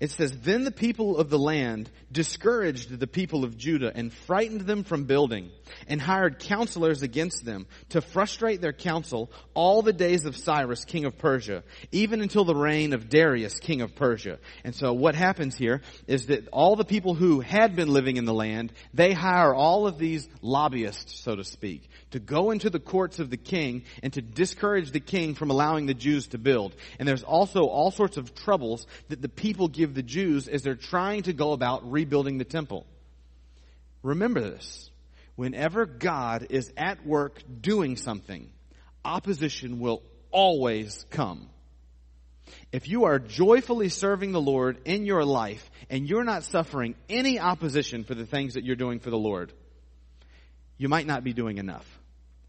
it 0.00 0.10
says, 0.10 0.38
Then 0.40 0.64
the 0.64 0.70
people 0.70 1.18
of 1.18 1.30
the 1.30 1.38
land 1.38 1.90
discouraged 2.10 2.98
the 2.98 3.06
people 3.06 3.44
of 3.44 3.56
Judah 3.56 3.92
and 3.94 4.12
frightened 4.12 4.62
them 4.62 4.84
from 4.84 5.04
building 5.04 5.50
and 5.86 6.00
hired 6.00 6.38
counselors 6.38 7.02
against 7.02 7.44
them 7.44 7.66
to 7.90 8.00
frustrate 8.00 8.60
their 8.60 8.72
counsel 8.72 9.30
all 9.54 9.82
the 9.82 9.92
days 9.92 10.24
of 10.24 10.36
Cyrus, 10.36 10.84
king 10.84 11.04
of 11.04 11.18
Persia, 11.18 11.62
even 11.92 12.20
until 12.20 12.44
the 12.44 12.54
reign 12.54 12.92
of 12.92 13.08
Darius, 13.08 13.58
king 13.58 13.82
of 13.82 13.94
Persia. 13.94 14.38
And 14.64 14.74
so 14.74 14.92
what 14.92 15.14
happens 15.14 15.56
here 15.56 15.82
is 16.06 16.26
that 16.26 16.48
all 16.48 16.76
the 16.76 16.84
people 16.84 17.14
who 17.14 17.40
had 17.40 17.76
been 17.76 17.88
living 17.88 18.16
in 18.16 18.24
the 18.24 18.34
land, 18.34 18.72
they 18.94 19.12
hire 19.12 19.54
all 19.54 19.86
of 19.86 19.98
these 19.98 20.28
lobbyists, 20.42 21.20
so 21.20 21.36
to 21.36 21.44
speak, 21.44 21.88
to 22.10 22.18
go 22.18 22.50
into 22.50 22.70
the 22.70 22.80
courts 22.80 23.18
of 23.18 23.30
the 23.30 23.36
king 23.36 23.84
and 24.02 24.12
to 24.14 24.22
discourage 24.22 24.90
the 24.90 25.00
king 25.00 25.34
from 25.34 25.50
allowing 25.50 25.86
the 25.86 25.94
Jews 25.94 26.28
to 26.28 26.38
build. 26.38 26.74
And 26.98 27.06
there's 27.06 27.22
also 27.22 27.64
all 27.64 27.90
sorts 27.90 28.16
of 28.16 28.34
troubles 28.34 28.86
that 29.08 29.22
the 29.22 29.28
people 29.28 29.67
give 29.72 29.94
the 29.94 30.02
Jews 30.02 30.48
as 30.48 30.62
they're 30.62 30.74
trying 30.74 31.22
to 31.24 31.32
go 31.32 31.52
about 31.52 31.90
rebuilding 31.90 32.38
the 32.38 32.44
temple. 32.44 32.86
Remember 34.02 34.40
this. 34.40 34.90
Whenever 35.36 35.86
God 35.86 36.48
is 36.50 36.72
at 36.76 37.06
work 37.06 37.42
doing 37.60 37.96
something, 37.96 38.50
opposition 39.04 39.78
will 39.78 40.02
always 40.30 41.06
come. 41.10 41.48
If 42.72 42.88
you 42.88 43.04
are 43.04 43.18
joyfully 43.18 43.88
serving 43.88 44.32
the 44.32 44.40
Lord 44.40 44.78
in 44.84 45.06
your 45.06 45.24
life 45.24 45.70
and 45.90 46.08
you're 46.08 46.24
not 46.24 46.44
suffering 46.44 46.94
any 47.08 47.38
opposition 47.38 48.04
for 48.04 48.14
the 48.14 48.26
things 48.26 48.54
that 48.54 48.64
you're 48.64 48.76
doing 48.76 49.00
for 49.00 49.10
the 49.10 49.18
Lord, 49.18 49.52
you 50.76 50.88
might 50.88 51.06
not 51.06 51.24
be 51.24 51.32
doing 51.32 51.58
enough. 51.58 51.86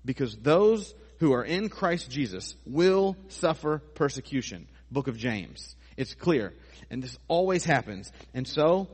Because 0.06 0.36
those 0.36 0.94
who 1.20 1.34
are 1.34 1.44
in 1.44 1.70
Christ 1.70 2.10
Jesus 2.10 2.56
will 2.66 3.18
suffer 3.28 3.80
persecution. 3.96 4.68
Book 4.92 5.08
of 5.08 5.18
James. 5.18 5.76
It's 6.00 6.14
clear. 6.14 6.54
And 6.90 7.04
this 7.04 7.18
always 7.28 7.66
happens. 7.66 8.10
And 8.34 8.48
so, 8.48 8.88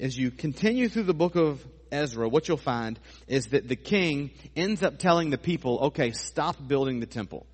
as 0.00 0.16
you 0.16 0.30
continue 0.30 0.88
through 0.88 1.02
the 1.02 1.12
book 1.12 1.34
of 1.34 1.60
Ezra, 1.90 2.28
what 2.28 2.46
you'll 2.46 2.56
find 2.56 3.00
is 3.26 3.46
that 3.46 3.66
the 3.66 3.74
king 3.74 4.30
ends 4.54 4.84
up 4.84 5.00
telling 5.00 5.30
the 5.30 5.38
people, 5.38 5.80
okay, 5.86 6.12
stop 6.12 6.56
building 6.68 7.00
the 7.00 7.06
temple. 7.06 7.46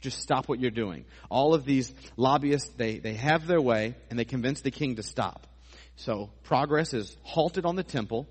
Just 0.00 0.20
stop 0.20 0.48
what 0.48 0.58
you're 0.58 0.72
doing. 0.72 1.04
All 1.30 1.54
of 1.54 1.64
these 1.64 1.94
lobbyists, 2.16 2.70
they, 2.76 2.98
they 2.98 3.14
have 3.14 3.46
their 3.46 3.60
way 3.60 3.94
and 4.10 4.18
they 4.18 4.24
convince 4.24 4.62
the 4.62 4.72
king 4.72 4.96
to 4.96 5.04
stop. 5.04 5.46
So 5.94 6.30
progress 6.42 6.92
is 6.92 7.16
halted 7.22 7.64
on 7.64 7.76
the 7.76 7.84
temple 7.84 8.26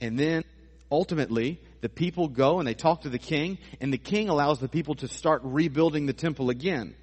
and 0.00 0.16
then 0.16 0.44
ultimately 0.92 1.60
the 1.80 1.88
people 1.88 2.28
go 2.28 2.60
and 2.60 2.68
they 2.68 2.74
talk 2.74 3.02
to 3.02 3.10
the 3.10 3.18
king 3.18 3.58
and 3.80 3.92
the 3.92 3.98
king 3.98 4.28
allows 4.28 4.60
the 4.60 4.68
people 4.68 4.94
to 4.96 5.08
start 5.08 5.42
rebuilding 5.42 6.06
the 6.06 6.12
temple 6.12 6.50
again. 6.50 6.94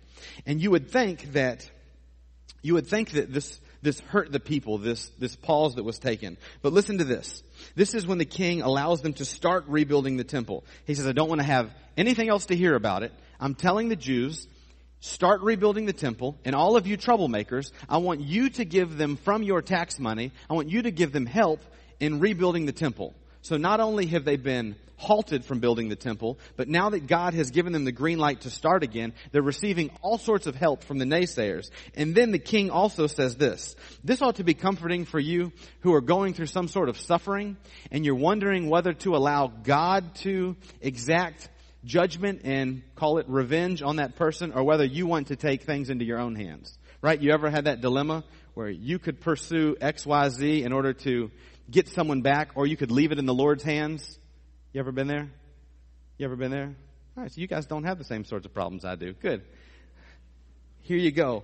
And 0.45 0.61
you 0.61 0.71
would 0.71 0.89
think 0.89 1.33
that 1.33 1.69
you 2.61 2.73
would 2.73 2.87
think 2.87 3.11
that 3.11 3.31
this, 3.33 3.59
this 3.81 3.99
hurt 3.99 4.31
the 4.31 4.39
people, 4.39 4.77
this, 4.77 5.09
this 5.19 5.35
pause 5.35 5.75
that 5.75 5.83
was 5.83 5.99
taken. 5.99 6.37
But 6.61 6.73
listen 6.73 6.97
to 6.97 7.03
this. 7.03 7.43
This 7.75 7.93
is 7.93 8.05
when 8.05 8.17
the 8.17 8.25
king 8.25 8.61
allows 8.61 9.01
them 9.01 9.13
to 9.13 9.25
start 9.25 9.65
rebuilding 9.67 10.17
the 10.17 10.23
temple. 10.23 10.63
He 10.85 10.95
says, 10.95 11.07
I 11.07 11.11
don't 11.11 11.29
want 11.29 11.41
to 11.41 11.47
have 11.47 11.71
anything 11.97 12.29
else 12.29 12.47
to 12.47 12.55
hear 12.55 12.75
about 12.75 13.03
it. 13.03 13.13
I'm 13.39 13.55
telling 13.55 13.89
the 13.89 13.95
Jews, 13.95 14.47
start 14.99 15.41
rebuilding 15.41 15.85
the 15.85 15.93
temple, 15.93 16.37
and 16.43 16.55
all 16.55 16.75
of 16.75 16.87
you 16.87 16.97
troublemakers, 16.97 17.71
I 17.87 17.97
want 17.97 18.21
you 18.21 18.49
to 18.51 18.65
give 18.65 18.97
them 18.97 19.15
from 19.15 19.43
your 19.43 19.61
tax 19.61 19.99
money, 19.99 20.31
I 20.49 20.53
want 20.53 20.69
you 20.69 20.81
to 20.81 20.91
give 20.91 21.11
them 21.11 21.25
help 21.25 21.61
in 21.99 22.19
rebuilding 22.19 22.65
the 22.65 22.71
temple. 22.71 23.13
So 23.49 23.57
not 23.57 23.79
only 23.79 24.05
have 24.05 24.25
they 24.25 24.37
been 24.37 24.75
halted 24.97 25.43
from 25.43 25.59
building 25.59 25.89
the 25.89 25.95
temple, 25.95 26.37
but 26.55 26.67
now 26.67 26.91
that 26.91 27.07
God 27.07 27.33
has 27.33 27.49
given 27.49 27.73
them 27.73 27.83
the 27.83 27.91
green 27.91 28.19
light 28.19 28.41
to 28.41 28.51
start 28.51 28.83
again, 28.83 29.11
they're 29.31 29.41
receiving 29.41 29.89
all 30.03 30.19
sorts 30.19 30.45
of 30.45 30.53
help 30.53 30.83
from 30.83 30.99
the 30.99 31.05
naysayers. 31.05 31.71
And 31.95 32.13
then 32.13 32.29
the 32.29 32.37
king 32.37 32.69
also 32.69 33.07
says 33.07 33.37
this, 33.37 33.75
this 34.03 34.21
ought 34.21 34.35
to 34.35 34.43
be 34.43 34.53
comforting 34.53 35.05
for 35.05 35.19
you 35.19 35.51
who 35.79 35.95
are 35.95 36.01
going 36.01 36.35
through 36.35 36.45
some 36.45 36.67
sort 36.67 36.89
of 36.89 36.99
suffering 36.99 37.57
and 37.89 38.05
you're 38.05 38.13
wondering 38.13 38.69
whether 38.69 38.93
to 38.93 39.15
allow 39.15 39.47
God 39.47 40.13
to 40.17 40.55
exact 40.79 41.49
judgment 41.83 42.41
and 42.43 42.83
call 42.95 43.17
it 43.17 43.27
revenge 43.27 43.81
on 43.81 43.95
that 43.95 44.15
person 44.15 44.53
or 44.53 44.63
whether 44.63 44.85
you 44.85 45.07
want 45.07 45.29
to 45.29 45.35
take 45.35 45.63
things 45.63 45.89
into 45.89 46.05
your 46.05 46.19
own 46.19 46.35
hands. 46.35 46.77
Right? 47.01 47.19
You 47.19 47.31
ever 47.31 47.49
had 47.49 47.65
that 47.65 47.81
dilemma 47.81 48.23
where 48.53 48.69
you 48.69 48.99
could 48.99 49.21
pursue 49.21 49.75
XYZ 49.81 50.63
in 50.63 50.71
order 50.71 50.93
to 50.93 51.31
get 51.71 51.87
someone 51.89 52.21
back 52.21 52.51
or 52.55 52.67
you 52.67 52.77
could 52.77 52.91
leave 52.91 53.11
it 53.11 53.19
in 53.19 53.25
the 53.25 53.33
Lord's 53.33 53.63
hands? 53.63 54.17
You 54.73 54.79
ever 54.79 54.91
been 54.91 55.07
there? 55.07 55.29
You 56.17 56.25
ever 56.25 56.35
been 56.35 56.51
there? 56.51 56.75
All 57.17 57.23
right, 57.23 57.31
so 57.31 57.41
you 57.41 57.47
guys 57.47 57.65
don't 57.65 57.83
have 57.83 57.97
the 57.97 58.03
same 58.03 58.23
sorts 58.25 58.45
of 58.45 58.53
problems 58.53 58.85
I 58.85 58.95
do. 58.95 59.13
Good. 59.13 59.43
Here 60.81 60.97
you 60.97 61.11
go. 61.11 61.43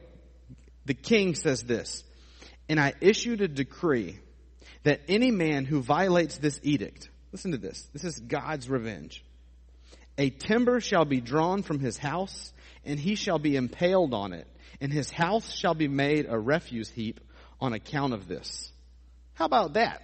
The 0.85 0.93
king 0.93 1.35
says 1.35 1.63
this, 1.63 2.03
and 2.69 2.79
I 2.79 2.93
issued 3.01 3.41
a 3.41 3.47
decree 3.47 4.19
that 4.83 5.01
any 5.07 5.31
man 5.31 5.65
who 5.65 5.81
violates 5.81 6.37
this 6.37 6.59
edict, 6.63 7.09
listen 7.31 7.51
to 7.51 7.57
this, 7.57 7.87
this 7.93 8.03
is 8.03 8.19
God's 8.19 8.69
revenge. 8.69 9.23
A 10.17 10.29
timber 10.29 10.79
shall 10.79 11.05
be 11.05 11.21
drawn 11.21 11.63
from 11.63 11.79
his 11.79 11.97
house, 11.97 12.53
and 12.85 12.99
he 12.99 13.15
shall 13.15 13.39
be 13.39 13.55
impaled 13.55 14.13
on 14.13 14.31
it, 14.33 14.47
and 14.79 14.93
his 14.93 15.09
house 15.09 15.51
shall 15.51 15.73
be 15.73 15.87
made 15.87 16.27
a 16.29 16.39
refuse 16.39 16.89
heap 16.89 17.19
on 17.59 17.73
account 17.73 18.13
of 18.13 18.27
this. 18.27 18.71
How 19.33 19.45
about 19.45 19.73
that? 19.73 20.01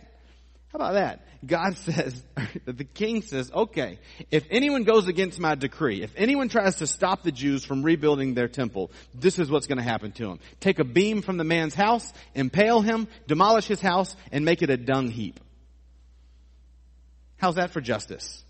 How 0.71 0.77
about 0.77 0.93
that? 0.93 1.25
God 1.45 1.75
says, 1.77 2.23
the 2.65 2.85
king 2.85 3.21
says, 3.23 3.51
okay, 3.51 3.99
if 4.29 4.45
anyone 4.49 4.83
goes 4.83 5.07
against 5.07 5.39
my 5.39 5.55
decree, 5.55 6.01
if 6.01 6.13
anyone 6.15 6.47
tries 6.47 6.75
to 6.75 6.87
stop 6.87 7.23
the 7.23 7.31
Jews 7.31 7.65
from 7.65 7.83
rebuilding 7.83 8.33
their 8.33 8.47
temple, 8.47 8.91
this 9.13 9.37
is 9.37 9.51
what's 9.51 9.67
going 9.67 9.79
to 9.79 9.83
happen 9.83 10.11
to 10.13 10.27
them. 10.27 10.39
Take 10.59 10.79
a 10.79 10.85
beam 10.85 11.21
from 11.21 11.37
the 11.37 11.43
man's 11.43 11.73
house, 11.73 12.11
impale 12.35 12.81
him, 12.81 13.07
demolish 13.27 13.65
his 13.65 13.81
house, 13.81 14.15
and 14.31 14.45
make 14.45 14.61
it 14.61 14.69
a 14.69 14.77
dung 14.77 15.09
heap. 15.09 15.39
How's 17.37 17.55
that 17.55 17.71
for 17.71 17.81
justice? 17.81 18.43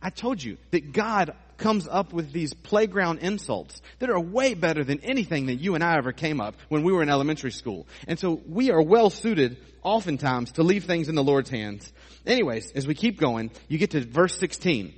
I 0.00 0.10
told 0.10 0.42
you 0.42 0.58
that 0.70 0.92
God 0.92 1.34
comes 1.58 1.86
up 1.88 2.12
with 2.12 2.32
these 2.32 2.54
playground 2.54 3.18
insults 3.18 3.80
that 3.98 4.10
are 4.10 4.20
way 4.20 4.54
better 4.54 4.84
than 4.84 5.00
anything 5.00 5.46
that 5.46 5.56
you 5.56 5.74
and 5.74 5.84
I 5.84 5.96
ever 5.96 6.12
came 6.12 6.40
up 6.40 6.54
when 6.68 6.82
we 6.82 6.92
were 6.92 7.02
in 7.02 7.10
elementary 7.10 7.52
school. 7.52 7.86
And 8.06 8.18
so 8.18 8.40
we 8.46 8.70
are 8.70 8.80
well 8.80 9.10
suited 9.10 9.58
oftentimes 9.82 10.52
to 10.52 10.62
leave 10.62 10.84
things 10.84 11.08
in 11.08 11.14
the 11.14 11.22
Lord's 11.22 11.50
hands. 11.50 11.92
Anyways, 12.26 12.72
as 12.72 12.86
we 12.86 12.94
keep 12.94 13.20
going, 13.20 13.50
you 13.68 13.78
get 13.78 13.90
to 13.90 14.04
verse 14.04 14.36
16. 14.38 14.94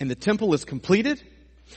And 0.00 0.10
the 0.10 0.14
temple 0.14 0.52
is 0.54 0.64
completed 0.64 1.22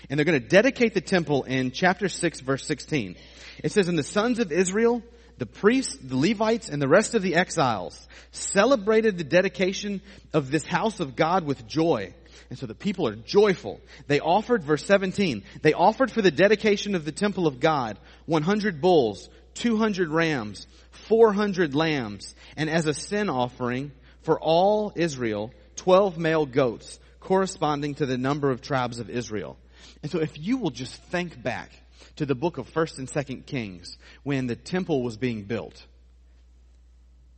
and 0.10 0.20
they're 0.20 0.26
going 0.26 0.42
to 0.42 0.48
dedicate 0.48 0.94
the 0.94 1.02
temple 1.02 1.44
in 1.44 1.72
chapter 1.72 2.10
6 2.10 2.42
verse 2.42 2.66
16. 2.66 3.16
It 3.64 3.72
says, 3.72 3.88
and 3.88 3.98
the 3.98 4.04
sons 4.04 4.40
of 4.40 4.52
Israel 4.52 5.02
the 5.38 5.46
priests, 5.46 5.98
the 6.02 6.16
Levites, 6.16 6.70
and 6.70 6.82
the 6.82 6.88
rest 6.88 7.14
of 7.14 7.22
the 7.22 7.36
exiles 7.36 8.08
celebrated 8.32 9.18
the 9.18 9.24
dedication 9.24 10.02
of 10.34 10.50
this 10.50 10.66
house 10.66 11.00
of 11.00 11.16
God 11.16 11.46
with 11.46 11.68
joy. 11.68 12.14
And 12.50 12.58
so 12.58 12.66
the 12.66 12.76
people 12.76 13.08
are 13.08 13.16
joyful. 13.16 13.80
They 14.08 14.20
offered, 14.20 14.64
verse 14.64 14.86
17, 14.86 15.44
they 15.62 15.74
offered 15.74 16.12
for 16.12 16.22
the 16.22 16.32
dedication 16.32 16.96
of 16.96 17.06
the 17.06 17.12
temple 17.12 17.48
of 17.48 17.60
God 17.60 17.98
100 18.26 18.82
bulls, 18.82 19.30
200 19.56 20.10
rams, 20.10 20.68
400 21.08 21.76
lambs, 21.76 22.36
and 22.58 22.70
as 22.70 22.88
a 22.88 22.94
sin 22.94 23.30
offering 23.30 23.92
for 24.22 24.40
all 24.40 24.92
Israel, 24.96 25.52
12 25.78 26.18
male 26.18 26.46
goats 26.46 27.00
corresponding 27.20 27.96
to 27.96 28.06
the 28.06 28.18
number 28.18 28.52
of 28.52 28.62
tribes 28.62 29.00
of 29.00 29.10
Israel. 29.10 29.58
And 30.04 30.12
so 30.12 30.20
if 30.20 30.40
you 30.40 30.58
will 30.58 30.72
just 30.72 30.94
think 31.04 31.42
back 31.42 31.72
to 32.18 32.26
the 32.26 32.36
book 32.36 32.58
of 32.58 32.72
1st 32.72 33.00
and 33.00 33.08
2nd 33.08 33.46
Kings 33.46 33.98
when 34.24 34.48
the 34.48 34.56
temple 34.56 35.04
was 35.04 35.18
being 35.18 35.44
built. 35.44 35.86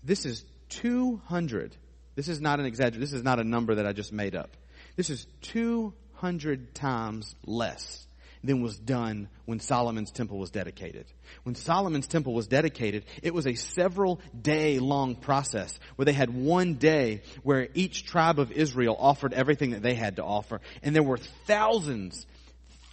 This 0.04 0.26
is 0.26 0.46
200. 0.70 1.76
This 2.16 2.28
is 2.28 2.40
not 2.40 2.60
an 2.60 2.66
exaggeration. 2.66 3.02
This 3.02 3.14
is 3.14 3.24
not 3.24 3.40
a 3.40 3.44
number 3.44 3.76
that 3.76 3.88
I 3.88 3.94
just 3.94 4.14
made 4.14 4.36
up. 4.36 4.56
This 4.98 5.12
is 5.12 5.28
200 5.44 6.74
times 6.74 7.36
less 7.46 8.08
than 8.44 8.62
was 8.62 8.78
done 8.78 9.30
when 9.46 9.60
Solomon's 9.60 10.12
temple 10.12 10.40
was 10.40 10.50
dedicated. 10.50 11.06
When 11.44 11.54
Solomon's 11.54 12.08
temple 12.08 12.34
was 12.34 12.48
dedicated, 12.48 13.06
it 13.22 13.34
was 13.34 13.46
a 13.46 13.54
several 13.54 14.20
day 14.40 14.80
long 14.80 15.16
process 15.16 15.80
where 15.96 16.06
they 16.06 16.14
had 16.14 16.34
one 16.34 16.76
day 16.76 17.22
where 17.44 17.68
each 17.76 18.06
tribe 18.06 18.40
of 18.40 18.52
Israel 18.52 18.96
offered 18.98 19.34
everything 19.34 19.72
that 19.72 19.84
they 19.84 19.94
had 19.94 20.16
to 20.16 20.24
offer. 20.24 20.62
And 20.82 20.96
there 20.96 21.04
were 21.04 21.18
thousands 21.46 22.26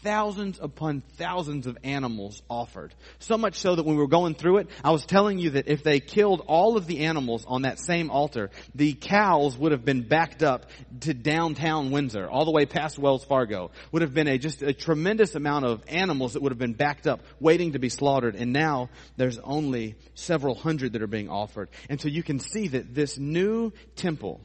thousands 0.05 0.61
upon 0.61 1.03
thousands 1.17 1.67
of 1.67 1.79
animals 1.83 2.43
offered. 2.49 2.95
So 3.19 3.39
much 3.39 3.57
so 3.57 3.75
that 3.75 3.85
when 3.85 3.97
we 3.97 4.03
were 4.03 4.07
going 4.07 4.35
through 4.35 4.59
it, 4.59 4.69
I 4.85 4.91
was 4.91 5.07
telling 5.07 5.39
you 5.39 5.51
that 5.51 5.67
if 5.67 5.83
they 5.83 5.99
killed 5.99 6.45
all 6.47 6.77
of 6.77 6.87
the 6.87 7.01
animals 7.01 7.45
on 7.49 7.63
that 7.63 7.81
same 7.81 8.11
altar, 8.11 8.51
the 8.75 8.93
cows 8.93 9.57
would 9.57 9.73
have 9.73 9.85
been 9.85 10.03
backed 10.03 10.43
up 10.43 10.67
to 11.01 11.15
downtown 11.15 11.91
Windsor, 11.91 12.29
all 12.29 12.45
the 12.45 12.53
way 12.53 12.67
past 12.67 12.99
Wells 12.99 13.25
Fargo. 13.25 13.71
Would 13.93 14.03
have 14.03 14.13
been 14.13 14.29
a 14.29 14.37
just 14.37 14.63
a 14.63 14.75
tremendous 14.75 15.35
amount 15.35 15.65
of 15.65 15.83
animals 15.89 16.35
that 16.35 16.43
would 16.43 16.53
have 16.53 16.59
been 16.59 16.75
backed 16.75 17.07
up, 17.07 17.21
waiting 17.41 17.73
to 17.73 17.79
be 17.79 17.89
slaughtered. 17.89 18.37
And 18.37 18.53
now 18.53 18.91
there's 19.17 19.39
only 19.39 19.97
several 20.15 20.55
hundred 20.55 20.93
that 20.93 21.03
are 21.03 21.07
being 21.07 21.31
offered. 21.31 21.71
And 21.89 21.99
so 21.99 22.09
you 22.09 22.23
can 22.23 22.39
see 22.39 22.69
that 22.69 22.95
this 22.95 23.17
new 23.19 23.73
temple 23.97 24.43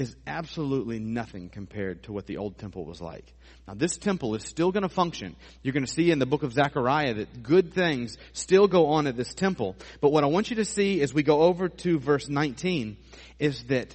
is 0.00 0.16
absolutely 0.26 0.98
nothing 0.98 1.50
compared 1.50 2.04
to 2.04 2.12
what 2.12 2.26
the 2.26 2.38
old 2.38 2.56
temple 2.56 2.86
was 2.86 3.02
like. 3.02 3.34
Now 3.68 3.74
this 3.74 3.98
temple 3.98 4.34
is 4.34 4.42
still 4.42 4.72
going 4.72 4.82
to 4.82 4.88
function. 4.88 5.36
You're 5.62 5.74
going 5.74 5.84
to 5.84 5.92
see 5.92 6.10
in 6.10 6.18
the 6.18 6.24
book 6.24 6.42
of 6.42 6.54
Zechariah 6.54 7.12
that 7.14 7.42
good 7.42 7.74
things 7.74 8.16
still 8.32 8.66
go 8.66 8.86
on 8.86 9.06
at 9.06 9.18
this 9.18 9.34
temple. 9.34 9.76
But 10.00 10.10
what 10.10 10.24
I 10.24 10.28
want 10.28 10.48
you 10.48 10.56
to 10.56 10.64
see 10.64 11.02
as 11.02 11.12
we 11.12 11.22
go 11.22 11.42
over 11.42 11.68
to 11.68 11.98
verse 11.98 12.30
19 12.30 12.96
is 13.38 13.64
that 13.64 13.94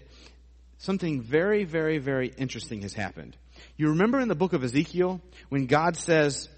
something 0.77 1.23
very, 1.23 1.63
very, 1.63 1.97
very 1.97 2.27
interesting 2.37 2.83
has 2.83 2.93
happened. 2.93 3.35
You 3.75 3.89
remember 3.89 4.19
in 4.19 4.27
the 4.27 4.35
book 4.35 4.53
of 4.53 4.63
Ezekiel 4.63 5.21
when 5.49 5.65
God 5.65 5.97
says, 5.97 6.49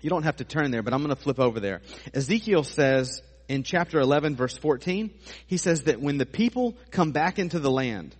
you 0.00 0.10
don't 0.10 0.24
have 0.24 0.38
to 0.38 0.44
turn 0.44 0.72
there, 0.72 0.82
but 0.82 0.92
I'm 0.92 1.04
going 1.04 1.14
to 1.14 1.22
flip 1.22 1.38
over 1.38 1.60
there. 1.60 1.82
Ezekiel 2.12 2.64
says 2.64 3.22
in 3.46 3.62
chapter 3.62 4.00
11 4.00 4.34
verse 4.34 4.56
14, 4.56 5.12
he 5.46 5.56
says 5.56 5.84
that 5.84 6.00
when 6.00 6.18
the 6.18 6.26
people 6.26 6.76
come 6.90 7.12
back 7.12 7.38
into 7.38 7.60
the 7.60 7.70
land, 7.70 8.16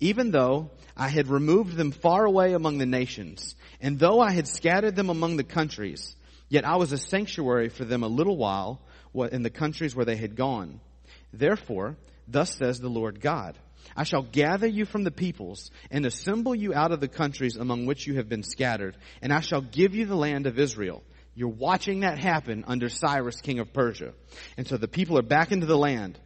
even 0.00 0.30
though 0.30 0.70
I 0.96 1.08
had 1.08 1.28
removed 1.28 1.76
them 1.76 1.92
far 1.92 2.24
away 2.24 2.52
among 2.52 2.78
the 2.78 2.86
nations, 2.86 3.54
and 3.80 3.98
though 3.98 4.20
I 4.20 4.32
had 4.32 4.48
scattered 4.48 4.96
them 4.96 5.10
among 5.10 5.36
the 5.36 5.44
countries, 5.44 6.14
yet 6.48 6.66
I 6.66 6.76
was 6.76 6.92
a 6.92 6.98
sanctuary 6.98 7.68
for 7.68 7.84
them 7.84 8.02
a 8.02 8.08
little 8.08 8.36
while 8.36 8.80
in 9.14 9.42
the 9.42 9.50
countries 9.50 9.94
where 9.94 10.04
they 10.04 10.16
had 10.16 10.36
gone. 10.36 10.80
Therefore, 11.32 11.96
thus 12.26 12.56
says 12.56 12.80
the 12.80 12.88
Lord 12.88 13.20
God, 13.20 13.58
I 13.96 14.04
shall 14.04 14.22
gather 14.22 14.66
you 14.66 14.84
from 14.84 15.04
the 15.04 15.10
peoples 15.10 15.70
and 15.90 16.06
assemble 16.06 16.54
you 16.54 16.74
out 16.74 16.92
of 16.92 17.00
the 17.00 17.08
countries 17.08 17.56
among 17.56 17.86
which 17.86 18.06
you 18.06 18.16
have 18.16 18.28
been 18.28 18.42
scattered, 18.42 18.96
and 19.20 19.32
I 19.32 19.40
shall 19.40 19.62
give 19.62 19.94
you 19.94 20.06
the 20.06 20.16
land 20.16 20.46
of 20.46 20.58
Israel. 20.58 21.02
You're 21.34 21.48
watching 21.48 22.00
that 22.00 22.22
happen 22.22 22.64
under 22.66 22.88
Cyrus, 22.88 23.40
king 23.40 23.60
of 23.60 23.72
Persia. 23.72 24.12
And 24.56 24.66
so 24.66 24.76
the 24.76 24.88
people 24.88 25.18
are 25.18 25.22
back 25.22 25.52
into 25.52 25.66
the 25.66 25.78
land. 25.78 26.18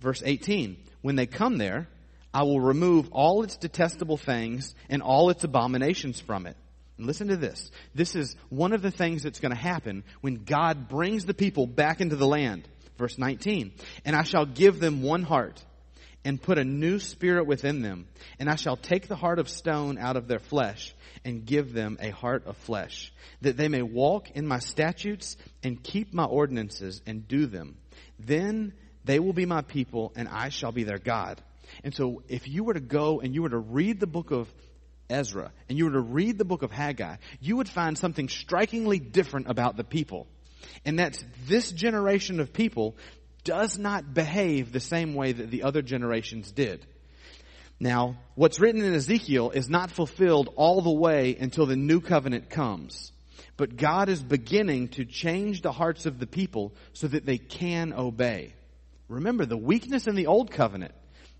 Verse 0.00 0.22
18, 0.24 0.76
when 1.02 1.16
they 1.16 1.26
come 1.26 1.58
there, 1.58 1.88
I 2.34 2.42
will 2.42 2.60
remove 2.60 3.10
all 3.12 3.44
its 3.44 3.56
detestable 3.56 4.16
things 4.16 4.74
and 4.90 5.00
all 5.02 5.30
its 5.30 5.44
abominations 5.44 6.18
from 6.18 6.46
it. 6.46 6.56
And 6.98 7.06
listen 7.06 7.28
to 7.28 7.36
this. 7.36 7.70
This 7.94 8.16
is 8.16 8.34
one 8.48 8.72
of 8.72 8.82
the 8.82 8.90
things 8.90 9.22
that's 9.22 9.38
going 9.38 9.54
to 9.54 9.60
happen 9.60 10.02
when 10.20 10.42
God 10.42 10.88
brings 10.88 11.24
the 11.24 11.32
people 11.32 11.68
back 11.68 12.00
into 12.00 12.16
the 12.16 12.26
land. 12.26 12.66
Verse 12.98 13.18
19. 13.18 13.72
And 14.04 14.16
I 14.16 14.24
shall 14.24 14.46
give 14.46 14.80
them 14.80 15.00
one 15.00 15.22
heart 15.22 15.64
and 16.24 16.42
put 16.42 16.58
a 16.58 16.64
new 16.64 16.98
spirit 16.98 17.46
within 17.46 17.82
them. 17.82 18.08
And 18.40 18.50
I 18.50 18.56
shall 18.56 18.76
take 18.76 19.06
the 19.06 19.16
heart 19.16 19.38
of 19.38 19.48
stone 19.48 19.96
out 19.96 20.16
of 20.16 20.26
their 20.26 20.40
flesh 20.40 20.92
and 21.24 21.46
give 21.46 21.72
them 21.72 21.98
a 22.00 22.10
heart 22.10 22.46
of 22.46 22.56
flesh 22.56 23.12
that 23.42 23.56
they 23.56 23.68
may 23.68 23.82
walk 23.82 24.32
in 24.32 24.46
my 24.46 24.58
statutes 24.58 25.36
and 25.62 25.80
keep 25.80 26.12
my 26.12 26.24
ordinances 26.24 27.00
and 27.06 27.28
do 27.28 27.46
them. 27.46 27.76
Then 28.18 28.72
they 29.04 29.20
will 29.20 29.32
be 29.32 29.46
my 29.46 29.62
people 29.62 30.12
and 30.16 30.28
I 30.28 30.48
shall 30.48 30.72
be 30.72 30.82
their 30.82 30.98
God 30.98 31.40
and 31.82 31.94
so 31.94 32.22
if 32.28 32.48
you 32.48 32.64
were 32.64 32.74
to 32.74 32.80
go 32.80 33.20
and 33.20 33.34
you 33.34 33.42
were 33.42 33.50
to 33.50 33.58
read 33.58 34.00
the 34.00 34.06
book 34.06 34.30
of 34.30 34.52
Ezra 35.08 35.52
and 35.68 35.76
you 35.78 35.86
were 35.86 35.92
to 35.92 36.00
read 36.00 36.38
the 36.38 36.44
book 36.44 36.62
of 36.62 36.70
Haggai, 36.70 37.16
you 37.40 37.56
would 37.56 37.68
find 37.68 37.96
something 37.98 38.28
strikingly 38.28 38.98
different 38.98 39.48
about 39.48 39.76
the 39.76 39.84
people. 39.84 40.26
And 40.84 40.98
that's 40.98 41.24
this 41.46 41.70
generation 41.70 42.40
of 42.40 42.52
people 42.52 42.96
does 43.44 43.78
not 43.78 44.14
behave 44.14 44.72
the 44.72 44.80
same 44.80 45.14
way 45.14 45.32
that 45.32 45.50
the 45.50 45.64
other 45.64 45.82
generations 45.82 46.50
did. 46.50 46.86
Now, 47.78 48.16
what's 48.34 48.60
written 48.60 48.82
in 48.82 48.94
Ezekiel 48.94 49.50
is 49.50 49.68
not 49.68 49.90
fulfilled 49.90 50.48
all 50.56 50.80
the 50.80 50.92
way 50.92 51.36
until 51.38 51.66
the 51.66 51.76
new 51.76 52.00
covenant 52.00 52.48
comes. 52.48 53.12
But 53.56 53.76
God 53.76 54.08
is 54.08 54.22
beginning 54.22 54.88
to 54.88 55.04
change 55.04 55.60
the 55.60 55.72
hearts 55.72 56.06
of 56.06 56.18
the 56.18 56.26
people 56.26 56.74
so 56.92 57.06
that 57.08 57.26
they 57.26 57.38
can 57.38 57.92
obey. 57.92 58.54
Remember, 59.08 59.44
the 59.44 59.56
weakness 59.56 60.06
in 60.06 60.14
the 60.14 60.26
old 60.26 60.50
covenant 60.50 60.94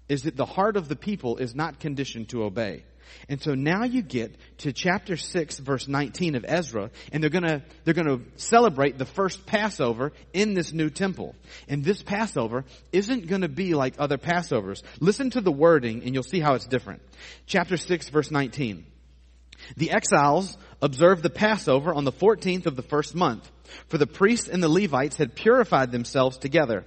is 0.09 0.25
that 0.25 0.37
the 0.37 0.45
heart 0.45 0.77
of 0.77 0.89
the 0.89 0.97
people 0.97 1.39
is 1.39 1.55
not 1.55 1.81
conditioned 1.81 2.29
to 2.31 2.45
obey. 2.45 2.85
And 3.29 3.41
so 3.41 3.55
now 3.55 3.85
you 3.85 4.03
get 4.03 4.35
to 4.59 4.73
chapter 4.73 5.17
6 5.17 5.59
verse 5.59 5.89
19 5.89 6.35
of 6.35 6.45
Ezra 6.47 6.91
and 7.13 7.23
they're 7.23 7.31
gonna, 7.31 7.63
they're 7.85 7.95
gonna 7.95 8.21
celebrate 8.37 8.99
the 8.99 9.05
first 9.05 9.47
Passover 9.47 10.13
in 10.33 10.55
this 10.55 10.73
new 10.73 10.91
temple. 10.91 11.35
And 11.69 11.85
this 11.85 12.03
Passover 12.03 12.65
isn't 12.93 13.27
gonna 13.27 13.49
be 13.49 13.75
like 13.75 13.95
other 13.99 14.19
Passovers. 14.19 14.83
Listen 15.01 15.31
to 15.31 15.41
the 15.41 15.53
wording 15.53 16.03
and 16.05 16.15
you'll 16.15 16.23
see 16.23 16.41
how 16.41 16.55
it's 16.55 16.67
different. 16.67 17.03
Chapter 17.47 17.77
6 17.77 18.09
verse 18.09 18.31
19. 18.31 18.87
The 19.77 19.91
exiles 19.91 20.57
observed 20.83 21.23
the 21.23 21.31
Passover 21.31 21.95
on 21.95 22.05
the 22.05 22.13
14th 22.13 22.67
of 22.67 22.77
the 22.77 22.83
first 22.83 23.15
month, 23.15 23.51
for 23.89 23.99
the 23.99 24.07
priests 24.07 24.49
and 24.49 24.63
the 24.63 24.69
Levites 24.69 25.17
had 25.17 25.35
purified 25.35 25.91
themselves 25.91 26.37
together. 26.37 26.85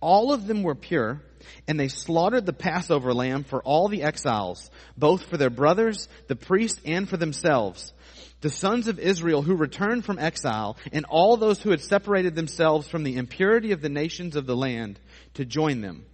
All 0.00 0.32
of 0.32 0.46
them 0.46 0.62
were 0.62 0.74
pure, 0.74 1.20
and 1.66 1.78
they 1.78 1.88
slaughtered 1.88 2.46
the 2.46 2.52
Passover 2.52 3.12
lamb 3.14 3.44
for 3.44 3.62
all 3.62 3.88
the 3.88 4.02
exiles, 4.02 4.70
both 4.96 5.24
for 5.24 5.36
their 5.36 5.50
brothers, 5.50 6.08
the 6.28 6.36
priests, 6.36 6.80
and 6.84 7.08
for 7.08 7.16
themselves. 7.16 7.92
The 8.40 8.50
sons 8.50 8.88
of 8.88 8.98
Israel 8.98 9.42
who 9.42 9.54
returned 9.54 10.04
from 10.04 10.18
exile, 10.18 10.76
and 10.92 11.06
all 11.06 11.36
those 11.36 11.62
who 11.62 11.70
had 11.70 11.80
separated 11.80 12.34
themselves 12.34 12.86
from 12.86 13.02
the 13.02 13.16
impurity 13.16 13.72
of 13.72 13.80
the 13.80 13.88
nations 13.88 14.36
of 14.36 14.46
the 14.46 14.56
land, 14.56 15.00
to 15.34 15.44
join 15.44 15.80
them. 15.80 16.04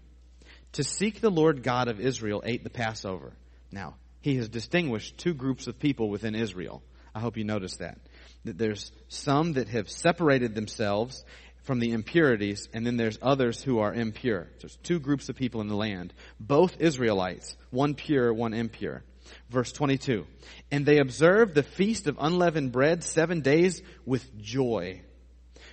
To 0.75 0.85
seek 0.85 1.21
the 1.21 1.31
Lord 1.31 1.65
God 1.65 1.89
of 1.89 1.99
Israel 1.99 2.43
ate 2.47 2.63
the 2.63 2.71
Passover. 2.71 3.33
Now, 3.73 3.97
he 4.21 4.37
has 4.37 4.49
distinguished 4.49 5.19
two 5.19 5.35
groups 5.35 5.67
of 5.67 5.81
people 5.81 6.09
within 6.09 6.35
Israel. 6.35 6.83
I 7.15 7.21
hope 7.21 7.37
you 7.37 7.45
notice 7.45 7.77
that. 7.77 7.99
That 8.45 8.59
there's 8.59 8.93
some 9.09 9.55
that 9.55 9.69
have 9.69 9.91
separated 9.91 10.55
themselves 10.55 11.25
from 11.63 11.79
the 11.79 11.93
impurities, 11.93 12.69
and 12.73 12.87
then 12.87 12.97
there's 12.97 13.19
others 13.21 13.63
who 13.63 13.79
are 13.79 13.93
impure. 13.93 14.49
There's 14.61 14.77
two 14.83 14.99
groups 14.99 15.29
of 15.29 15.37
people 15.37 15.61
in 15.61 15.69
the 15.69 15.77
land, 15.77 16.13
both 16.39 16.81
Israelites, 16.81 17.57
one 17.71 17.95
pure, 17.95 18.33
one 18.33 18.55
impure. 18.55 19.03
Verse 19.49 19.73
22. 19.73 20.27
And 20.71 20.85
they 20.85 20.99
observed 20.99 21.55
the 21.55 21.63
feast 21.63 22.07
of 22.07 22.17
unleavened 22.19 22.73
bread 22.73 23.05
seven 23.05 23.41
days 23.41 23.83
with 24.05 24.39
joy. 24.41 25.03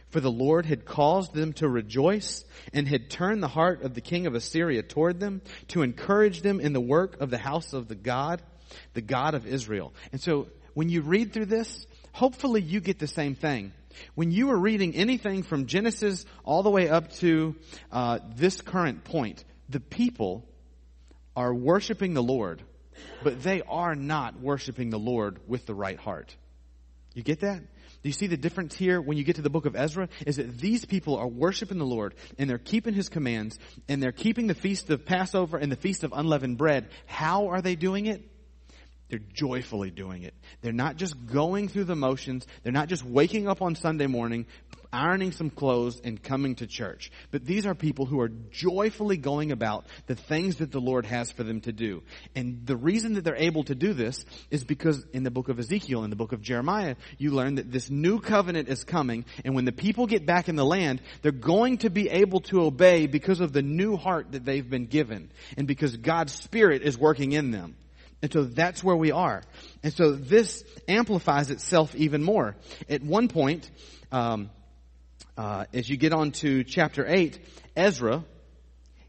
For 0.09 0.19
the 0.19 0.31
Lord 0.31 0.65
had 0.65 0.85
caused 0.85 1.33
them 1.33 1.53
to 1.53 1.67
rejoice 1.67 2.45
and 2.73 2.87
had 2.87 3.09
turned 3.09 3.43
the 3.43 3.47
heart 3.47 3.83
of 3.83 3.93
the 3.93 4.01
king 4.01 4.25
of 4.25 4.35
Assyria 4.35 4.83
toward 4.83 5.19
them 5.19 5.41
to 5.69 5.81
encourage 5.81 6.41
them 6.41 6.59
in 6.59 6.73
the 6.73 6.81
work 6.81 7.19
of 7.19 7.29
the 7.29 7.37
house 7.37 7.73
of 7.73 7.87
the 7.87 7.95
God, 7.95 8.41
the 8.93 9.01
God 9.01 9.35
of 9.35 9.45
Israel. 9.45 9.93
And 10.11 10.21
so 10.21 10.47
when 10.73 10.89
you 10.89 11.01
read 11.01 11.33
through 11.33 11.47
this, 11.47 11.85
hopefully 12.13 12.61
you 12.61 12.79
get 12.79 12.99
the 12.99 13.07
same 13.07 13.35
thing. 13.35 13.73
When 14.15 14.31
you 14.31 14.51
are 14.51 14.57
reading 14.57 14.95
anything 14.95 15.43
from 15.43 15.65
Genesis 15.65 16.25
all 16.43 16.63
the 16.63 16.69
way 16.69 16.89
up 16.89 17.11
to 17.13 17.55
uh, 17.91 18.19
this 18.35 18.61
current 18.61 19.03
point, 19.03 19.43
the 19.69 19.79
people 19.79 20.45
are 21.35 21.53
worshiping 21.53 22.13
the 22.13 22.23
Lord, 22.23 22.63
but 23.23 23.43
they 23.43 23.61
are 23.61 23.95
not 23.95 24.39
worshiping 24.39 24.89
the 24.89 24.99
Lord 24.99 25.39
with 25.47 25.65
the 25.65 25.75
right 25.75 25.99
heart. 25.99 26.35
You 27.13 27.23
get 27.23 27.41
that? 27.41 27.59
Do 27.59 28.09
you 28.09 28.13
see 28.13 28.27
the 28.27 28.37
difference 28.37 28.75
here 28.75 29.01
when 29.01 29.17
you 29.17 29.23
get 29.23 29.37
to 29.37 29.41
the 29.41 29.49
book 29.49 29.65
of 29.65 29.75
Ezra? 29.75 30.07
Is 30.25 30.37
that 30.37 30.59
these 30.59 30.85
people 30.85 31.17
are 31.17 31.27
worshiping 31.27 31.77
the 31.77 31.85
Lord 31.85 32.13
and 32.37 32.49
they're 32.49 32.57
keeping 32.57 32.93
His 32.93 33.09
commands 33.09 33.57
and 33.89 34.01
they're 34.01 34.11
keeping 34.11 34.47
the 34.47 34.55
feast 34.55 34.89
of 34.89 35.05
Passover 35.05 35.57
and 35.57 35.71
the 35.71 35.75
feast 35.75 36.03
of 36.03 36.13
unleavened 36.13 36.57
bread. 36.57 36.89
How 37.05 37.47
are 37.47 37.61
they 37.61 37.75
doing 37.75 38.05
it? 38.05 38.21
They're 39.09 39.19
joyfully 39.33 39.89
doing 39.89 40.23
it. 40.23 40.33
They're 40.61 40.73
not 40.73 40.97
just 40.97 41.15
going 41.27 41.69
through 41.69 41.85
the 41.85 41.95
motions. 41.95 42.45
They're 42.63 42.73
not 42.73 42.89
just 42.89 43.05
waking 43.05 43.47
up 43.47 43.61
on 43.61 43.75
Sunday 43.75 44.07
morning, 44.07 44.47
ironing 44.91 45.31
some 45.31 45.49
clothes 45.49 46.01
and 46.03 46.21
coming 46.21 46.55
to 46.55 46.67
church. 46.67 47.09
But 47.31 47.45
these 47.45 47.65
are 47.65 47.73
people 47.73 48.05
who 48.05 48.19
are 48.19 48.27
joyfully 48.27 49.15
going 49.15 49.53
about 49.53 49.85
the 50.07 50.15
things 50.15 50.57
that 50.57 50.71
the 50.71 50.81
Lord 50.81 51.05
has 51.05 51.31
for 51.31 51.43
them 51.43 51.61
to 51.61 51.71
do. 51.71 52.03
And 52.35 52.65
the 52.65 52.75
reason 52.75 53.13
that 53.13 53.23
they're 53.23 53.37
able 53.37 53.63
to 53.65 53.75
do 53.75 53.93
this 53.93 54.25
is 54.51 54.65
because 54.65 55.05
in 55.13 55.23
the 55.23 55.31
book 55.31 55.47
of 55.47 55.57
Ezekiel, 55.57 56.03
in 56.03 56.09
the 56.09 56.17
book 56.17 56.33
of 56.33 56.41
Jeremiah, 56.41 56.95
you 57.17 57.31
learn 57.31 57.55
that 57.55 57.71
this 57.71 57.89
new 57.89 58.19
covenant 58.19 58.67
is 58.67 58.83
coming. 58.83 59.23
And 59.45 59.55
when 59.55 59.65
the 59.65 59.71
people 59.71 60.07
get 60.07 60.25
back 60.25 60.49
in 60.49 60.57
the 60.57 60.65
land, 60.65 61.01
they're 61.21 61.31
going 61.31 61.77
to 61.79 61.89
be 61.89 62.09
able 62.09 62.41
to 62.41 62.61
obey 62.61 63.07
because 63.07 63.39
of 63.39 63.53
the 63.53 63.61
new 63.61 63.95
heart 63.95 64.33
that 64.33 64.43
they've 64.43 64.69
been 64.69 64.87
given. 64.87 65.31
And 65.55 65.65
because 65.65 65.95
God's 65.95 66.33
Spirit 66.33 66.81
is 66.81 66.97
working 66.97 67.31
in 67.31 67.51
them. 67.51 67.75
And 68.21 68.33
so 68.33 68.43
that's 68.43 68.83
where 68.83 68.95
we 68.95 69.11
are. 69.11 69.43
And 69.83 69.93
so 69.93 70.13
this 70.13 70.63
amplifies 70.87 71.51
itself 71.51 71.93
even 71.95 72.23
more. 72.23 72.55
At 72.89 73.03
one 73.03 73.27
point, 73.27 73.69
um, 74.11 74.49
uh, 75.37 75.65
as 75.73 75.87
you 75.87 75.97
get 75.97 76.13
on 76.13 76.31
to 76.31 76.63
chapter 76.63 77.05
8, 77.07 77.39
Ezra, 77.75 78.25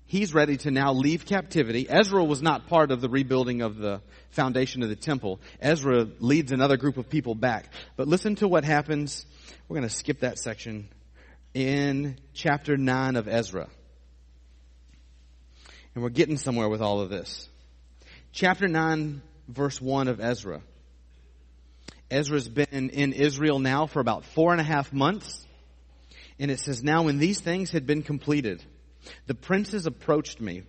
he's 0.05 0.35
ready 0.35 0.59
to 0.59 0.71
now 0.71 0.93
leave 0.93 1.25
captivity. 1.25 1.89
Ezra 1.89 2.23
was 2.23 2.43
not 2.43 2.67
part 2.67 2.91
of 2.91 3.01
the 3.01 3.09
rebuilding 3.09 3.63
of 3.63 3.79
the 3.79 4.03
foundation 4.31 4.83
of 4.83 4.91
the 4.91 4.97
temple. 4.97 5.41
Ezra 5.61 6.07
leads 6.21 6.53
another 6.53 6.77
group 6.77 6.99
of 6.99 7.09
people 7.09 7.35
back. 7.35 7.73
But 7.97 8.09
listen 8.09 8.37
to 8.37 8.49
what 8.49 8.65
happens. 8.65 9.25
We're 9.69 9.77
going 9.77 9.89
to 9.89 9.95
skip 9.95 10.21
that 10.21 10.39
section 10.39 10.89
in 11.55 12.19
chapter 12.35 12.77
9 12.77 13.17
of 13.17 13.27
Ezra. 13.27 13.69
And 15.95 16.05
we're 16.05 16.11
getting 16.11 16.37
somewhere 16.37 16.69
with 16.69 16.83
all 16.83 17.01
of 17.01 17.09
this 17.09 17.49
chapter 18.39 18.69
9, 18.69 19.21
verse 19.49 19.81
1 19.81 20.07
of 20.07 20.21
Ezra. 20.21 20.63
Ezra's 22.09 22.49
been 22.49 22.91
in 22.91 23.13
Israel 23.13 23.59
now 23.59 23.87
for 23.87 23.99
about 23.99 24.25
four 24.25 24.53
and 24.53 24.61
a 24.61 24.65
half 24.65 24.93
months. 24.93 25.45
And 26.39 26.49
it 26.49 26.61
says, 26.61 26.85
Now 26.85 27.03
when 27.03 27.19
these 27.19 27.41
things 27.41 27.73
had 27.73 27.85
been 27.85 28.05
completed, 28.05 28.63
the 29.27 29.35
princes 29.35 29.87
approached 29.87 30.41
me, 30.41 30.63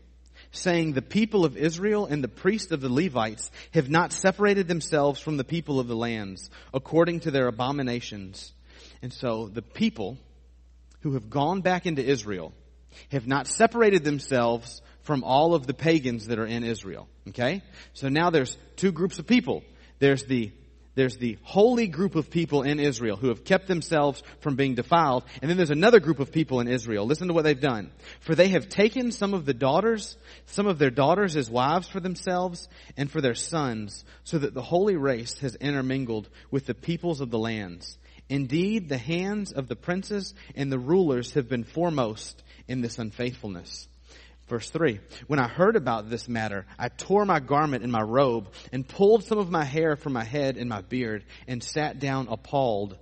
saying, 0.52 0.94
The 0.94 1.04
people 1.04 1.46
of 1.46 1.58
Israel 1.58 2.08
and 2.08 2.24
the 2.24 2.28
priests 2.28 2.72
of 2.72 2.82
the 2.82 2.92
Levites 2.92 3.52
have 3.76 3.88
not 3.88 4.14
separated 4.14 4.68
themselves 4.68 5.20
from 5.20 5.38
the 5.38 5.44
people 5.44 5.80
of 5.80 5.88
the 5.88 5.96
lands, 5.96 6.50
according 6.74 7.20
to 7.20 7.32
their 7.32 7.48
abominations. 7.48 8.52
And 9.04 9.14
so 9.14 9.48
the 9.48 9.62
people 9.62 10.18
who 11.02 11.14
have 11.14 11.30
gone 11.30 11.62
back 11.62 11.86
into 11.86 12.04
Israel 12.04 12.52
have 13.12 13.28
not 13.28 13.46
separated 13.46 14.04
themselves 14.04 14.82
from 15.04 15.24
all 15.24 15.54
of 15.54 15.68
the 15.68 15.74
pagans 15.74 16.28
that 16.28 16.40
are 16.40 16.46
in 16.46 16.64
Israel. 16.64 17.08
Okay? 17.30 17.62
So 17.94 18.10
now 18.10 18.30
there's 18.30 18.58
two 18.76 18.92
groups 18.92 19.20
of 19.20 19.28
people. 19.28 19.64
There's 20.00 20.24
the 20.24 20.52
there's 20.96 21.16
the 21.16 21.38
holy 21.44 21.88
group 21.88 22.16
of 22.16 22.30
people 22.30 22.64
in 22.64 22.78
Israel 22.78 23.16
who 23.16 23.30
have 23.30 23.46
kept 23.46 23.68
themselves 23.68 24.22
from 24.42 24.58
being 24.58 24.76
defiled. 24.76 25.24
And 25.42 25.50
then 25.50 25.56
there's 25.56 25.70
another 25.70 26.02
group 26.02 26.20
of 26.20 26.32
people 26.32 26.60
in 26.60 26.68
Israel. 26.68 27.06
Listen 27.06 27.30
to 27.30 27.34
what 27.34 27.46
they've 27.46 27.58
done. 27.58 27.92
For 28.20 28.36
they 28.36 28.50
have 28.50 28.68
taken 28.68 29.14
some 29.14 29.34
of 29.34 29.46
the 29.46 29.54
daughters, 29.54 30.18
some 30.48 30.68
of 30.68 30.78
their 30.78 30.90
daughters 30.90 31.38
as 31.38 31.50
wives 31.50 31.88
for 31.88 32.02
themselves 32.02 32.68
and 32.98 33.10
for 33.10 33.22
their 33.22 33.36
sons, 33.36 34.04
so 34.26 34.40
that 34.40 34.54
the 34.54 34.62
holy 34.62 34.98
race 34.98 35.40
has 35.40 35.56
intermingled 35.56 36.28
with 36.52 36.66
the 36.66 36.74
peoples 36.74 37.22
of 37.22 37.30
the 37.30 37.40
lands. 37.40 37.98
Indeed, 38.28 38.90
the 38.90 38.98
hands 38.98 39.54
of 39.54 39.68
the 39.68 39.76
princes 39.76 40.34
and 40.56 40.72
the 40.72 40.80
rulers 40.80 41.34
have 41.34 41.48
been 41.50 41.64
foremost 41.64 42.44
in 42.68 42.82
this 42.82 43.00
unfaithfulness. 43.00 43.88
Verse 44.50 44.70
3. 44.72 45.00
When 45.28 45.40
I 45.40 45.48
heard 45.48 45.76
about 45.76 46.10
this 46.10 46.28
matter, 46.28 46.66
I 46.78 46.90
tore 46.90 47.24
my 47.24 47.40
garment 47.40 47.84
and 47.84 47.92
my 47.92 48.02
robe 48.02 48.52
and 48.72 48.88
pulled 48.88 49.24
some 49.24 49.38
of 49.38 49.52
my 49.52 49.64
hair 49.64 49.96
from 49.96 50.14
my 50.14 50.24
head 50.24 50.58
and 50.58 50.68
my 50.68 50.82
beard 50.82 51.24
and 51.48 51.64
sat 51.64 52.00
down 52.00 52.28
appalled. 52.30 52.98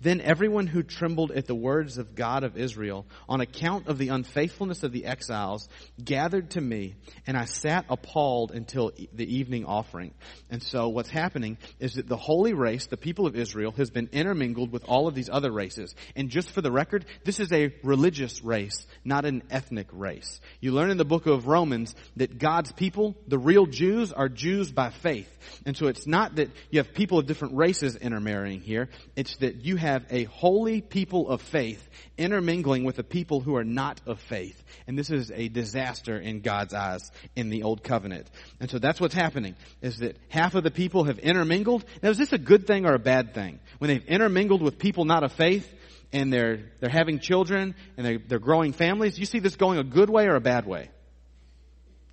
Then 0.00 0.20
everyone 0.20 0.66
who 0.66 0.82
trembled 0.82 1.30
at 1.32 1.46
the 1.46 1.54
words 1.54 1.98
of 1.98 2.14
God 2.14 2.44
of 2.44 2.56
Israel 2.56 3.06
on 3.28 3.40
account 3.40 3.88
of 3.88 3.98
the 3.98 4.08
unfaithfulness 4.08 4.82
of 4.82 4.92
the 4.92 5.06
exiles 5.06 5.68
gathered 6.02 6.50
to 6.50 6.60
me 6.60 6.94
and 7.26 7.36
I 7.36 7.44
sat 7.44 7.86
appalled 7.88 8.52
until 8.52 8.92
the 9.12 9.36
evening 9.36 9.64
offering. 9.64 10.14
And 10.50 10.62
so 10.62 10.88
what's 10.88 11.10
happening 11.10 11.58
is 11.78 11.94
that 11.94 12.08
the 12.08 12.16
holy 12.16 12.52
race, 12.52 12.86
the 12.86 12.96
people 12.96 13.26
of 13.26 13.36
Israel, 13.36 13.72
has 13.72 13.90
been 13.90 14.08
intermingled 14.12 14.72
with 14.72 14.84
all 14.84 15.08
of 15.08 15.14
these 15.14 15.30
other 15.30 15.50
races. 15.50 15.94
And 16.16 16.30
just 16.30 16.50
for 16.50 16.60
the 16.60 16.72
record, 16.72 17.06
this 17.24 17.40
is 17.40 17.52
a 17.52 17.74
religious 17.82 18.42
race, 18.42 18.86
not 19.04 19.24
an 19.24 19.42
ethnic 19.50 19.88
race. 19.92 20.40
You 20.60 20.72
learn 20.72 20.90
in 20.90 20.98
the 20.98 21.04
book 21.04 21.26
of 21.26 21.46
Romans 21.46 21.94
that 22.16 22.38
God's 22.38 22.72
people, 22.72 23.16
the 23.28 23.38
real 23.38 23.66
Jews, 23.66 24.12
are 24.12 24.28
Jews 24.28 24.70
by 24.70 24.90
faith. 24.90 25.28
And 25.66 25.76
so 25.76 25.86
it's 25.86 26.06
not 26.06 26.36
that 26.36 26.50
you 26.70 26.78
have 26.78 26.92
people 26.94 27.18
of 27.18 27.26
different 27.26 27.56
races 27.56 27.96
intermarrying 27.96 28.60
here. 28.60 28.88
It's 29.16 29.36
that 29.38 29.64
you 29.64 29.69
have 29.76 30.04
a 30.10 30.24
holy 30.24 30.80
people 30.80 31.28
of 31.28 31.42
faith 31.42 31.86
intermingling 32.16 32.84
with 32.84 32.98
a 32.98 33.02
people 33.02 33.40
who 33.40 33.56
are 33.56 33.64
not 33.64 34.00
of 34.06 34.20
faith. 34.20 34.62
And 34.86 34.98
this 34.98 35.10
is 35.10 35.30
a 35.30 35.48
disaster 35.48 36.18
in 36.18 36.40
God's 36.40 36.74
eyes 36.74 37.10
in 37.36 37.50
the 37.50 37.62
old 37.62 37.82
covenant. 37.82 38.28
And 38.60 38.70
so 38.70 38.78
that's 38.78 39.00
what's 39.00 39.14
happening 39.14 39.54
is 39.82 39.98
that 39.98 40.16
half 40.28 40.54
of 40.54 40.64
the 40.64 40.70
people 40.70 41.04
have 41.04 41.18
intermingled. 41.18 41.84
Now 42.02 42.10
is 42.10 42.18
this 42.18 42.32
a 42.32 42.38
good 42.38 42.66
thing 42.66 42.86
or 42.86 42.94
a 42.94 42.98
bad 42.98 43.34
thing? 43.34 43.60
When 43.78 43.88
they've 43.88 44.06
intermingled 44.06 44.62
with 44.62 44.78
people 44.78 45.04
not 45.04 45.24
of 45.24 45.32
faith 45.32 45.72
and 46.12 46.32
they're, 46.32 46.70
they're 46.80 46.90
having 46.90 47.18
children 47.18 47.74
and 47.96 48.06
they're, 48.06 48.18
they're 48.18 48.38
growing 48.38 48.72
families, 48.72 49.18
you 49.18 49.26
see 49.26 49.38
this 49.38 49.56
going 49.56 49.78
a 49.78 49.84
good 49.84 50.10
way 50.10 50.26
or 50.26 50.36
a 50.36 50.40
bad 50.40 50.66
way? 50.66 50.90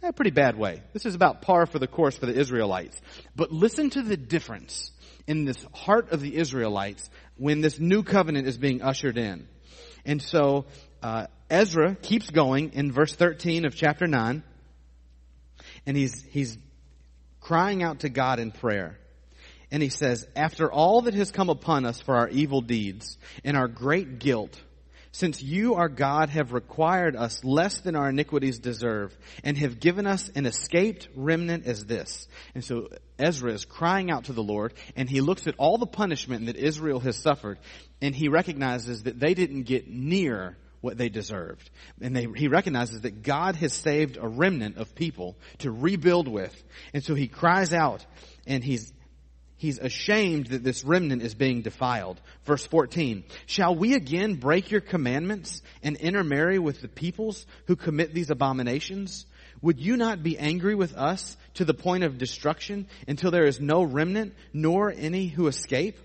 A 0.03 0.13
pretty 0.13 0.31
bad 0.31 0.57
way. 0.57 0.81
This 0.93 1.05
is 1.05 1.15
about 1.15 1.41
par 1.41 1.65
for 1.65 1.79
the 1.79 1.87
course 1.87 2.17
for 2.17 2.27
the 2.27 2.39
Israelites. 2.39 2.99
But 3.35 3.51
listen 3.51 3.89
to 3.89 4.01
the 4.01 4.15
difference 4.15 4.91
in 5.25 5.43
this 5.43 5.57
heart 5.73 6.11
of 6.11 6.21
the 6.21 6.35
Israelites 6.35 7.09
when 7.37 7.61
this 7.61 7.79
new 7.79 8.03
covenant 8.03 8.47
is 8.47 8.57
being 8.57 8.81
ushered 8.81 9.17
in. 9.17 9.47
And 10.05 10.21
so, 10.21 10.65
uh, 11.01 11.27
Ezra 11.49 11.95
keeps 11.95 12.29
going 12.29 12.73
in 12.73 12.91
verse 12.91 13.13
13 13.13 13.65
of 13.65 13.75
chapter 13.75 14.07
9, 14.07 14.43
and 15.85 15.97
he's, 15.97 16.23
he's 16.31 16.57
crying 17.39 17.83
out 17.83 18.01
to 18.01 18.09
God 18.09 18.39
in 18.39 18.51
prayer. 18.51 18.97
And 19.71 19.83
he 19.83 19.89
says, 19.89 20.27
After 20.35 20.71
all 20.71 21.01
that 21.01 21.13
has 21.13 21.31
come 21.31 21.49
upon 21.49 21.85
us 21.85 22.01
for 22.01 22.15
our 22.15 22.29
evil 22.29 22.61
deeds 22.61 23.17
and 23.43 23.57
our 23.57 23.67
great 23.67 24.19
guilt, 24.19 24.59
since 25.17 25.41
you, 25.41 25.73
our 25.73 25.89
God, 25.89 26.29
have 26.29 26.53
required 26.53 27.15
us 27.15 27.43
less 27.43 27.81
than 27.81 27.95
our 27.95 28.09
iniquities 28.09 28.59
deserve 28.59 29.17
and 29.43 29.57
have 29.57 29.79
given 29.79 30.05
us 30.05 30.29
an 30.35 30.45
escaped 30.45 31.07
remnant 31.15 31.65
as 31.65 31.85
this. 31.85 32.27
And 32.53 32.63
so 32.63 32.89
Ezra 33.17 33.51
is 33.51 33.65
crying 33.65 34.11
out 34.11 34.25
to 34.25 34.33
the 34.33 34.43
Lord 34.43 34.75
and 34.95 35.09
he 35.09 35.21
looks 35.21 35.47
at 35.47 35.55
all 35.57 35.79
the 35.79 35.87
punishment 35.87 36.45
that 36.45 36.55
Israel 36.55 36.99
has 36.99 37.15
suffered 37.15 37.57
and 37.99 38.13
he 38.13 38.27
recognizes 38.27 39.03
that 39.03 39.19
they 39.19 39.33
didn't 39.33 39.63
get 39.63 39.89
near 39.89 40.55
what 40.81 40.99
they 40.99 41.09
deserved. 41.09 41.67
And 41.99 42.15
they, 42.15 42.27
he 42.35 42.47
recognizes 42.47 43.01
that 43.01 43.23
God 43.23 43.55
has 43.55 43.73
saved 43.73 44.19
a 44.21 44.27
remnant 44.27 44.77
of 44.77 44.93
people 44.93 45.35
to 45.59 45.71
rebuild 45.71 46.27
with. 46.27 46.53
And 46.93 47.03
so 47.03 47.15
he 47.15 47.27
cries 47.27 47.73
out 47.73 48.05
and 48.45 48.63
he's 48.63 48.93
He's 49.57 49.79
ashamed 49.79 50.47
that 50.47 50.63
this 50.63 50.83
remnant 50.83 51.23
is 51.23 51.33
being 51.33 51.63
defiled. 51.63 52.21
Verse 52.45 52.65
14. 52.65 53.23
Shall 53.47 53.75
we 53.75 53.95
again 53.95 54.35
break 54.35 54.69
your 54.69 54.81
commandments 54.81 55.61
and 55.81 55.97
intermarry 55.97 56.59
with 56.59 56.81
the 56.81 56.87
peoples 56.87 57.45
who 57.65 57.75
commit 57.75 58.13
these 58.13 58.29
abominations? 58.29 59.25
Would 59.61 59.79
you 59.79 59.97
not 59.97 60.21
be 60.21 60.37
angry 60.37 60.75
with 60.75 60.95
us 60.95 61.35
to 61.55 61.65
the 61.65 61.73
point 61.73 62.03
of 62.03 62.19
destruction 62.19 62.87
until 63.07 63.31
there 63.31 63.47
is 63.47 63.59
no 63.59 63.81
remnant 63.81 64.35
nor 64.53 64.91
any 64.91 65.27
who 65.27 65.47
escape? 65.47 65.97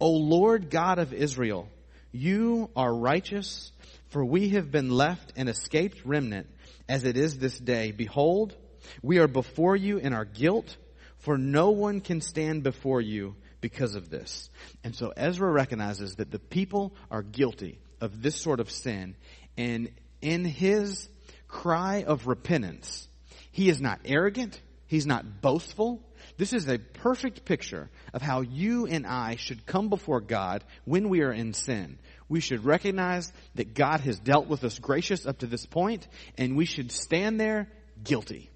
O 0.00 0.10
Lord 0.10 0.68
God 0.68 0.98
of 0.98 1.12
Israel, 1.12 1.68
you 2.10 2.70
are 2.74 2.92
righteous, 2.92 3.70
for 4.08 4.24
we 4.24 4.50
have 4.50 4.72
been 4.72 4.90
left 4.90 5.32
an 5.36 5.46
escaped 5.46 6.04
remnant 6.04 6.48
as 6.88 7.04
it 7.04 7.16
is 7.16 7.38
this 7.38 7.58
day. 7.58 7.92
Behold, 7.92 8.56
we 9.02 9.18
are 9.18 9.28
before 9.28 9.76
you 9.76 9.98
in 9.98 10.12
our 10.12 10.24
guilt, 10.24 10.76
for 11.18 11.36
no 11.38 11.70
one 11.70 12.00
can 12.00 12.20
stand 12.20 12.62
before 12.62 13.00
you 13.00 13.34
because 13.60 13.94
of 13.94 14.10
this. 14.10 14.50
And 14.84 14.94
so 14.94 15.12
Ezra 15.16 15.50
recognizes 15.50 16.16
that 16.16 16.30
the 16.30 16.38
people 16.38 16.94
are 17.10 17.22
guilty 17.22 17.78
of 18.00 18.22
this 18.22 18.36
sort 18.36 18.60
of 18.60 18.70
sin, 18.70 19.16
and 19.56 19.90
in 20.20 20.44
his 20.44 21.08
cry 21.48 22.04
of 22.06 22.26
repentance, 22.26 23.08
he 23.50 23.68
is 23.68 23.80
not 23.80 24.00
arrogant, 24.04 24.60
he's 24.86 25.06
not 25.06 25.40
boastful. 25.40 26.00
This 26.36 26.52
is 26.52 26.68
a 26.68 26.78
perfect 26.78 27.44
picture 27.44 27.90
of 28.14 28.22
how 28.22 28.42
you 28.42 28.86
and 28.86 29.04
I 29.04 29.36
should 29.36 29.66
come 29.66 29.88
before 29.88 30.20
God 30.20 30.62
when 30.84 31.08
we 31.08 31.22
are 31.22 31.32
in 31.32 31.52
sin. 31.52 31.98
We 32.28 32.40
should 32.40 32.64
recognize 32.64 33.32
that 33.56 33.74
God 33.74 34.00
has 34.00 34.20
dealt 34.20 34.46
with 34.46 34.62
us 34.62 34.78
gracious 34.78 35.26
up 35.26 35.38
to 35.38 35.46
this 35.46 35.66
point, 35.66 36.06
and 36.36 36.56
we 36.56 36.64
should 36.64 36.92
stand 36.92 37.40
there 37.40 37.68
guilty. 38.04 38.50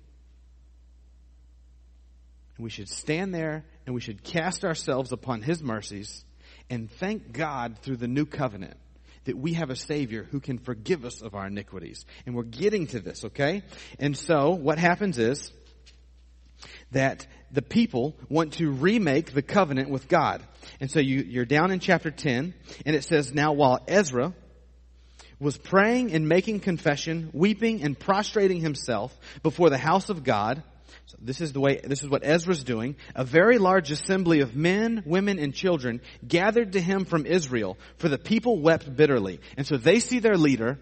We 2.63 2.71
should 2.71 2.89
stand 2.89 3.35
there 3.35 3.65
and 3.85 3.95
we 3.95 4.01
should 4.01 4.23
cast 4.23 4.65
ourselves 4.65 5.13
upon 5.13 5.43
His 5.43 5.63
mercies 5.63 6.25
and 6.71 6.91
thank 6.91 7.33
God 7.33 7.79
through 7.83 7.97
the 7.97 8.09
new 8.09 8.25
covenant 8.25 8.77
that 9.25 9.37
we 9.37 9.55
have 9.55 9.71
a 9.71 9.77
Savior 9.77 10.27
who 10.31 10.41
can 10.41 10.59
forgive 10.59 11.05
us 11.05 11.23
of 11.23 11.35
our 11.35 11.47
iniquities. 11.47 12.05
And 12.27 12.35
we're 12.35 12.43
getting 12.43 12.87
to 12.89 13.01
this, 13.01 13.25
okay? 13.27 13.63
And 13.99 14.17
so 14.17 14.51
what 14.51 14.79
happens 14.79 15.19
is 15.19 15.53
that 16.93 17.27
the 17.51 17.63
people 17.63 18.17
want 18.29 18.55
to 18.55 18.71
remake 18.71 19.33
the 19.33 19.43
covenant 19.43 19.91
with 19.91 20.09
God. 20.09 20.43
And 20.81 20.91
so 20.91 21.01
you, 21.01 21.23
you're 21.23 21.45
down 21.45 21.71
in 21.71 21.81
chapter 21.81 22.11
10, 22.11 22.55
and 22.87 22.97
it 22.97 23.05
says, 23.05 23.33
Now 23.33 23.53
while 23.53 23.81
Ezra 23.87 24.33
was 25.39 25.59
praying 25.59 26.13
and 26.13 26.29
making 26.29 26.61
confession, 26.61 27.31
weeping 27.33 27.83
and 27.83 27.99
prostrating 27.99 28.61
himself 28.61 29.17
before 29.43 29.71
the 29.71 29.79
house 29.79 30.09
of 30.09 30.25
God, 30.25 30.63
so 31.07 31.17
this 31.21 31.41
is 31.41 31.53
the 31.53 31.61
way, 31.61 31.81
this 31.83 32.03
is 32.03 32.09
what 32.09 32.25
Ezra's 32.25 32.65
doing. 32.65 32.97
A 33.15 33.25
very 33.25 33.59
large 33.59 33.91
assembly 33.91 34.41
of 34.41 34.57
men, 34.57 35.03
women, 35.07 35.39
and 35.39 35.55
children 35.55 36.01
gathered 36.27 36.73
to 36.73 36.81
him 36.81 37.05
from 37.05 37.27
Israel, 37.27 37.79
for 37.99 38.09
the 38.09 38.19
people 38.19 38.61
wept 38.61 38.95
bitterly. 38.95 39.41
And 39.57 39.67
so 39.67 39.77
they 39.77 40.01
see 40.01 40.19
their 40.19 40.37
leader 40.37 40.79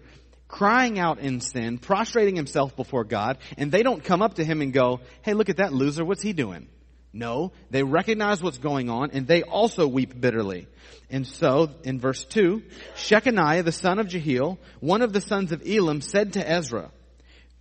crying 0.47 0.99
out 0.99 1.19
in 1.19 1.39
sin, 1.39 1.77
prostrating 1.77 2.35
himself 2.35 2.75
before 2.75 3.05
God, 3.05 3.37
and 3.57 3.71
they 3.71 3.83
don't 3.83 4.03
come 4.03 4.21
up 4.21 4.35
to 4.35 4.43
him 4.43 4.61
and 4.61 4.73
go, 4.73 4.99
hey, 5.21 5.33
look 5.33 5.49
at 5.49 5.57
that 5.57 5.73
loser, 5.73 6.03
what's 6.03 6.21
he 6.21 6.33
doing? 6.33 6.67
No, 7.13 7.51
they 7.69 7.83
recognize 7.83 8.41
what's 8.41 8.57
going 8.57 8.89
on 8.89 9.11
and 9.11 9.27
they 9.27 9.43
also 9.43 9.85
weep 9.85 10.19
bitterly. 10.19 10.67
And 11.09 11.27
so, 11.27 11.69
in 11.83 11.99
verse 11.99 12.23
2, 12.23 12.63
Shechaniah, 12.95 13.65
the 13.65 13.73
son 13.73 13.99
of 13.99 14.07
Jehiel, 14.07 14.59
one 14.79 15.01
of 15.01 15.11
the 15.11 15.19
sons 15.19 15.51
of 15.51 15.61
Elam, 15.65 15.99
said 15.99 16.33
to 16.33 16.49
Ezra, 16.49 16.89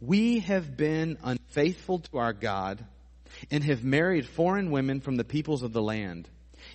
we 0.01 0.41
have 0.41 0.77
been 0.77 1.19
unfaithful 1.23 1.99
to 1.99 2.19
our 2.19 2.33
God 2.33 2.85
and 3.51 3.63
have 3.65 3.85
married 3.85 4.27
foreign 4.27 4.71
women 4.71 5.01
from 5.01 5.17
the 5.17 5.25
peoples 5.25 5.63
of 5.63 5.73
the 5.73 5.83
land. 5.83 6.29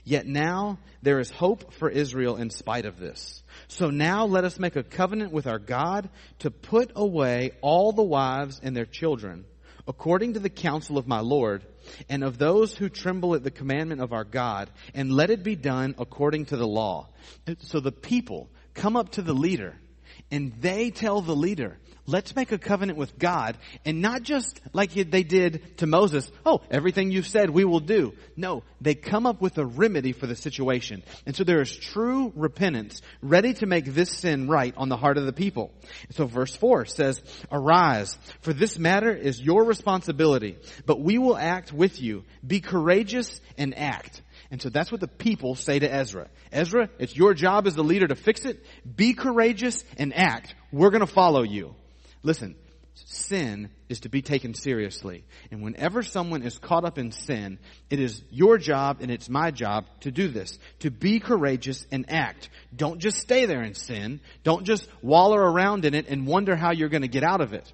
Yet 0.03 0.25
now 0.25 0.79
there 1.01 1.19
is 1.19 1.29
hope 1.31 1.73
for 1.73 1.89
Israel 1.89 2.35
in 2.37 2.49
spite 2.49 2.85
of 2.85 2.99
this. 2.99 3.43
So 3.67 3.89
now 3.89 4.25
let 4.25 4.43
us 4.43 4.59
make 4.59 4.75
a 4.75 4.83
covenant 4.83 5.31
with 5.31 5.47
our 5.47 5.59
God 5.59 6.09
to 6.39 6.51
put 6.51 6.91
away 6.95 7.51
all 7.61 7.91
the 7.91 8.03
wives 8.03 8.59
and 8.61 8.75
their 8.75 8.85
children, 8.85 9.45
according 9.87 10.33
to 10.33 10.39
the 10.39 10.49
counsel 10.49 10.97
of 10.97 11.07
my 11.07 11.19
Lord, 11.19 11.65
and 12.09 12.23
of 12.23 12.37
those 12.37 12.75
who 12.75 12.89
tremble 12.89 13.35
at 13.35 13.43
the 13.43 13.51
commandment 13.51 14.01
of 14.01 14.13
our 14.13 14.23
God, 14.23 14.69
and 14.93 15.11
let 15.11 15.29
it 15.29 15.43
be 15.43 15.55
done 15.55 15.95
according 15.97 16.45
to 16.45 16.57
the 16.57 16.67
law. 16.67 17.09
So 17.59 17.79
the 17.79 17.91
people 17.91 18.49
come 18.73 18.95
up 18.95 19.11
to 19.13 19.21
the 19.21 19.33
leader, 19.33 19.75
and 20.31 20.53
they 20.61 20.89
tell 20.89 21.21
the 21.21 21.35
leader, 21.35 21.77
Let's 22.07 22.35
make 22.35 22.51
a 22.51 22.59
covenant 22.59 22.99
with 22.99 23.17
God 23.17 23.57
and 23.83 23.99
not 23.99 24.21
just 24.21 24.61
like 24.73 24.91
they 24.93 25.23
did 25.23 25.77
to 25.79 25.87
Moses. 25.87 26.31
Oh, 26.45 26.61
everything 26.69 27.09
you've 27.09 27.27
said 27.27 27.49
we 27.49 27.65
will 27.65 27.79
do. 27.79 28.13
No, 28.35 28.63
they 28.79 28.93
come 28.93 29.25
up 29.25 29.41
with 29.41 29.57
a 29.57 29.65
remedy 29.65 30.11
for 30.11 30.27
the 30.27 30.35
situation. 30.35 31.01
And 31.25 31.35
so 31.35 31.43
there 31.43 31.61
is 31.61 31.75
true 31.75 32.31
repentance 32.35 33.01
ready 33.23 33.55
to 33.55 33.65
make 33.65 33.85
this 33.85 34.11
sin 34.11 34.47
right 34.47 34.73
on 34.77 34.87
the 34.87 34.97
heart 34.97 35.17
of 35.17 35.25
the 35.25 35.33
people. 35.33 35.71
So 36.11 36.27
verse 36.27 36.55
4 36.55 36.85
says, 36.85 37.23
Arise, 37.51 38.15
for 38.41 38.53
this 38.53 38.77
matter 38.77 39.11
is 39.11 39.41
your 39.41 39.63
responsibility, 39.63 40.57
but 40.85 41.01
we 41.01 41.17
will 41.17 41.37
act 41.37 41.73
with 41.73 41.99
you. 41.99 42.23
Be 42.45 42.59
courageous 42.59 43.41
and 43.57 43.75
act. 43.75 44.21
And 44.51 44.61
so 44.61 44.69
that's 44.69 44.91
what 44.91 45.01
the 45.01 45.07
people 45.07 45.55
say 45.55 45.79
to 45.79 45.91
Ezra. 45.91 46.27
Ezra, 46.51 46.89
it's 46.99 47.15
your 47.15 47.33
job 47.33 47.65
as 47.65 47.73
the 47.73 47.83
leader 47.83 48.07
to 48.07 48.15
fix 48.15 48.45
it. 48.45 48.63
Be 48.95 49.13
courageous 49.13 49.83
and 49.97 50.13
act. 50.15 50.53
We're 50.71 50.91
going 50.91 51.01
to 51.01 51.07
follow 51.07 51.41
you. 51.41 51.73
Listen, 52.25 52.55
sin 52.95 53.69
is 53.87 53.99
to 53.99 54.09
be 54.09 54.23
taken 54.23 54.55
seriously. 54.55 55.23
And 55.51 55.61
whenever 55.61 56.01
someone 56.01 56.41
is 56.41 56.57
caught 56.57 56.83
up 56.83 56.97
in 56.97 57.11
sin, 57.11 57.59
it 57.91 57.99
is 57.99 58.23
your 58.31 58.57
job 58.57 58.97
and 58.99 59.11
it's 59.11 59.29
my 59.29 59.51
job 59.51 59.85
to 60.01 60.11
do 60.11 60.27
this. 60.27 60.57
To 60.79 60.89
be 60.89 61.19
courageous 61.19 61.85
and 61.91 62.09
act. 62.09 62.49
Don't 62.75 62.97
just 62.99 63.19
stay 63.19 63.45
there 63.45 63.61
in 63.61 63.75
sin. 63.75 64.21
Don't 64.43 64.65
just 64.65 64.89
waller 65.03 65.39
around 65.39 65.85
in 65.85 65.93
it 65.93 66.07
and 66.09 66.25
wonder 66.25 66.55
how 66.55 66.71
you're 66.71 66.89
going 66.89 67.03
to 67.03 67.07
get 67.07 67.23
out 67.23 67.41
of 67.41 67.53
it. 67.53 67.71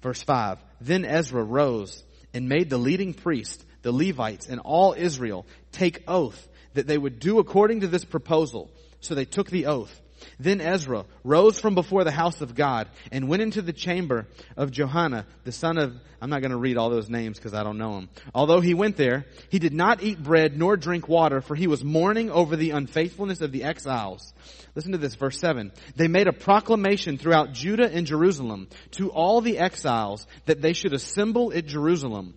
Verse 0.00 0.22
5. 0.22 0.58
Then 0.80 1.04
Ezra 1.04 1.44
rose 1.44 2.02
and 2.32 2.48
made 2.48 2.70
the 2.70 2.78
leading 2.78 3.12
priest, 3.12 3.62
the 3.82 3.92
Levites, 3.92 4.46
and 4.46 4.60
all 4.60 4.94
Israel 4.96 5.44
take 5.72 6.02
oath 6.08 6.48
that 6.72 6.86
they 6.86 6.96
would 6.96 7.18
do 7.18 7.38
according 7.38 7.80
to 7.80 7.86
this 7.86 8.06
proposal. 8.06 8.70
So 9.00 9.14
they 9.14 9.26
took 9.26 9.50
the 9.50 9.66
oath. 9.66 10.00
Then 10.38 10.60
Ezra 10.60 11.04
rose 11.24 11.58
from 11.58 11.74
before 11.74 12.04
the 12.04 12.10
house 12.10 12.40
of 12.40 12.54
God 12.54 12.88
and 13.10 13.28
went 13.28 13.42
into 13.42 13.62
the 13.62 13.72
chamber 13.72 14.26
of 14.56 14.70
Johanan, 14.70 15.24
the 15.44 15.52
son 15.52 15.78
of, 15.78 15.94
I'm 16.20 16.30
not 16.30 16.40
going 16.40 16.52
to 16.52 16.56
read 16.56 16.76
all 16.76 16.90
those 16.90 17.08
names 17.08 17.38
because 17.38 17.54
I 17.54 17.62
don't 17.62 17.78
know 17.78 17.94
them. 17.94 18.08
Although 18.34 18.60
he 18.60 18.74
went 18.74 18.96
there, 18.96 19.26
he 19.50 19.58
did 19.58 19.72
not 19.72 20.02
eat 20.02 20.22
bread 20.22 20.56
nor 20.56 20.76
drink 20.76 21.08
water, 21.08 21.40
for 21.40 21.54
he 21.54 21.66
was 21.66 21.82
mourning 21.82 22.30
over 22.30 22.56
the 22.56 22.70
unfaithfulness 22.70 23.40
of 23.40 23.52
the 23.52 23.64
exiles. 23.64 24.32
Listen 24.74 24.92
to 24.92 24.98
this, 24.98 25.14
verse 25.14 25.38
7. 25.38 25.72
They 25.96 26.08
made 26.08 26.28
a 26.28 26.32
proclamation 26.32 27.18
throughout 27.18 27.52
Judah 27.52 27.90
and 27.92 28.06
Jerusalem 28.06 28.68
to 28.92 29.10
all 29.10 29.40
the 29.40 29.58
exiles 29.58 30.26
that 30.46 30.62
they 30.62 30.72
should 30.72 30.94
assemble 30.94 31.52
at 31.52 31.66
Jerusalem. 31.66 32.34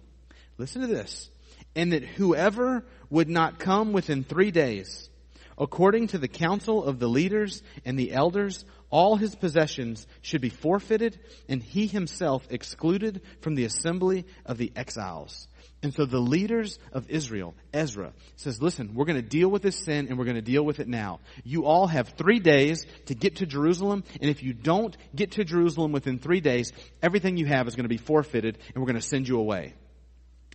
Listen 0.57 0.81
to 0.81 0.87
this. 0.87 1.29
And 1.75 1.93
that 1.93 2.03
whoever 2.03 2.85
would 3.09 3.29
not 3.29 3.59
come 3.59 3.93
within 3.93 4.23
three 4.23 4.51
days, 4.51 5.09
According 5.57 6.07
to 6.07 6.17
the 6.17 6.27
counsel 6.27 6.83
of 6.83 6.99
the 6.99 7.07
leaders 7.07 7.63
and 7.85 7.97
the 7.97 8.11
elders, 8.11 8.65
all 8.89 9.15
his 9.15 9.35
possessions 9.35 10.05
should 10.21 10.41
be 10.41 10.49
forfeited 10.49 11.19
and 11.47 11.63
he 11.63 11.87
himself 11.87 12.45
excluded 12.49 13.21
from 13.41 13.55
the 13.55 13.65
assembly 13.65 14.25
of 14.45 14.57
the 14.57 14.71
exiles. 14.75 15.47
And 15.81 15.93
so 15.93 16.05
the 16.05 16.19
leaders 16.19 16.79
of 16.91 17.09
Israel, 17.09 17.53
Ezra, 17.73 18.13
says, 18.35 18.61
listen, 18.61 18.95
we're 18.95 19.05
going 19.05 19.21
to 19.21 19.27
deal 19.27 19.49
with 19.49 19.61
this 19.61 19.77
sin 19.77 20.07
and 20.07 20.17
we're 20.17 20.25
going 20.25 20.35
to 20.35 20.41
deal 20.41 20.63
with 20.63 20.79
it 20.79 20.87
now. 20.87 21.19
You 21.43 21.65
all 21.65 21.87
have 21.87 22.09
three 22.09 22.39
days 22.39 22.85
to 23.05 23.15
get 23.15 23.37
to 23.37 23.45
Jerusalem. 23.45 24.03
And 24.19 24.29
if 24.29 24.43
you 24.43 24.53
don't 24.53 24.95
get 25.15 25.31
to 25.31 25.43
Jerusalem 25.43 25.91
within 25.91 26.19
three 26.19 26.41
days, 26.41 26.71
everything 27.01 27.37
you 27.37 27.45
have 27.45 27.67
is 27.67 27.75
going 27.75 27.85
to 27.85 27.89
be 27.89 27.97
forfeited 27.97 28.57
and 28.73 28.77
we're 28.83 28.91
going 28.91 29.01
to 29.01 29.07
send 29.07 29.27
you 29.27 29.39
away. 29.39 29.73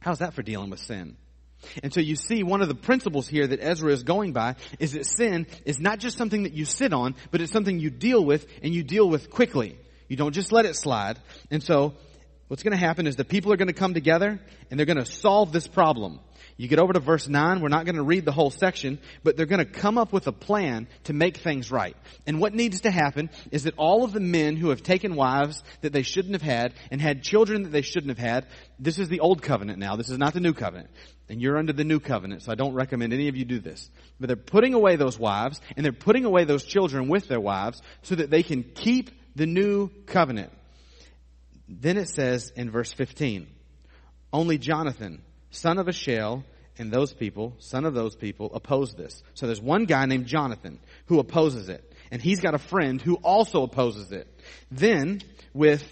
How's 0.01 0.19
that 0.19 0.35
for 0.35 0.43
dealing 0.43 0.71
with 0.71 0.81
sin? 0.81 1.17
And 1.83 1.93
so 1.93 2.01
you 2.01 2.17
see 2.17 2.43
one 2.43 2.63
of 2.63 2.69
the 2.69 2.75
principles 2.75 3.29
here 3.29 3.47
that 3.47 3.61
Ezra 3.61 3.93
is 3.93 4.03
going 4.03 4.33
by 4.33 4.57
is 4.79 4.93
that 4.93 5.07
sin 5.07 5.47
is 5.65 5.79
not 5.79 5.99
just 5.99 6.17
something 6.17 6.45
that 6.45 6.53
you 6.53 6.65
sit 6.65 6.93
on, 6.93 7.15
but 7.31 7.41
it's 7.41 7.53
something 7.53 7.79
you 7.79 7.91
deal 7.91 8.25
with 8.25 8.47
and 8.63 8.75
you 8.75 8.83
deal 8.83 9.09
with 9.09 9.31
quickly. 9.31 9.79
You 10.09 10.17
don't 10.17 10.33
just 10.33 10.53
let 10.53 10.65
it 10.65 10.75
slide. 10.77 11.19
And 11.51 11.63
so 11.63 11.95
what's 12.49 12.63
going 12.63 12.73
to 12.73 12.85
happen 12.85 13.07
is 13.07 13.17
the 13.17 13.25
people 13.25 13.53
are 13.53 13.57
going 13.57 13.69
to 13.69 13.75
come 13.75 13.95
together 13.95 14.41
and 14.71 14.79
they're 14.79 14.87
going 14.87 14.99
to 14.99 15.07
solve 15.07 15.53
this 15.53 15.67
problem. 15.67 16.21
You 16.61 16.69
get 16.69 16.79
over 16.79 16.93
to 16.93 17.01
verse 17.01 17.27
9, 17.27 17.63
we're 17.63 17.71
not 17.71 17.87
going 17.87 17.95
to 17.95 18.03
read 18.03 18.27
the 18.27 18.33
whole 18.33 18.51
section, 18.51 18.99
but 19.25 19.35
they're 19.35 19.47
going 19.47 19.65
to 19.65 19.65
come 19.65 19.97
up 19.97 20.13
with 20.13 20.27
a 20.27 20.33
plan 20.33 20.89
to 21.05 21.15
make 21.15 21.39
things 21.39 21.71
right. 21.71 21.97
And 22.27 22.39
what 22.39 22.53
needs 22.53 22.83
to 22.83 22.91
happen 22.91 23.31
is 23.51 23.63
that 23.63 23.73
all 23.79 24.05
of 24.05 24.13
the 24.13 24.21
men 24.21 24.57
who 24.57 24.69
have 24.69 24.83
taken 24.83 25.17
wives 25.17 25.63
that 25.81 25.95
they 25.95 26.03
shouldn't 26.03 26.35
have 26.35 26.43
had 26.43 26.75
and 26.91 27.01
had 27.01 27.23
children 27.23 27.63
that 27.63 27.71
they 27.71 27.81
shouldn't 27.81 28.11
have 28.11 28.19
had, 28.19 28.47
this 28.79 28.99
is 28.99 29.09
the 29.09 29.21
old 29.21 29.41
covenant 29.41 29.79
now, 29.79 29.97
this 29.97 30.11
is 30.11 30.19
not 30.19 30.35
the 30.35 30.41
new 30.41 30.53
covenant. 30.53 30.91
And 31.31 31.41
you're 31.41 31.57
under 31.57 31.73
the 31.73 31.83
new 31.83 31.99
covenant, 31.99 32.43
so 32.43 32.53
I 32.53 32.57
don't 32.57 32.75
recommend 32.75 33.15
any 33.15 33.29
of 33.29 33.37
you 33.37 33.47
do 33.47 33.59
this. 33.59 33.89
But 34.19 34.27
they're 34.27 34.37
putting 34.37 34.75
away 34.75 34.97
those 34.97 35.19
wives 35.19 35.63
and 35.79 35.83
they're 35.83 35.93
putting 35.93 36.27
away 36.27 36.45
those 36.45 36.67
children 36.67 37.09
with 37.09 37.27
their 37.27 37.41
wives 37.41 37.81
so 38.03 38.17
that 38.17 38.29
they 38.29 38.43
can 38.43 38.65
keep 38.65 39.09
the 39.35 39.47
new 39.47 39.89
covenant. 40.05 40.53
Then 41.71 41.97
it 41.97 42.11
says 42.11 42.53
in 42.55 42.71
verse 42.71 42.93
15, 42.93 43.47
only 44.31 44.59
Jonathan, 44.59 45.23
son 45.51 45.79
of 45.79 45.89
Asahel, 45.89 46.45
and 46.79 46.91
those 46.91 47.13
people, 47.13 47.55
son 47.59 47.85
of 47.85 47.95
those 47.95 48.17
people, 48.17 48.51
oppose 48.55 48.95
this. 48.95 49.23
So 49.35 49.47
there's 49.47 49.61
one 49.61 49.85
guy 49.85 50.07
named 50.07 50.27
Jonathan 50.27 50.79
who 51.07 51.19
opposes 51.19 51.69
it. 51.69 51.85
And 52.11 52.21
he's 52.21 52.41
got 52.41 52.55
a 52.55 52.59
friend 52.59 53.01
who 53.01 53.15
also 53.17 53.63
opposes 53.63 54.13
it. 54.13 54.27
Then, 54.71 55.21
with 55.53 55.85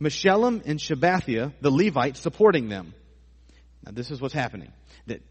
Meshullam 0.00 0.62
and 0.66 0.78
Shabbethai, 0.78 1.52
the 1.60 1.70
Levites, 1.70 2.20
supporting 2.20 2.68
them. 2.68 2.94
Now 3.84 3.92
this 3.92 4.10
is 4.10 4.20
what's 4.20 4.34
happening. 4.34 4.72
That 5.06 5.22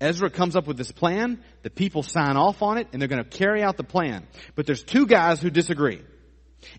Ezra 0.00 0.30
comes 0.30 0.54
up 0.54 0.66
with 0.66 0.76
this 0.76 0.92
plan, 0.92 1.42
the 1.62 1.70
people 1.70 2.02
sign 2.02 2.36
off 2.36 2.62
on 2.62 2.78
it, 2.78 2.88
and 2.92 3.00
they're 3.00 3.08
going 3.08 3.24
to 3.24 3.28
carry 3.28 3.62
out 3.62 3.76
the 3.76 3.84
plan. 3.84 4.26
But 4.54 4.66
there's 4.66 4.82
two 4.82 5.06
guys 5.06 5.40
who 5.40 5.50
disagree. 5.50 6.02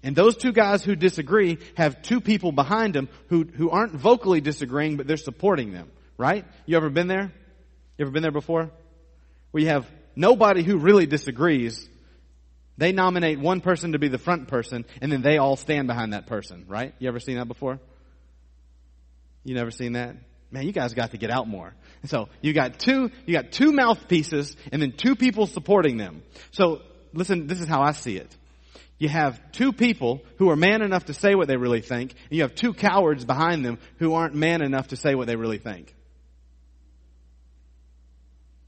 And 0.03 0.15
those 0.15 0.35
two 0.35 0.51
guys 0.51 0.83
who 0.83 0.95
disagree 0.95 1.57
have 1.75 2.01
two 2.01 2.21
people 2.21 2.51
behind 2.51 2.93
them 2.93 3.09
who, 3.27 3.43
who 3.43 3.69
aren't 3.69 3.93
vocally 3.93 4.41
disagreeing, 4.41 4.97
but 4.97 5.07
they're 5.07 5.17
supporting 5.17 5.71
them. 5.71 5.89
Right? 6.17 6.45
You 6.65 6.75
ever 6.75 6.89
been 6.89 7.07
there? 7.07 7.31
You 7.99 8.05
ever 8.05 8.11
been 8.11 8.23
there 8.23 8.31
before? 8.31 8.71
Where 9.51 9.61
you 9.61 9.67
have 9.67 9.85
nobody 10.15 10.63
who 10.63 10.77
really 10.77 11.05
disagrees. 11.05 11.85
They 12.77 12.93
nominate 12.93 13.41
one 13.41 13.59
person 13.59 13.91
to 13.91 13.99
be 13.99 14.07
the 14.07 14.17
front 14.17 14.47
person, 14.47 14.85
and 15.01 15.11
then 15.11 15.21
they 15.21 15.37
all 15.37 15.57
stand 15.57 15.87
behind 15.87 16.13
that 16.13 16.25
person, 16.25 16.63
right? 16.69 16.95
You 16.99 17.09
ever 17.09 17.19
seen 17.19 17.35
that 17.35 17.49
before? 17.49 17.77
You 19.43 19.53
never 19.53 19.69
seen 19.69 19.93
that? 19.93 20.15
Man, 20.49 20.65
you 20.65 20.71
guys 20.71 20.93
got 20.93 21.11
to 21.11 21.17
get 21.17 21.29
out 21.29 21.49
more. 21.49 21.73
And 22.01 22.09
so 22.09 22.29
you 22.39 22.53
got 22.53 22.79
two, 22.79 23.11
you 23.25 23.33
got 23.33 23.51
two 23.51 23.73
mouthpieces 23.73 24.55
and 24.71 24.81
then 24.81 24.93
two 24.93 25.17
people 25.17 25.45
supporting 25.45 25.97
them. 25.97 26.23
So 26.51 26.81
listen, 27.13 27.47
this 27.47 27.59
is 27.59 27.67
how 27.67 27.81
I 27.81 27.91
see 27.91 28.15
it. 28.15 28.33
You 28.97 29.09
have 29.09 29.51
two 29.51 29.73
people 29.73 30.21
who 30.37 30.49
are 30.49 30.55
man 30.55 30.81
enough 30.81 31.05
to 31.05 31.13
say 31.13 31.35
what 31.35 31.49
they 31.49 31.57
really 31.57 31.81
think, 31.81 32.11
and 32.11 32.37
you 32.37 32.43
have 32.43 32.55
two 32.55 32.73
cowards 32.73 33.25
behind 33.25 33.65
them 33.65 33.77
who 33.97 34.13
aren't 34.13 34.35
man 34.35 34.61
enough 34.61 34.87
to 34.89 34.95
say 34.95 35.15
what 35.15 35.27
they 35.27 35.35
really 35.35 35.57
think. 35.57 35.93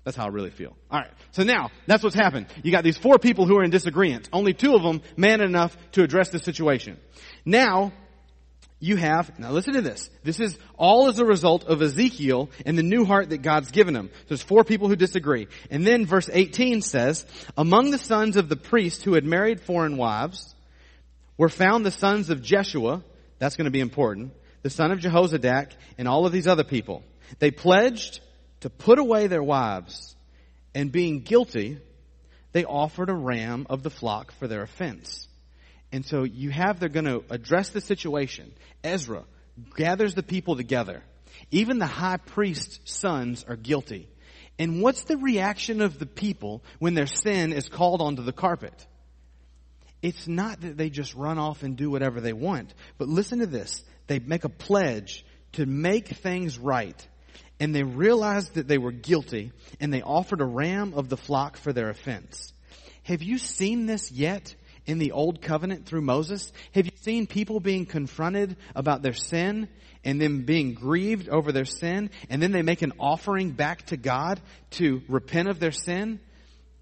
That's 0.04 0.18
how 0.18 0.26
I 0.26 0.30
really 0.30 0.50
feel. 0.50 0.76
Alright. 0.92 1.12
So 1.32 1.44
now, 1.44 1.70
that's 1.86 2.04
what's 2.04 2.16
happened. 2.16 2.48
You 2.64 2.72
got 2.72 2.84
these 2.84 2.98
four 2.98 3.20
people 3.20 3.46
who 3.46 3.58
are 3.58 3.64
in 3.64 3.70
disagreement. 3.70 4.30
Only 4.34 4.54
two 4.54 4.76
of 4.76 4.82
them 4.82 5.02
man 5.16 5.42
enough 5.42 5.78
to 5.92 6.04
address 6.04 6.30
the 6.30 6.40
situation. 6.40 6.98
Now, 7.46 7.94
you 8.80 8.96
have, 8.96 9.38
now 9.38 9.52
listen 9.52 9.74
to 9.74 9.82
this. 9.82 10.10
This 10.24 10.40
is 10.40 10.58
all 10.76 11.08
as 11.08 11.20
a 11.20 11.26
result 11.26 11.66
of 11.66 11.84
Ezekiel 11.84 12.50
and 12.66 12.76
the 12.76 12.84
new 12.84 13.06
heart 13.06 13.30
that 13.30 13.44
God's 13.44 13.70
given 13.70 13.96
him. 13.96 14.10
So 14.12 14.26
there's 14.30 14.42
four 14.42 14.64
people 14.64 14.88
who 14.88 14.96
disagree. 14.96 15.48
And 15.70 15.86
then 15.86 16.08
verse 16.08 16.30
18 16.34 16.82
says, 16.82 17.24
among 17.56 17.92
the 17.92 18.00
sons 18.00 18.38
of 18.38 18.50
the 18.50 18.56
priest 18.56 19.04
who 19.04 19.14
had 19.14 19.24
married 19.24 19.62
foreign 19.62 19.98
wives 19.98 20.56
were 21.38 21.48
found 21.48 21.86
the 21.86 21.92
sons 21.92 22.32
of 22.32 22.42
Jeshua, 22.42 23.04
that's 23.38 23.56
going 23.56 23.66
to 23.66 23.72
be 23.72 23.80
important, 23.82 24.34
the 24.64 24.72
son 24.72 24.92
of 24.92 25.00
Jehozadak, 25.00 25.74
and 26.00 26.08
all 26.08 26.26
of 26.26 26.32
these 26.32 26.48
other 26.48 26.64
people. 26.64 27.04
They 27.38 27.52
pledged 27.52 28.20
to 28.62 28.70
put 28.70 29.00
away 29.00 29.28
their 29.28 29.44
wives, 29.44 30.16
and 30.74 30.92
being 30.92 31.22
guilty, 31.22 31.80
they 32.54 32.66
offered 32.66 33.10
a 33.10 33.14
ram 33.14 33.68
of 33.70 33.84
the 33.84 33.90
flock 33.90 34.32
for 34.34 34.48
their 34.48 34.62
offense. 34.62 35.28
And 35.92 36.06
so 36.06 36.24
you 36.24 36.50
have, 36.52 36.80
they're 36.80 36.90
going 36.90 37.06
to 37.06 37.24
address 37.30 37.70
the 37.70 37.82
situation. 37.82 38.54
Ezra 38.84 39.24
gathers 39.76 40.16
the 40.16 40.24
people 40.24 40.56
together. 40.56 41.04
Even 41.50 41.80
the 41.80 41.86
high 41.86 42.18
priest's 42.18 42.80
sons 42.92 43.46
are 43.48 43.56
guilty. 43.56 44.08
And 44.58 44.82
what's 44.82 45.04
the 45.04 45.18
reaction 45.18 45.82
of 45.82 46.00
the 46.00 46.06
people 46.06 46.64
when 46.80 46.94
their 46.94 47.08
sin 47.08 47.52
is 47.52 47.68
called 47.68 48.02
onto 48.02 48.24
the 48.24 48.32
carpet? 48.32 48.86
It's 50.02 50.28
not 50.28 50.62
that 50.62 50.78
they 50.78 50.90
just 50.90 51.14
run 51.16 51.38
off 51.38 51.64
and 51.64 51.76
do 51.76 51.90
whatever 51.90 52.22
they 52.22 52.34
want, 52.34 52.74
but 52.98 53.08
listen 53.08 53.40
to 53.40 53.46
this. 53.46 53.84
They 54.08 54.20
make 54.20 54.46
a 54.46 54.50
pledge 54.50 55.26
to 55.54 55.66
make 55.66 56.08
things 56.08 56.58
right 56.58 57.08
and 57.62 57.76
they 57.76 57.84
realized 57.84 58.56
that 58.56 58.68
they 58.68 58.80
were 58.80 58.92
guilty 58.92 59.52
and 59.80 59.94
they 59.94 60.02
offered 60.02 60.42
a 60.42 60.46
ram 60.46 60.96
of 60.96 61.10
the 61.10 61.16
flock 61.16 61.58
for 61.58 61.72
their 61.72 61.92
offense. 61.92 62.54
Have 63.04 63.22
you 63.22 63.38
seen 63.38 63.86
this 63.86 64.12
yet 64.12 64.56
in 64.88 64.98
the 64.98 65.12
old 65.12 65.44
covenant 65.44 65.86
through 65.86 66.02
Moses? 66.02 66.52
Have 66.74 66.88
you 66.88 66.92
seen 66.96 67.28
people 67.28 67.60
being 67.60 67.86
confronted 67.86 68.58
about 68.76 69.04
their 69.04 69.14
sin 69.14 69.70
and 70.04 70.20
then 70.20 70.42
being 70.42 70.74
grieved 70.74 71.30
over 71.30 71.52
their 71.52 71.66
sin 71.66 72.10
and 72.32 72.42
then 72.42 72.52
they 72.52 72.64
make 72.64 72.82
an 72.82 72.94
offering 73.00 73.52
back 73.52 73.86
to 73.86 73.96
God 73.96 74.42
to 74.72 75.04
repent 75.08 75.48
of 75.48 75.60
their 75.60 75.72
sin? 75.72 76.20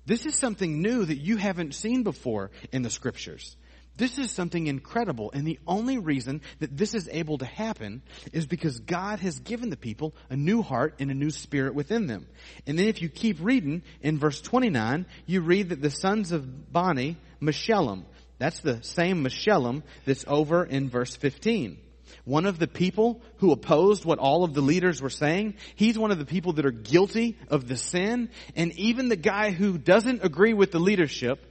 This 0.05 0.25
is 0.25 0.35
something 0.35 0.81
new 0.81 1.03
that 1.03 1.17
you 1.17 1.35
haven't 1.35 1.75
seen 1.75 2.03
before 2.03 2.51
in 2.71 2.83
the 2.83 2.89
scriptures. 2.89 3.57
This 3.99 4.17
is 4.17 4.31
something 4.31 4.67
incredible, 4.67 5.29
and 5.33 5.45
the 5.45 5.59
only 5.67 5.97
reason 5.97 6.41
that 6.59 6.75
this 6.75 6.95
is 6.95 7.09
able 7.11 7.37
to 7.39 7.45
happen 7.45 8.01
is 8.31 8.45
because 8.45 8.79
God 8.79 9.19
has 9.19 9.39
given 9.39 9.69
the 9.69 9.75
people 9.75 10.15
a 10.29 10.37
new 10.37 10.61
heart 10.61 10.95
and 10.99 11.11
a 11.11 11.13
new 11.13 11.31
spirit 11.31 11.75
within 11.75 12.07
them. 12.07 12.25
And 12.65 12.79
then 12.79 12.87
if 12.87 13.01
you 13.01 13.09
keep 13.09 13.39
reading, 13.41 13.83
in 14.01 14.17
verse 14.17 14.39
29, 14.39 15.05
you 15.25 15.41
read 15.41 15.69
that 15.69 15.81
the 15.81 15.91
sons 15.91 16.31
of 16.31 16.71
Bani, 16.71 17.17
Meshullam, 17.41 18.05
that's 18.37 18.61
the 18.61 18.81
same 18.83 19.21
Meshullam 19.21 19.83
that's 20.05 20.23
over 20.29 20.63
in 20.63 20.89
verse 20.89 21.17
15. 21.17 21.77
One 22.23 22.45
of 22.45 22.57
the 22.57 22.67
people 22.67 23.21
who 23.37 23.51
opposed 23.51 24.05
what 24.05 24.19
all 24.19 24.45
of 24.45 24.53
the 24.53 24.61
leaders 24.61 25.01
were 25.01 25.09
saying, 25.09 25.55
he's 25.75 25.99
one 25.99 26.11
of 26.11 26.19
the 26.19 26.25
people 26.25 26.53
that 26.53 26.65
are 26.65 26.71
guilty 26.71 27.37
of 27.49 27.67
the 27.67 27.75
sin. 27.75 28.29
And 28.55 28.71
even 28.79 29.09
the 29.09 29.17
guy 29.17 29.51
who 29.51 29.77
doesn't 29.77 30.23
agree 30.23 30.53
with 30.53 30.71
the 30.71 30.79
leadership, 30.79 31.45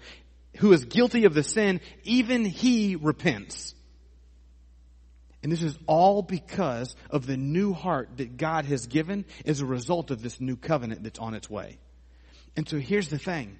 who 0.56 0.72
is 0.72 0.84
guilty 0.84 1.24
of 1.24 1.34
the 1.34 1.42
sin, 1.42 1.80
even 2.04 2.44
he 2.44 2.96
repents. 2.96 3.74
And 5.42 5.52
this 5.52 5.62
is 5.62 5.78
all 5.86 6.22
because 6.22 6.96
of 7.10 7.26
the 7.26 7.36
new 7.36 7.72
heart 7.72 8.16
that 8.16 8.36
God 8.36 8.64
has 8.64 8.86
given 8.86 9.24
as 9.46 9.60
a 9.60 9.66
result 9.66 10.10
of 10.10 10.20
this 10.20 10.40
new 10.40 10.56
covenant 10.56 11.04
that's 11.04 11.18
on 11.18 11.34
its 11.34 11.48
way. 11.48 11.78
And 12.56 12.68
so 12.68 12.78
here's 12.78 13.08
the 13.08 13.18
thing. 13.18 13.56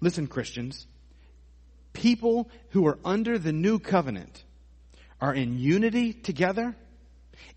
Listen, 0.00 0.26
Christians. 0.26 0.86
People 1.92 2.50
who 2.70 2.86
are 2.86 2.98
under 3.04 3.38
the 3.38 3.52
new 3.52 3.78
covenant 3.78 4.44
are 5.20 5.32
in 5.32 5.58
unity 5.58 6.12
together 6.12 6.76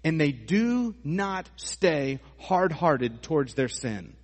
and 0.04 0.20
they 0.20 0.32
do 0.32 0.96
not 1.04 1.50
stay 1.56 2.20
hard-hearted 2.40 3.22
towards 3.22 3.54
their 3.54 3.68
sin. 3.68 4.16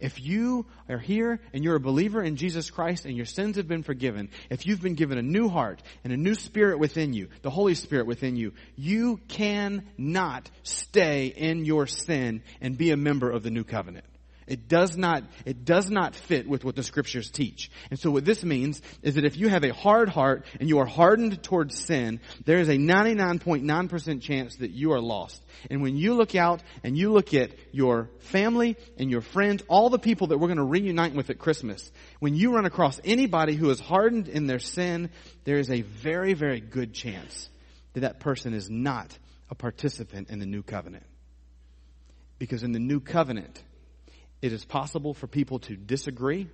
If 0.00 0.20
you 0.20 0.66
are 0.88 0.98
here 0.98 1.40
and 1.52 1.64
you're 1.64 1.74
a 1.74 1.80
believer 1.80 2.22
in 2.22 2.36
Jesus 2.36 2.70
Christ 2.70 3.04
and 3.04 3.16
your 3.16 3.26
sins 3.26 3.56
have 3.56 3.66
been 3.66 3.82
forgiven, 3.82 4.30
if 4.48 4.64
you've 4.64 4.80
been 4.80 4.94
given 4.94 5.18
a 5.18 5.22
new 5.22 5.48
heart 5.48 5.82
and 6.04 6.12
a 6.12 6.16
new 6.16 6.34
spirit 6.34 6.78
within 6.78 7.12
you, 7.12 7.28
the 7.42 7.50
Holy 7.50 7.74
Spirit 7.74 8.06
within 8.06 8.36
you, 8.36 8.52
you 8.76 9.18
cannot 9.28 10.48
stay 10.62 11.26
in 11.26 11.64
your 11.64 11.86
sin 11.86 12.42
and 12.60 12.78
be 12.78 12.92
a 12.92 12.96
member 12.96 13.30
of 13.30 13.42
the 13.42 13.50
new 13.50 13.64
covenant. 13.64 14.04
It 14.48 14.66
does 14.66 14.96
not, 14.96 15.24
it 15.44 15.64
does 15.64 15.90
not 15.90 16.14
fit 16.14 16.48
with 16.48 16.64
what 16.64 16.74
the 16.74 16.82
scriptures 16.82 17.30
teach. 17.30 17.70
And 17.90 17.98
so 17.98 18.10
what 18.10 18.24
this 18.24 18.42
means 18.42 18.80
is 19.02 19.14
that 19.16 19.24
if 19.24 19.36
you 19.36 19.48
have 19.48 19.62
a 19.62 19.74
hard 19.74 20.08
heart 20.08 20.46
and 20.58 20.68
you 20.68 20.78
are 20.78 20.86
hardened 20.86 21.42
towards 21.42 21.78
sin, 21.78 22.20
there 22.46 22.58
is 22.58 22.68
a 22.68 22.76
99.9% 22.76 24.22
chance 24.22 24.56
that 24.56 24.70
you 24.70 24.92
are 24.92 25.00
lost. 25.00 25.42
And 25.70 25.82
when 25.82 25.96
you 25.96 26.14
look 26.14 26.34
out 26.34 26.62
and 26.82 26.96
you 26.96 27.12
look 27.12 27.34
at 27.34 27.50
your 27.72 28.10
family 28.20 28.76
and 28.96 29.10
your 29.10 29.20
friends, 29.20 29.62
all 29.68 29.90
the 29.90 29.98
people 29.98 30.28
that 30.28 30.38
we're 30.38 30.48
going 30.48 30.56
to 30.56 30.64
reunite 30.64 31.14
with 31.14 31.28
at 31.28 31.38
Christmas, 31.38 31.92
when 32.20 32.34
you 32.34 32.54
run 32.54 32.64
across 32.64 32.98
anybody 33.04 33.54
who 33.54 33.68
is 33.70 33.80
hardened 33.80 34.28
in 34.28 34.46
their 34.46 34.58
sin, 34.58 35.10
there 35.44 35.58
is 35.58 35.70
a 35.70 35.82
very, 35.82 36.32
very 36.32 36.60
good 36.60 36.94
chance 36.94 37.50
that 37.92 38.00
that 38.00 38.20
person 38.20 38.54
is 38.54 38.70
not 38.70 39.16
a 39.50 39.54
participant 39.54 40.30
in 40.30 40.38
the 40.38 40.46
new 40.46 40.62
covenant. 40.62 41.04
Because 42.38 42.62
in 42.62 42.72
the 42.72 42.78
new 42.78 43.00
covenant, 43.00 43.62
it 44.40 44.52
is 44.52 44.64
possible 44.64 45.14
for 45.14 45.26
people 45.26 45.58
to 45.60 45.76
disagree 45.76 46.48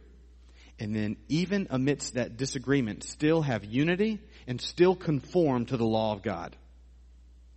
and 0.78 0.94
then 0.94 1.16
even 1.28 1.68
amidst 1.70 2.14
that 2.14 2.36
disagreement 2.36 3.04
still 3.04 3.42
have 3.42 3.64
unity 3.64 4.20
and 4.46 4.60
still 4.60 4.96
conform 4.96 5.66
to 5.66 5.76
the 5.76 5.84
law 5.84 6.12
of 6.12 6.22
God. 6.22 6.56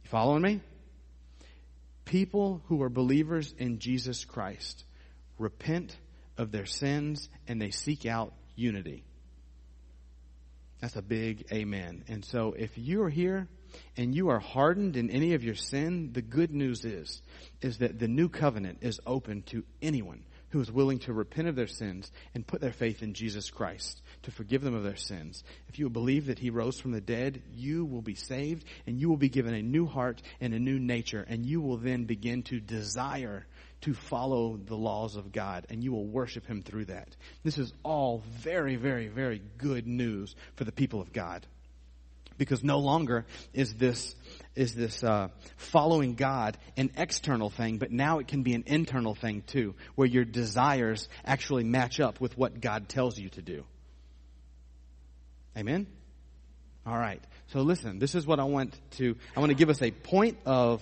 You 0.04 0.10
following 0.10 0.42
me? 0.42 0.62
People 2.06 2.62
who 2.68 2.82
are 2.84 2.90
believers 2.90 3.54
in 3.58 3.80
Jesus 3.80 4.24
Christ 4.24 4.84
repent 5.40 5.96
of 6.38 6.52
their 6.52 6.66
sins 6.66 7.28
and 7.48 7.62
they 7.62 7.72
seek 7.72 8.06
out 8.06 8.34
unity. 8.56 9.04
That's 10.80 10.96
a 10.96 11.02
big 11.02 11.46
amen. 11.52 12.04
And 12.08 12.24
so 12.24 12.54
if 12.58 12.78
you're 12.78 13.10
here 13.10 13.48
and 13.96 14.16
you 14.16 14.30
are 14.30 14.40
hardened 14.40 14.96
in 14.96 15.10
any 15.10 15.34
of 15.34 15.44
your 15.44 15.56
sin, 15.56 16.12
the 16.14 16.22
good 16.22 16.52
news 16.52 16.86
is, 16.86 17.22
is 17.62 17.80
that 17.80 18.00
the 18.00 18.08
new 18.08 18.30
covenant 18.30 18.80
is 18.82 19.00
open 19.06 19.42
to 19.44 19.64
anyone 19.82 20.24
who 20.50 20.62
is 20.62 20.72
willing 20.72 21.00
to 21.00 21.14
repent 21.14 21.48
of 21.48 21.56
their 21.56 21.68
sins 21.68 22.12
and 22.34 22.48
put 22.48 22.62
their 22.62 22.72
faith 22.72 23.04
in 23.04 23.14
Jesus 23.14 23.50
Christ 23.50 24.02
to 24.24 24.32
forgive 24.32 24.62
them 24.62 24.76
of 24.76 24.84
their 24.84 24.96
sins. 24.96 25.44
If 25.68 25.78
you 25.78 25.90
believe 25.90 26.28
that 26.28 26.40
He 26.40 26.50
rose 26.50 26.80
from 26.80 26.92
the 26.92 27.02
dead, 27.02 27.42
you 27.54 27.86
will 27.86 28.02
be 28.02 28.16
saved 28.16 28.66
and 28.86 29.00
you 29.00 29.10
will 29.10 29.18
be 29.18 29.30
given 29.30 29.54
a 29.54 29.62
new 29.62 29.86
heart 29.86 30.22
and 30.40 30.54
a 30.54 30.60
new 30.60 30.80
nature 30.80 31.26
and 31.28 31.46
you 31.46 31.62
will 31.62 31.78
then 31.78 32.06
begin 32.06 32.44
to 32.44 32.60
desire 32.60 33.46
to 33.82 33.94
follow 33.94 34.58
the 34.58 34.76
laws 34.76 35.16
of 35.16 35.32
God 35.32 35.68
and 35.70 35.84
you 35.84 35.92
will 35.92 36.08
worship 36.08 36.48
Him 36.48 36.62
through 36.62 36.86
that. 36.86 37.16
This 37.44 37.58
is 37.58 37.74
all 37.84 38.24
very, 38.30 38.78
very, 38.78 39.08
very 39.08 39.42
good 39.58 39.86
news 39.86 40.36
for 40.56 40.64
the 40.64 40.72
people 40.72 41.02
of 41.02 41.12
God 41.12 41.46
because 42.38 42.64
no 42.64 42.80
longer 42.80 43.26
is 43.54 43.74
this 43.76 44.16
is 44.56 44.74
this 44.74 45.04
uh, 45.04 45.28
following 45.56 46.16
God 46.16 46.58
an 46.78 46.92
external 46.98 47.50
thing, 47.50 47.78
but 47.78 47.92
now 47.92 48.20
it 48.20 48.28
can 48.28 48.42
be 48.44 48.56
an 48.56 48.64
internal 48.66 49.14
thing 49.14 49.44
too, 49.46 49.76
where 49.96 50.08
your 50.08 50.26
desires 50.26 51.08
actually 51.24 51.64
match 51.64 52.00
up 52.00 52.20
with 52.20 52.38
what 52.38 52.60
God 52.60 52.90
tells 52.90 53.18
you 53.20 53.30
to 53.30 53.42
do. 53.42 53.64
Amen. 55.56 55.88
All 56.86 56.98
right. 56.98 57.22
So 57.48 57.62
listen, 57.62 58.00
this 58.00 58.16
is 58.16 58.26
what 58.26 58.40
I 58.40 58.44
want 58.46 58.80
to, 58.92 59.16
I 59.36 59.40
want 59.40 59.52
to 59.52 59.56
give 59.56 59.70
us 59.70 59.82
a 59.82 59.92
point 59.92 60.38
of 60.46 60.82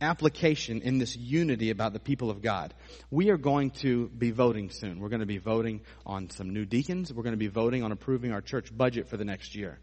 application 0.00 0.82
in 0.82 0.98
this 0.98 1.16
unity 1.16 1.70
about 1.70 1.92
the 1.92 2.00
people 2.00 2.30
of 2.30 2.42
God. 2.42 2.74
We 3.10 3.30
are 3.30 3.36
going 3.36 3.70
to 3.82 4.08
be 4.08 4.30
voting 4.30 4.70
soon. 4.70 5.00
We're 5.00 5.08
going 5.08 5.20
to 5.20 5.26
be 5.26 5.38
voting 5.38 5.82
on 6.04 6.30
some 6.30 6.50
new 6.50 6.64
deacons. 6.64 7.12
We're 7.12 7.22
going 7.22 7.34
to 7.34 7.38
be 7.38 7.48
voting 7.48 7.82
on 7.82 7.92
approving 7.92 8.32
our 8.32 8.40
church 8.40 8.76
budget 8.76 9.08
for 9.08 9.16
the 9.16 9.24
next 9.24 9.54
year. 9.54 9.78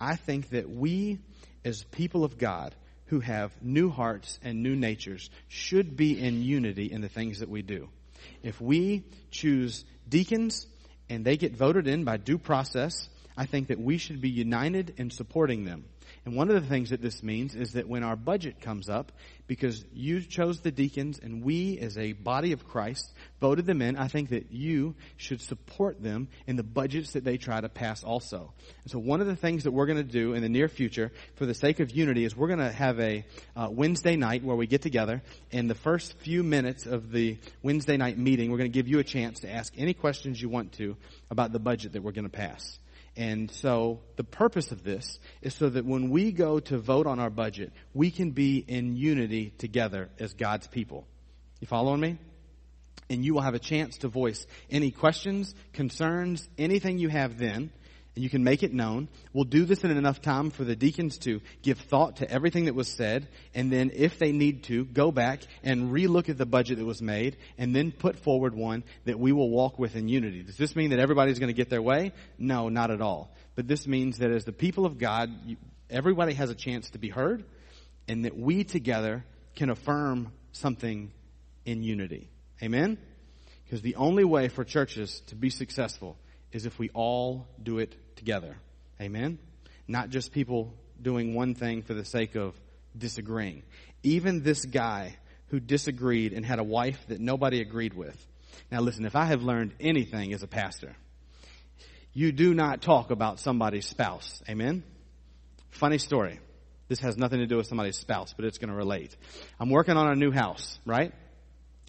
I 0.00 0.16
think 0.16 0.50
that 0.50 0.68
we, 0.68 1.18
as 1.64 1.84
people 1.84 2.24
of 2.24 2.38
God, 2.38 2.74
who 3.06 3.20
have 3.20 3.52
new 3.62 3.90
hearts 3.90 4.38
and 4.42 4.62
new 4.62 4.74
natures, 4.76 5.30
should 5.48 5.96
be 5.96 6.20
in 6.20 6.42
unity 6.42 6.90
in 6.90 7.00
the 7.00 7.08
things 7.08 7.38
that 7.38 7.48
we 7.48 7.62
do. 7.62 7.88
If 8.42 8.60
we 8.60 9.04
choose 9.30 9.84
deacons 10.08 10.66
and 11.08 11.24
they 11.24 11.36
get 11.36 11.56
voted 11.56 11.86
in 11.86 12.04
by 12.04 12.16
due 12.16 12.38
process, 12.38 13.08
I 13.36 13.46
think 13.46 13.68
that 13.68 13.80
we 13.80 13.98
should 13.98 14.20
be 14.20 14.30
united 14.30 14.94
in 14.96 15.10
supporting 15.10 15.64
them. 15.64 15.84
And 16.26 16.34
one 16.34 16.50
of 16.50 16.60
the 16.60 16.68
things 16.68 16.90
that 16.90 17.00
this 17.00 17.22
means 17.22 17.54
is 17.54 17.74
that 17.74 17.88
when 17.88 18.02
our 18.02 18.16
budget 18.16 18.60
comes 18.60 18.88
up, 18.88 19.12
because 19.46 19.84
you 19.94 20.20
chose 20.20 20.58
the 20.58 20.72
deacons 20.72 21.20
and 21.22 21.44
we 21.44 21.78
as 21.78 21.96
a 21.96 22.14
body 22.14 22.50
of 22.50 22.66
Christ 22.66 23.14
voted 23.40 23.64
them 23.64 23.80
in, 23.80 23.96
I 23.96 24.08
think 24.08 24.30
that 24.30 24.50
you 24.50 24.96
should 25.16 25.40
support 25.40 26.02
them 26.02 26.26
in 26.48 26.56
the 26.56 26.64
budgets 26.64 27.12
that 27.12 27.22
they 27.22 27.36
try 27.36 27.60
to 27.60 27.68
pass 27.68 28.02
also. 28.02 28.52
And 28.82 28.90
so 28.90 28.98
one 28.98 29.20
of 29.20 29.28
the 29.28 29.36
things 29.36 29.62
that 29.62 29.70
we're 29.70 29.86
going 29.86 29.98
to 29.98 30.02
do 30.02 30.34
in 30.34 30.42
the 30.42 30.48
near 30.48 30.66
future 30.66 31.12
for 31.36 31.46
the 31.46 31.54
sake 31.54 31.78
of 31.78 31.92
unity 31.92 32.24
is 32.24 32.36
we're 32.36 32.48
going 32.48 32.58
to 32.58 32.72
have 32.72 32.98
a 32.98 33.24
uh, 33.54 33.68
Wednesday 33.70 34.16
night 34.16 34.42
where 34.42 34.56
we 34.56 34.66
get 34.66 34.82
together 34.82 35.22
and 35.52 35.70
the 35.70 35.76
first 35.76 36.18
few 36.18 36.42
minutes 36.42 36.86
of 36.86 37.12
the 37.12 37.38
Wednesday 37.62 37.96
night 37.96 38.18
meeting, 38.18 38.50
we're 38.50 38.58
going 38.58 38.72
to 38.72 38.76
give 38.76 38.88
you 38.88 38.98
a 38.98 39.04
chance 39.04 39.40
to 39.40 39.48
ask 39.48 39.72
any 39.76 39.94
questions 39.94 40.42
you 40.42 40.48
want 40.48 40.72
to 40.72 40.96
about 41.30 41.52
the 41.52 41.60
budget 41.60 41.92
that 41.92 42.02
we're 42.02 42.10
going 42.10 42.28
to 42.28 42.36
pass. 42.36 42.80
And 43.16 43.50
so 43.50 44.00
the 44.16 44.24
purpose 44.24 44.72
of 44.72 44.84
this 44.84 45.18
is 45.40 45.54
so 45.54 45.70
that 45.70 45.86
when 45.86 46.10
we 46.10 46.32
go 46.32 46.60
to 46.60 46.78
vote 46.78 47.06
on 47.06 47.18
our 47.18 47.30
budget, 47.30 47.72
we 47.94 48.10
can 48.10 48.32
be 48.32 48.58
in 48.58 48.96
unity 48.96 49.54
together 49.56 50.10
as 50.18 50.34
God's 50.34 50.66
people. 50.66 51.06
You 51.60 51.66
following 51.66 52.00
me? 52.00 52.18
And 53.08 53.24
you 53.24 53.34
will 53.34 53.40
have 53.40 53.54
a 53.54 53.60
chance 53.60 53.98
to 53.98 54.08
voice 54.08 54.46
any 54.70 54.90
questions, 54.90 55.54
concerns, 55.72 56.46
anything 56.58 56.98
you 56.98 57.08
have 57.08 57.38
then 57.38 57.70
and 58.16 58.24
you 58.24 58.30
can 58.30 58.42
make 58.42 58.62
it 58.62 58.72
known. 58.72 59.08
We'll 59.34 59.44
do 59.44 59.66
this 59.66 59.84
in 59.84 59.90
enough 59.90 60.22
time 60.22 60.50
for 60.50 60.64
the 60.64 60.74
deacons 60.74 61.18
to 61.18 61.42
give 61.62 61.78
thought 61.78 62.16
to 62.16 62.30
everything 62.30 62.64
that 62.64 62.74
was 62.74 62.88
said, 62.88 63.28
and 63.54 63.70
then 63.70 63.92
if 63.94 64.18
they 64.18 64.32
need 64.32 64.64
to, 64.64 64.86
go 64.86 65.12
back 65.12 65.42
and 65.62 65.92
relook 65.92 66.30
at 66.30 66.38
the 66.38 66.46
budget 66.46 66.78
that 66.78 66.84
was 66.86 67.02
made, 67.02 67.36
and 67.58 67.76
then 67.76 67.92
put 67.92 68.18
forward 68.18 68.54
one 68.54 68.84
that 69.04 69.20
we 69.20 69.32
will 69.32 69.50
walk 69.50 69.78
with 69.78 69.96
in 69.96 70.08
unity. 70.08 70.42
Does 70.42 70.56
this 70.56 70.74
mean 70.74 70.90
that 70.90 70.98
everybody's 70.98 71.38
going 71.38 71.48
to 71.48 71.56
get 71.56 71.68
their 71.68 71.82
way? 71.82 72.12
No, 72.38 72.70
not 72.70 72.90
at 72.90 73.02
all. 73.02 73.36
But 73.54 73.68
this 73.68 73.86
means 73.86 74.18
that 74.18 74.30
as 74.30 74.44
the 74.44 74.52
people 74.52 74.86
of 74.86 74.96
God, 74.96 75.30
everybody 75.90 76.32
has 76.32 76.48
a 76.48 76.54
chance 76.54 76.90
to 76.90 76.98
be 76.98 77.10
heard, 77.10 77.44
and 78.08 78.24
that 78.24 78.36
we 78.36 78.64
together 78.64 79.26
can 79.56 79.68
affirm 79.68 80.32
something 80.52 81.12
in 81.66 81.82
unity. 81.82 82.30
Amen? 82.62 82.96
Because 83.64 83.82
the 83.82 83.96
only 83.96 84.24
way 84.24 84.48
for 84.48 84.64
churches 84.64 85.20
to 85.26 85.34
be 85.34 85.50
successful 85.50 86.16
is 86.50 86.64
if 86.64 86.78
we 86.78 86.88
all 86.94 87.46
do 87.62 87.78
it 87.78 87.94
together. 88.16 88.56
Amen? 89.00 89.38
Not 89.86 90.10
just 90.10 90.32
people 90.32 90.74
doing 91.00 91.34
one 91.34 91.54
thing 91.54 91.82
for 91.82 91.94
the 91.94 92.04
sake 92.04 92.34
of 92.34 92.54
disagreeing. 92.96 93.62
Even 94.02 94.42
this 94.42 94.64
guy 94.64 95.16
who 95.48 95.60
disagreed 95.60 96.32
and 96.32 96.44
had 96.44 96.58
a 96.58 96.64
wife 96.64 96.98
that 97.08 97.20
nobody 97.20 97.60
agreed 97.60 97.94
with. 97.94 98.26
Now 98.70 98.80
listen, 98.80 99.04
if 99.04 99.14
I 99.14 99.26
have 99.26 99.42
learned 99.42 99.74
anything 99.78 100.32
as 100.32 100.42
a 100.42 100.48
pastor, 100.48 100.96
you 102.12 102.32
do 102.32 102.54
not 102.54 102.82
talk 102.82 103.10
about 103.10 103.38
somebody's 103.38 103.86
spouse. 103.86 104.42
Amen? 104.48 104.82
Funny 105.70 105.98
story. 105.98 106.40
This 106.88 107.00
has 107.00 107.16
nothing 107.16 107.40
to 107.40 107.46
do 107.46 107.56
with 107.56 107.66
somebody's 107.66 107.98
spouse, 107.98 108.32
but 108.34 108.44
it's 108.44 108.58
going 108.58 108.70
to 108.70 108.76
relate. 108.76 109.14
I'm 109.60 109.70
working 109.70 109.96
on 109.96 110.10
a 110.10 110.14
new 110.14 110.30
house, 110.30 110.78
right? 110.86 111.12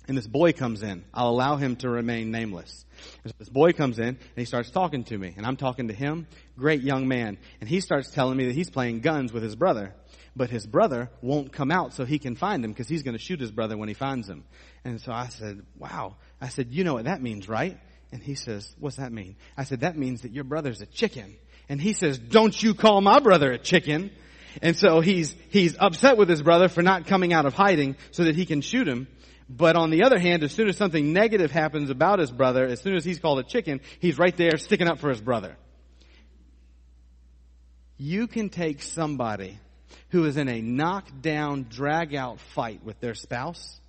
And 0.08 0.18
this 0.18 0.28
boy 0.28 0.54
comes 0.54 0.84
in. 0.84 1.06
I'll 1.14 1.30
allow 1.30 1.56
him 1.58 1.76
to 1.78 1.90
remain 1.90 2.32
nameless. 2.32 2.86
So 3.26 3.32
this 3.40 3.50
boy 3.50 3.74
comes 3.74 4.00
in 4.00 4.08
and 4.08 4.18
he 4.36 4.46
starts 4.46 4.70
talking 4.70 5.04
to 5.06 5.18
me 5.18 5.34
and 5.38 5.46
I'm 5.46 5.58
talking 5.58 5.88
to 5.88 5.94
him, 5.94 6.28
great 6.58 6.82
young 6.82 7.08
man. 7.08 7.38
And 7.60 7.70
he 7.70 7.80
starts 7.80 8.10
telling 8.10 8.38
me 8.38 8.46
that 8.46 8.56
he's 8.56 8.70
playing 8.70 9.02
guns 9.02 9.32
with 9.34 9.44
his 9.44 9.56
brother. 9.56 9.94
But 10.36 10.52
his 10.52 10.68
brother 10.68 11.10
won't 11.22 11.52
come 11.52 11.72
out 11.72 11.94
so 11.94 12.06
he 12.06 12.20
can 12.20 12.36
find 12.36 12.64
him 12.64 12.72
because 12.72 12.88
he's 12.88 13.02
going 13.02 13.18
to 13.18 13.24
shoot 13.24 13.40
his 13.40 13.52
brother 13.52 13.76
when 13.76 13.88
he 13.88 13.96
finds 13.96 14.30
him. 14.30 14.44
And 14.86 15.02
so 15.02 15.12
I 15.12 15.30
said, 15.30 15.64
wow. 15.78 16.18
I 16.40 16.50
said, 16.50 16.72
you 16.72 16.84
know 16.84 16.94
what 16.94 17.06
that 17.06 17.24
means, 17.24 17.50
right? 17.50 17.80
And 18.12 18.22
he 18.22 18.36
says, 18.36 18.74
what's 18.80 18.98
that 18.98 19.12
mean? 19.12 19.36
I 19.58 19.64
said, 19.64 19.80
that 19.80 19.98
means 19.98 20.22
that 20.22 20.34
your 20.34 20.44
brother's 20.44 20.82
a 20.82 20.86
chicken. 20.86 21.36
And 21.70 21.82
he 21.82 21.94
says, 21.94 22.20
don't 22.20 22.62
you 22.62 22.76
call 22.76 23.02
my 23.02 23.20
brother 23.20 23.52
a 23.52 23.58
chicken. 23.58 24.12
And 24.62 24.76
so 24.78 25.02
he's, 25.02 25.36
he's 25.50 25.76
upset 25.80 26.18
with 26.18 26.30
his 26.30 26.42
brother 26.42 26.70
for 26.70 26.82
not 26.82 27.08
coming 27.08 27.34
out 27.34 27.46
of 27.46 27.54
hiding 27.54 27.96
so 28.12 28.24
that 28.24 28.36
he 28.36 28.46
can 28.46 28.62
shoot 28.62 28.88
him. 28.88 29.08
But 29.50 29.76
on 29.76 29.92
the 29.92 30.04
other 30.04 30.20
hand, 30.20 30.44
as 30.44 30.52
soon 30.52 30.68
as 30.68 30.76
something 30.76 31.14
negative 31.14 31.52
happens 31.52 31.90
about 31.90 32.20
his 32.20 32.32
brother, 32.32 32.66
as 32.66 32.82
soon 32.82 32.96
as 32.96 33.06
he's 33.06 33.20
called 33.20 33.40
a 33.40 33.44
chicken, 33.44 33.80
he's 34.00 34.18
right 34.18 34.36
there 34.36 34.58
sticking 34.58 34.88
up 34.88 35.00
for 35.00 35.10
his 35.10 35.22
brother. 35.22 35.56
You 37.98 38.28
can 38.28 38.50
take 38.50 38.82
somebody 38.82 39.58
who 40.10 40.26
is 40.26 40.38
in 40.38 40.50
a 40.50 40.62
knockdown, 40.62 41.68
drag 41.70 42.14
out 42.14 42.40
fight 42.40 42.84
with 42.84 43.00
their 43.00 43.16
spouse, 43.16 43.80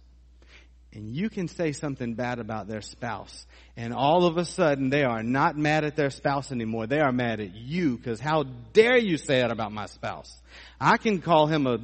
and 0.93 1.15
you 1.15 1.29
can 1.29 1.49
say 1.49 1.73
something 1.73 2.15
bad 2.15 2.39
about 2.39 2.67
their 2.67 2.81
spouse, 2.81 3.47
and 3.77 3.93
all 3.93 4.25
of 4.25 4.39
a 4.39 4.45
sudden 4.45 4.91
they 4.91 5.05
are 5.05 5.23
not 5.23 5.57
mad 5.57 5.85
at 5.85 5.97
their 5.97 6.11
spouse 6.11 6.51
anymore. 6.51 6.87
They 6.87 7.01
are 7.01 7.13
mad 7.13 7.41
at 7.41 7.55
you 7.55 7.97
because 7.97 8.21
how 8.21 8.45
dare 8.73 8.97
you 8.97 9.19
say 9.19 9.41
that 9.41 9.51
about 9.51 9.73
my 9.73 9.87
spouse? 9.87 10.35
I 10.81 10.97
can 10.97 11.21
call 11.21 11.47
him 11.47 11.67
a 11.67 11.79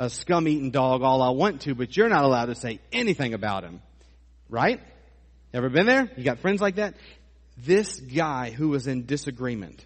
a 0.00 0.08
scum 0.08 0.48
eating 0.48 0.70
dog 0.70 1.02
all 1.02 1.20
I 1.20 1.28
want 1.28 1.60
to, 1.62 1.74
but 1.74 1.94
you're 1.94 2.08
not 2.08 2.24
allowed 2.24 2.46
to 2.46 2.54
say 2.54 2.80
anything 2.90 3.34
about 3.34 3.64
him. 3.64 3.82
Right? 4.48 4.80
Ever 5.52 5.68
been 5.68 5.84
there? 5.84 6.10
You 6.16 6.24
got 6.24 6.38
friends 6.38 6.62
like 6.62 6.76
that? 6.76 6.94
This 7.58 8.00
guy 8.00 8.50
who 8.50 8.70
was 8.70 8.86
in 8.86 9.04
disagreement 9.04 9.84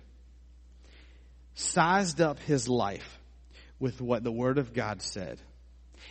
sized 1.54 2.20
up 2.20 2.38
his 2.38 2.68
life 2.68 3.18
with 3.80 4.00
what 4.00 4.22
the 4.22 4.30
Word 4.30 4.58
of 4.58 4.72
God 4.72 5.02
said. 5.02 5.40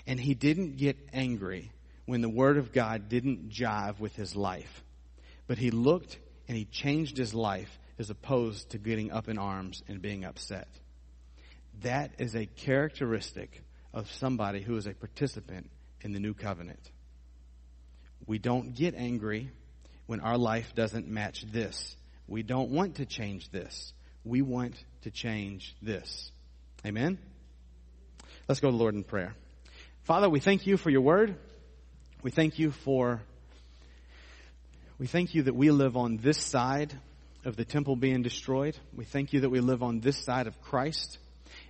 And 0.06 0.20
he 0.20 0.34
didn't 0.34 0.76
get 0.76 0.97
angry 1.14 1.72
when 2.06 2.20
the 2.20 2.30
Word 2.30 2.58
of 2.58 2.74
God 2.74 3.08
didn't 3.08 3.51
jive 3.51 4.01
with 4.01 4.18
his 4.18 4.36
life. 4.36 4.84
But 5.47 5.58
he 5.58 5.72
looked 5.72 6.20
and 6.49 6.58
he 6.58 6.66
changed 6.66 7.16
his 7.16 7.34
life 7.34 7.80
as 7.97 8.10
opposed 8.10 8.72
to 8.72 8.78
getting 8.78 9.14
up 9.14 9.30
in 9.30 9.38
arms 9.38 9.82
and 9.88 10.01
being 10.01 10.26
upset. 10.26 10.68
That 11.84 12.12
is 12.18 12.36
a 12.36 12.45
characteristic 12.45 13.64
of 13.94 14.12
somebody 14.14 14.62
who 14.62 14.76
is 14.76 14.88
a 14.88 14.94
participant 14.94 15.70
in 16.02 16.14
the 16.14 16.20
new 16.20 16.34
covenant. 16.34 16.91
We 18.26 18.39
don't 18.39 18.74
get 18.74 18.96
angry 18.96 19.52
when 20.06 20.20
our 20.20 20.38
life 20.38 20.74
doesn't 20.76 21.08
match 21.08 21.46
this. 21.52 21.96
We 22.28 22.44
don't 22.44 22.72
want 22.72 22.96
to 22.96 23.06
change 23.06 23.50
this. 23.52 23.94
We 24.24 24.41
want 24.41 24.76
to 25.02 25.12
change 25.12 25.76
this. 25.82 26.32
Amen? 26.86 27.18
Let's 28.48 28.60
go 28.60 28.70
to 28.70 28.72
the 28.72 28.78
Lord 28.78 28.96
in 28.96 29.04
prayer. 29.04 29.36
Father, 30.04 30.30
we 30.30 30.39
thank 30.39 30.66
you 30.66 30.78
for 30.78 30.89
your 30.89 31.02
word. 31.02 31.36
We 32.24 32.32
thank 32.32 32.60
you 32.60 32.72
for, 32.72 33.22
we 34.98 35.08
thank 35.08 35.34
you 35.34 35.44
that 35.44 35.56
we 35.56 35.72
live 35.72 35.96
on 35.98 36.18
this 36.18 36.38
side 36.38 36.94
of 37.46 37.56
the 37.56 37.66
temple 37.66 37.96
being 37.96 38.22
destroyed. 38.22 38.78
We 38.96 39.06
thank 39.06 39.34
you 39.34 39.41
that 39.41 39.50
we 39.50 39.60
live 39.60 39.84
on 39.84 40.00
this 40.00 40.18
side 40.18 40.48
of 40.48 40.62
Christ. 40.62 41.18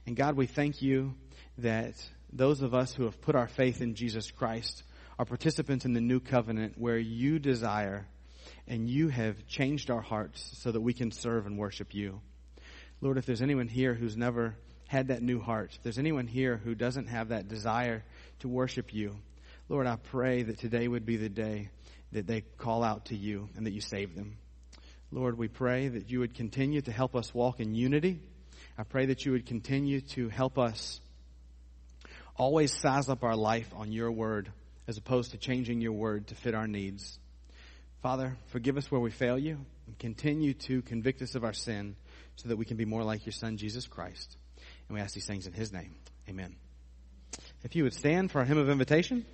And 0.05 0.15
God, 0.15 0.35
we 0.35 0.45
thank 0.45 0.81
you 0.81 1.15
that 1.59 1.93
those 2.35 2.61
of 2.61 2.73
us 2.73 2.93
who 2.93 3.03
have 3.03 3.21
put 3.21 3.35
our 3.35 3.47
faith 3.47 3.81
in 3.81 3.95
Jesus 3.95 4.31
Christ 4.31 4.83
are 5.19 5.25
participants 5.25 5.85
in 5.85 5.93
the 5.93 6.01
new 6.01 6.19
covenant 6.19 6.77
where 6.77 6.97
you 6.97 7.37
desire 7.39 8.07
and 8.67 8.89
you 8.89 9.09
have 9.09 9.45
changed 9.47 9.91
our 9.91 10.01
hearts 10.01 10.57
so 10.57 10.71
that 10.71 10.81
we 10.81 10.93
can 10.93 11.11
serve 11.11 11.45
and 11.45 11.57
worship 11.57 11.93
you. 11.93 12.21
Lord, 13.01 13.17
if 13.17 13.25
there's 13.25 13.41
anyone 13.41 13.67
here 13.67 13.93
who's 13.93 14.17
never 14.17 14.55
had 14.87 15.09
that 15.09 15.21
new 15.21 15.39
heart, 15.39 15.73
if 15.75 15.83
there's 15.83 15.99
anyone 15.99 16.27
here 16.27 16.57
who 16.57 16.73
doesn't 16.73 17.07
have 17.07 17.29
that 17.29 17.47
desire 17.47 18.03
to 18.39 18.47
worship 18.47 18.93
you, 18.93 19.15
Lord, 19.69 19.85
I 19.87 19.97
pray 19.97 20.43
that 20.43 20.59
today 20.59 20.87
would 20.87 21.05
be 21.05 21.17
the 21.17 21.29
day 21.29 21.69
that 22.13 22.27
they 22.27 22.41
call 22.41 22.83
out 22.83 23.05
to 23.05 23.15
you 23.15 23.49
and 23.55 23.65
that 23.65 23.73
you 23.73 23.81
save 23.81 24.15
them. 24.15 24.37
Lord, 25.11 25.37
we 25.37 25.47
pray 25.47 25.87
that 25.87 26.09
you 26.09 26.19
would 26.19 26.33
continue 26.33 26.81
to 26.81 26.91
help 26.91 27.15
us 27.15 27.33
walk 27.33 27.59
in 27.59 27.75
unity. 27.75 28.19
I 28.77 28.83
pray 28.83 29.05
that 29.07 29.25
you 29.25 29.33
would 29.33 29.45
continue 29.45 30.01
to 30.01 30.29
help 30.29 30.57
us 30.57 30.99
always 32.35 32.73
size 32.73 33.09
up 33.09 33.23
our 33.23 33.35
life 33.35 33.71
on 33.75 33.91
your 33.91 34.11
word 34.11 34.51
as 34.87 34.97
opposed 34.97 35.31
to 35.31 35.37
changing 35.37 35.81
your 35.81 35.93
word 35.93 36.27
to 36.27 36.35
fit 36.35 36.55
our 36.55 36.67
needs. 36.67 37.19
Father, 38.01 38.37
forgive 38.47 38.77
us 38.77 38.91
where 38.91 38.99
we 38.99 39.11
fail 39.11 39.37
you 39.37 39.57
and 39.87 39.97
continue 39.97 40.53
to 40.53 40.81
convict 40.81 41.21
us 41.21 41.35
of 41.35 41.43
our 41.43 41.53
sin 41.53 41.95
so 42.35 42.49
that 42.49 42.57
we 42.57 42.65
can 42.65 42.77
be 42.77 42.85
more 42.85 43.03
like 43.03 43.25
your 43.25 43.33
son, 43.33 43.57
Jesus 43.57 43.87
Christ. 43.87 44.35
And 44.87 44.95
we 44.95 45.01
ask 45.01 45.13
these 45.13 45.25
things 45.25 45.47
in 45.47 45.53
his 45.53 45.71
name. 45.71 45.95
Amen. 46.27 46.55
If 47.63 47.75
you 47.75 47.83
would 47.83 47.93
stand 47.93 48.31
for 48.31 48.39
our 48.39 48.45
hymn 48.45 48.57
of 48.57 48.69
invitation. 48.69 49.25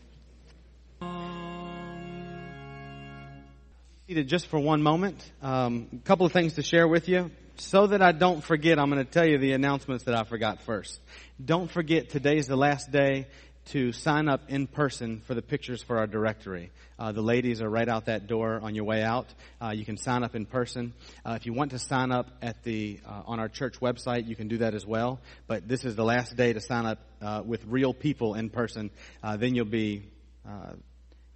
Just 4.10 4.48
for 4.48 4.60
one 4.60 4.82
moment. 4.82 5.24
Um, 5.42 5.88
a 5.94 5.98
couple 6.04 6.26
of 6.26 6.32
things 6.32 6.54
to 6.56 6.64
share 6.64 6.88
with 6.88 7.08
you. 7.08 7.30
So 7.58 7.88
that 7.88 8.02
I 8.02 8.12
don't 8.12 8.44
forget, 8.44 8.80
I'm 8.80 8.90
going 8.90 9.06
to 9.06 9.12
tell 9.12 9.26
you 9.26 9.38
the 9.38 9.52
announcements 9.52 10.06
that 10.06 10.16
I 10.16 10.24
forgot 10.24 10.62
first. 10.62 11.00
Don't 11.44 11.70
forget 11.70 12.10
today's 12.10 12.48
the 12.48 12.56
last 12.56 12.92
day 12.92 13.28
to 13.66 13.92
sign 13.92 14.28
up 14.28 14.42
in 14.48 14.66
person 14.66 15.22
for 15.28 15.36
the 15.36 15.44
pictures 15.44 15.84
for 15.84 16.00
our 16.00 16.08
directory. 16.08 16.72
Uh, 16.98 17.12
the 17.12 17.22
ladies 17.22 17.62
are 17.62 17.70
right 17.70 17.88
out 17.88 18.06
that 18.06 18.26
door 18.26 18.60
on 18.64 18.74
your 18.74 18.86
way 18.86 19.04
out. 19.04 19.28
Uh, 19.62 19.70
you 19.70 19.86
can 19.86 19.98
sign 19.98 20.24
up 20.24 20.36
in 20.36 20.46
person. 20.48 20.94
Uh, 21.24 21.34
if 21.40 21.46
you 21.46 21.54
want 21.54 21.72
to 21.72 21.80
sign 21.80 22.12
up 22.12 22.32
at 22.42 22.64
the 22.64 23.00
uh, 23.06 23.22
on 23.28 23.40
our 23.40 23.50
church 23.50 23.80
website, 23.80 24.26
you 24.26 24.36
can 24.36 24.48
do 24.48 24.58
that 24.58 24.74
as 24.74 24.88
well. 24.88 25.20
But 25.46 25.68
this 25.68 25.86
is 25.86 25.96
the 25.96 26.06
last 26.06 26.36
day 26.36 26.54
to 26.54 26.62
sign 26.62 26.88
up 26.88 26.98
uh, 27.22 27.44
with 27.46 27.64
real 27.66 27.94
people 27.94 28.34
in 28.34 28.50
person. 28.50 28.90
Uh, 29.22 29.38
then 29.38 29.54
you'll 29.54 29.66
be 29.66 30.10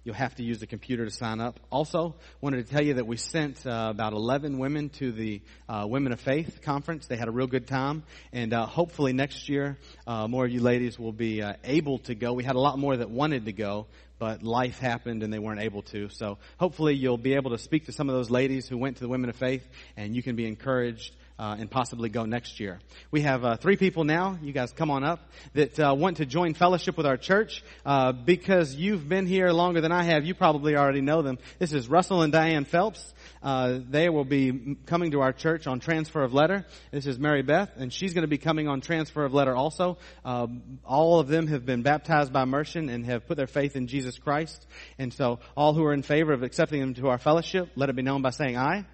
You'll 0.04 0.14
have 0.16 0.34
to 0.34 0.42
use 0.42 0.60
a 0.60 0.66
computer 0.66 1.06
to 1.06 1.10
sign 1.10 1.40
up. 1.40 1.58
Also, 1.72 2.14
wanted 2.42 2.66
to 2.66 2.70
tell 2.70 2.84
you 2.84 2.94
that 2.94 3.06
we 3.06 3.16
sent 3.16 3.66
uh, 3.66 3.88
about 3.90 4.12
11 4.12 4.58
women 4.58 4.90
to 4.98 5.10
the 5.10 5.40
uh, 5.66 5.86
Women 5.88 6.12
of 6.12 6.20
Faith 6.20 6.60
conference. 6.60 7.06
They 7.06 7.16
had 7.16 7.26
a 7.26 7.30
real 7.30 7.46
good 7.46 7.66
time, 7.66 8.02
and 8.30 8.52
uh, 8.52 8.66
hopefully 8.66 9.14
next 9.14 9.48
year, 9.48 9.78
uh, 10.06 10.28
more 10.28 10.44
of 10.44 10.50
you 10.50 10.60
ladies 10.60 10.98
will 10.98 11.12
be 11.12 11.40
uh, 11.40 11.54
able 11.64 12.00
to 12.00 12.14
go. 12.14 12.34
We 12.34 12.44
had 12.44 12.54
a 12.54 12.60
lot 12.60 12.78
more 12.78 12.94
that 12.94 13.08
wanted 13.08 13.46
to 13.46 13.52
go, 13.54 13.86
but 14.18 14.42
life 14.42 14.78
happened 14.78 15.22
and 15.22 15.32
they 15.32 15.38
weren't 15.38 15.60
able 15.60 15.80
to. 15.84 16.10
So 16.10 16.36
hopefully 16.58 16.94
you'll 16.94 17.16
be 17.16 17.32
able 17.32 17.52
to 17.52 17.58
speak 17.58 17.86
to 17.86 17.92
some 17.92 18.10
of 18.10 18.14
those 18.14 18.28
ladies 18.28 18.68
who 18.68 18.76
went 18.76 18.98
to 18.98 19.04
the 19.04 19.08
Women 19.08 19.30
of 19.30 19.36
Faith, 19.36 19.66
and 19.96 20.14
you 20.14 20.22
can 20.22 20.36
be 20.36 20.46
encouraged 20.46 21.14
uh, 21.38 21.56
and 21.58 21.70
possibly 21.70 22.08
go 22.08 22.24
next 22.24 22.60
year. 22.60 22.80
We 23.10 23.22
have 23.22 23.44
uh, 23.44 23.56
three 23.56 23.76
people 23.76 24.04
now. 24.04 24.38
You 24.40 24.52
guys 24.52 24.72
come 24.72 24.90
on 24.90 25.02
up 25.02 25.20
that 25.54 25.78
uh, 25.80 25.94
want 25.96 26.18
to 26.18 26.26
join 26.26 26.54
fellowship 26.54 26.96
with 26.96 27.06
our 27.06 27.16
church 27.16 27.64
uh, 27.84 28.12
because 28.12 28.74
you've 28.74 29.08
been 29.08 29.26
here 29.26 29.50
longer 29.50 29.80
than 29.80 29.92
I 29.92 30.04
have. 30.04 30.24
You 30.24 30.34
probably 30.34 30.76
already 30.76 31.00
know 31.00 31.22
them. 31.22 31.38
This 31.58 31.72
is 31.72 31.88
Russell 31.88 32.22
and 32.22 32.32
Diane 32.32 32.64
Phelps. 32.64 33.12
Uh, 33.42 33.80
they 33.88 34.08
will 34.08 34.24
be 34.24 34.76
coming 34.86 35.10
to 35.10 35.20
our 35.20 35.32
church 35.32 35.66
on 35.66 35.80
transfer 35.80 36.22
of 36.22 36.32
letter. 36.32 36.64
This 36.92 37.06
is 37.06 37.18
Mary 37.18 37.42
Beth, 37.42 37.70
and 37.76 37.92
she's 37.92 38.14
going 38.14 38.22
to 38.22 38.28
be 38.28 38.38
coming 38.38 38.68
on 38.68 38.80
transfer 38.80 39.24
of 39.24 39.34
letter 39.34 39.54
also. 39.54 39.98
Uh, 40.24 40.46
all 40.84 41.18
of 41.18 41.28
them 41.28 41.48
have 41.48 41.66
been 41.66 41.82
baptized 41.82 42.32
by 42.32 42.42
immersion 42.42 42.88
and 42.88 43.04
have 43.06 43.26
put 43.26 43.36
their 43.36 43.46
faith 43.46 43.76
in 43.76 43.86
Jesus 43.86 44.18
Christ. 44.18 44.66
And 44.98 45.12
so, 45.12 45.40
all 45.56 45.74
who 45.74 45.84
are 45.84 45.92
in 45.92 46.02
favor 46.02 46.32
of 46.32 46.42
accepting 46.42 46.80
them 46.80 46.94
to 46.94 47.08
our 47.08 47.18
fellowship, 47.18 47.70
let 47.76 47.90
it 47.90 47.96
be 47.96 48.02
known 48.02 48.22
by 48.22 48.30
saying 48.30 48.56
aye 48.56 48.84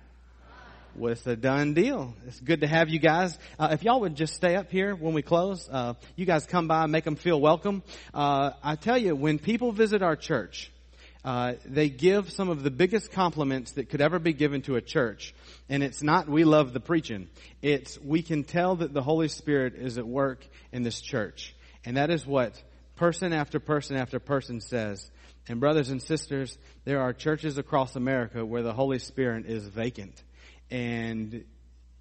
it's 0.99 1.27
a 1.27 1.37
done 1.37 1.75
deal. 1.75 2.15
It's 2.27 2.41
good 2.41 2.61
to 2.61 2.67
have 2.67 2.89
you 2.89 2.99
guys. 2.99 3.39
Uh, 3.59 3.69
if 3.73 3.83
y'all 3.83 4.01
would 4.01 4.17
just 4.17 4.35
stay 4.35 4.57
up 4.57 4.71
here 4.71 4.95
when 4.95 5.15
we 5.15 5.23
close, 5.23 5.69
uh, 5.71 5.95
you 6.17 6.27
guys 6.27 6.47
come 6.47 6.69
by, 6.69 6.87
make 6.87 7.05
them 7.05 7.17
feel 7.17 7.41
welcome. 7.41 7.83
Uh, 8.13 8.53
I 8.63 8.77
tell 8.77 8.99
you, 8.99 9.15
when 9.15 9.39
people 9.39 9.73
visit 9.73 10.03
our 10.03 10.17
church, 10.17 10.71
uh, 11.25 11.55
they 11.65 11.89
give 11.89 12.31
some 12.31 12.49
of 12.49 12.63
the 12.63 12.71
biggest 12.71 13.13
compliments 13.13 13.73
that 13.73 13.91
could 13.91 14.01
ever 14.01 14.19
be 14.19 14.33
given 14.33 14.63
to 14.63 14.77
a 14.77 14.81
church. 14.81 15.35
And 15.69 15.83
it's 15.83 16.03
not 16.03 16.29
we 16.29 16.45
love 16.45 16.73
the 16.73 16.81
preaching. 16.81 17.29
It's 17.63 17.99
we 18.01 18.23
can 18.23 18.45
tell 18.45 18.77
that 18.77 18.93
the 18.93 19.03
Holy 19.03 19.29
Spirit 19.29 19.75
is 19.75 19.99
at 19.99 20.07
work 20.07 20.45
in 20.73 20.83
this 20.83 21.01
church. 21.01 21.55
And 21.85 21.97
that 21.97 22.11
is 22.11 22.27
what 22.27 22.61
person 22.97 23.33
after 23.33 23.61
person 23.61 23.97
after 23.97 24.19
person 24.19 24.61
says. 24.61 25.11
And 25.49 25.61
brothers 25.61 25.91
and 25.91 26.03
sisters, 26.03 26.57
there 26.85 27.01
are 27.01 27.13
churches 27.13 27.59
across 27.59 27.97
America 27.97 28.45
where 28.45 28.63
the 28.63 28.73
Holy 28.73 28.99
Spirit 28.99 29.47
is 29.47 29.67
vacant 29.67 30.23
and 30.71 31.45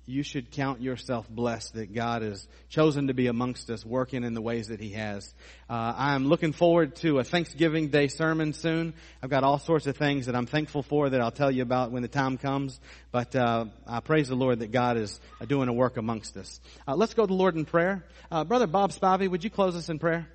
you 0.10 0.24
should 0.24 0.50
count 0.50 0.82
yourself 0.82 1.30
blessed 1.30 1.76
that 1.76 1.94
God 1.94 2.24
has 2.24 2.48
chosen 2.68 3.08
to 3.08 3.14
be 3.14 3.28
amongst 3.28 3.70
us, 3.70 3.86
working 3.86 4.24
in 4.24 4.34
the 4.34 4.42
ways 4.42 4.70
that 4.70 4.80
He 4.80 4.94
has. 4.94 5.32
Uh, 5.70 5.94
I'm 5.96 6.26
looking 6.26 6.52
forward 6.52 6.96
to 6.98 7.20
a 7.20 7.24
Thanksgiving 7.24 7.90
Day 7.90 8.08
sermon 8.08 8.54
soon. 8.54 8.96
I've 9.22 9.30
got 9.30 9.44
all 9.44 9.60
sorts 9.60 9.86
of 9.86 9.98
things 9.98 10.26
that 10.26 10.36
I'm 10.36 10.48
thankful 10.48 10.82
for 10.82 11.12
that 11.12 11.22
I'll 11.22 11.30
tell 11.30 11.52
you 11.52 11.62
about 11.62 11.92
when 11.92 12.02
the 12.02 12.08
time 12.08 12.40
comes. 12.40 12.80
But 13.12 13.36
uh, 13.36 13.66
I 13.86 14.00
praise 14.00 14.30
the 14.30 14.36
Lord 14.36 14.60
that 14.60 14.72
God 14.72 14.98
is 14.98 15.20
doing 15.48 15.70
a 15.70 15.74
work 15.74 15.98
amongst 15.98 16.36
us. 16.38 16.60
Uh, 16.88 16.96
let's 16.96 17.14
go 17.14 17.24
to 17.24 17.28
the 17.28 17.36
Lord 17.36 17.56
in 17.56 17.66
prayer. 17.66 18.04
Uh, 18.32 18.44
Brother 18.44 18.66
Bob 18.66 18.92
Spivey, 18.92 19.30
would 19.30 19.44
you 19.44 19.52
close 19.52 19.76
us 19.76 19.90
in 19.90 20.00
prayer? 20.00 20.28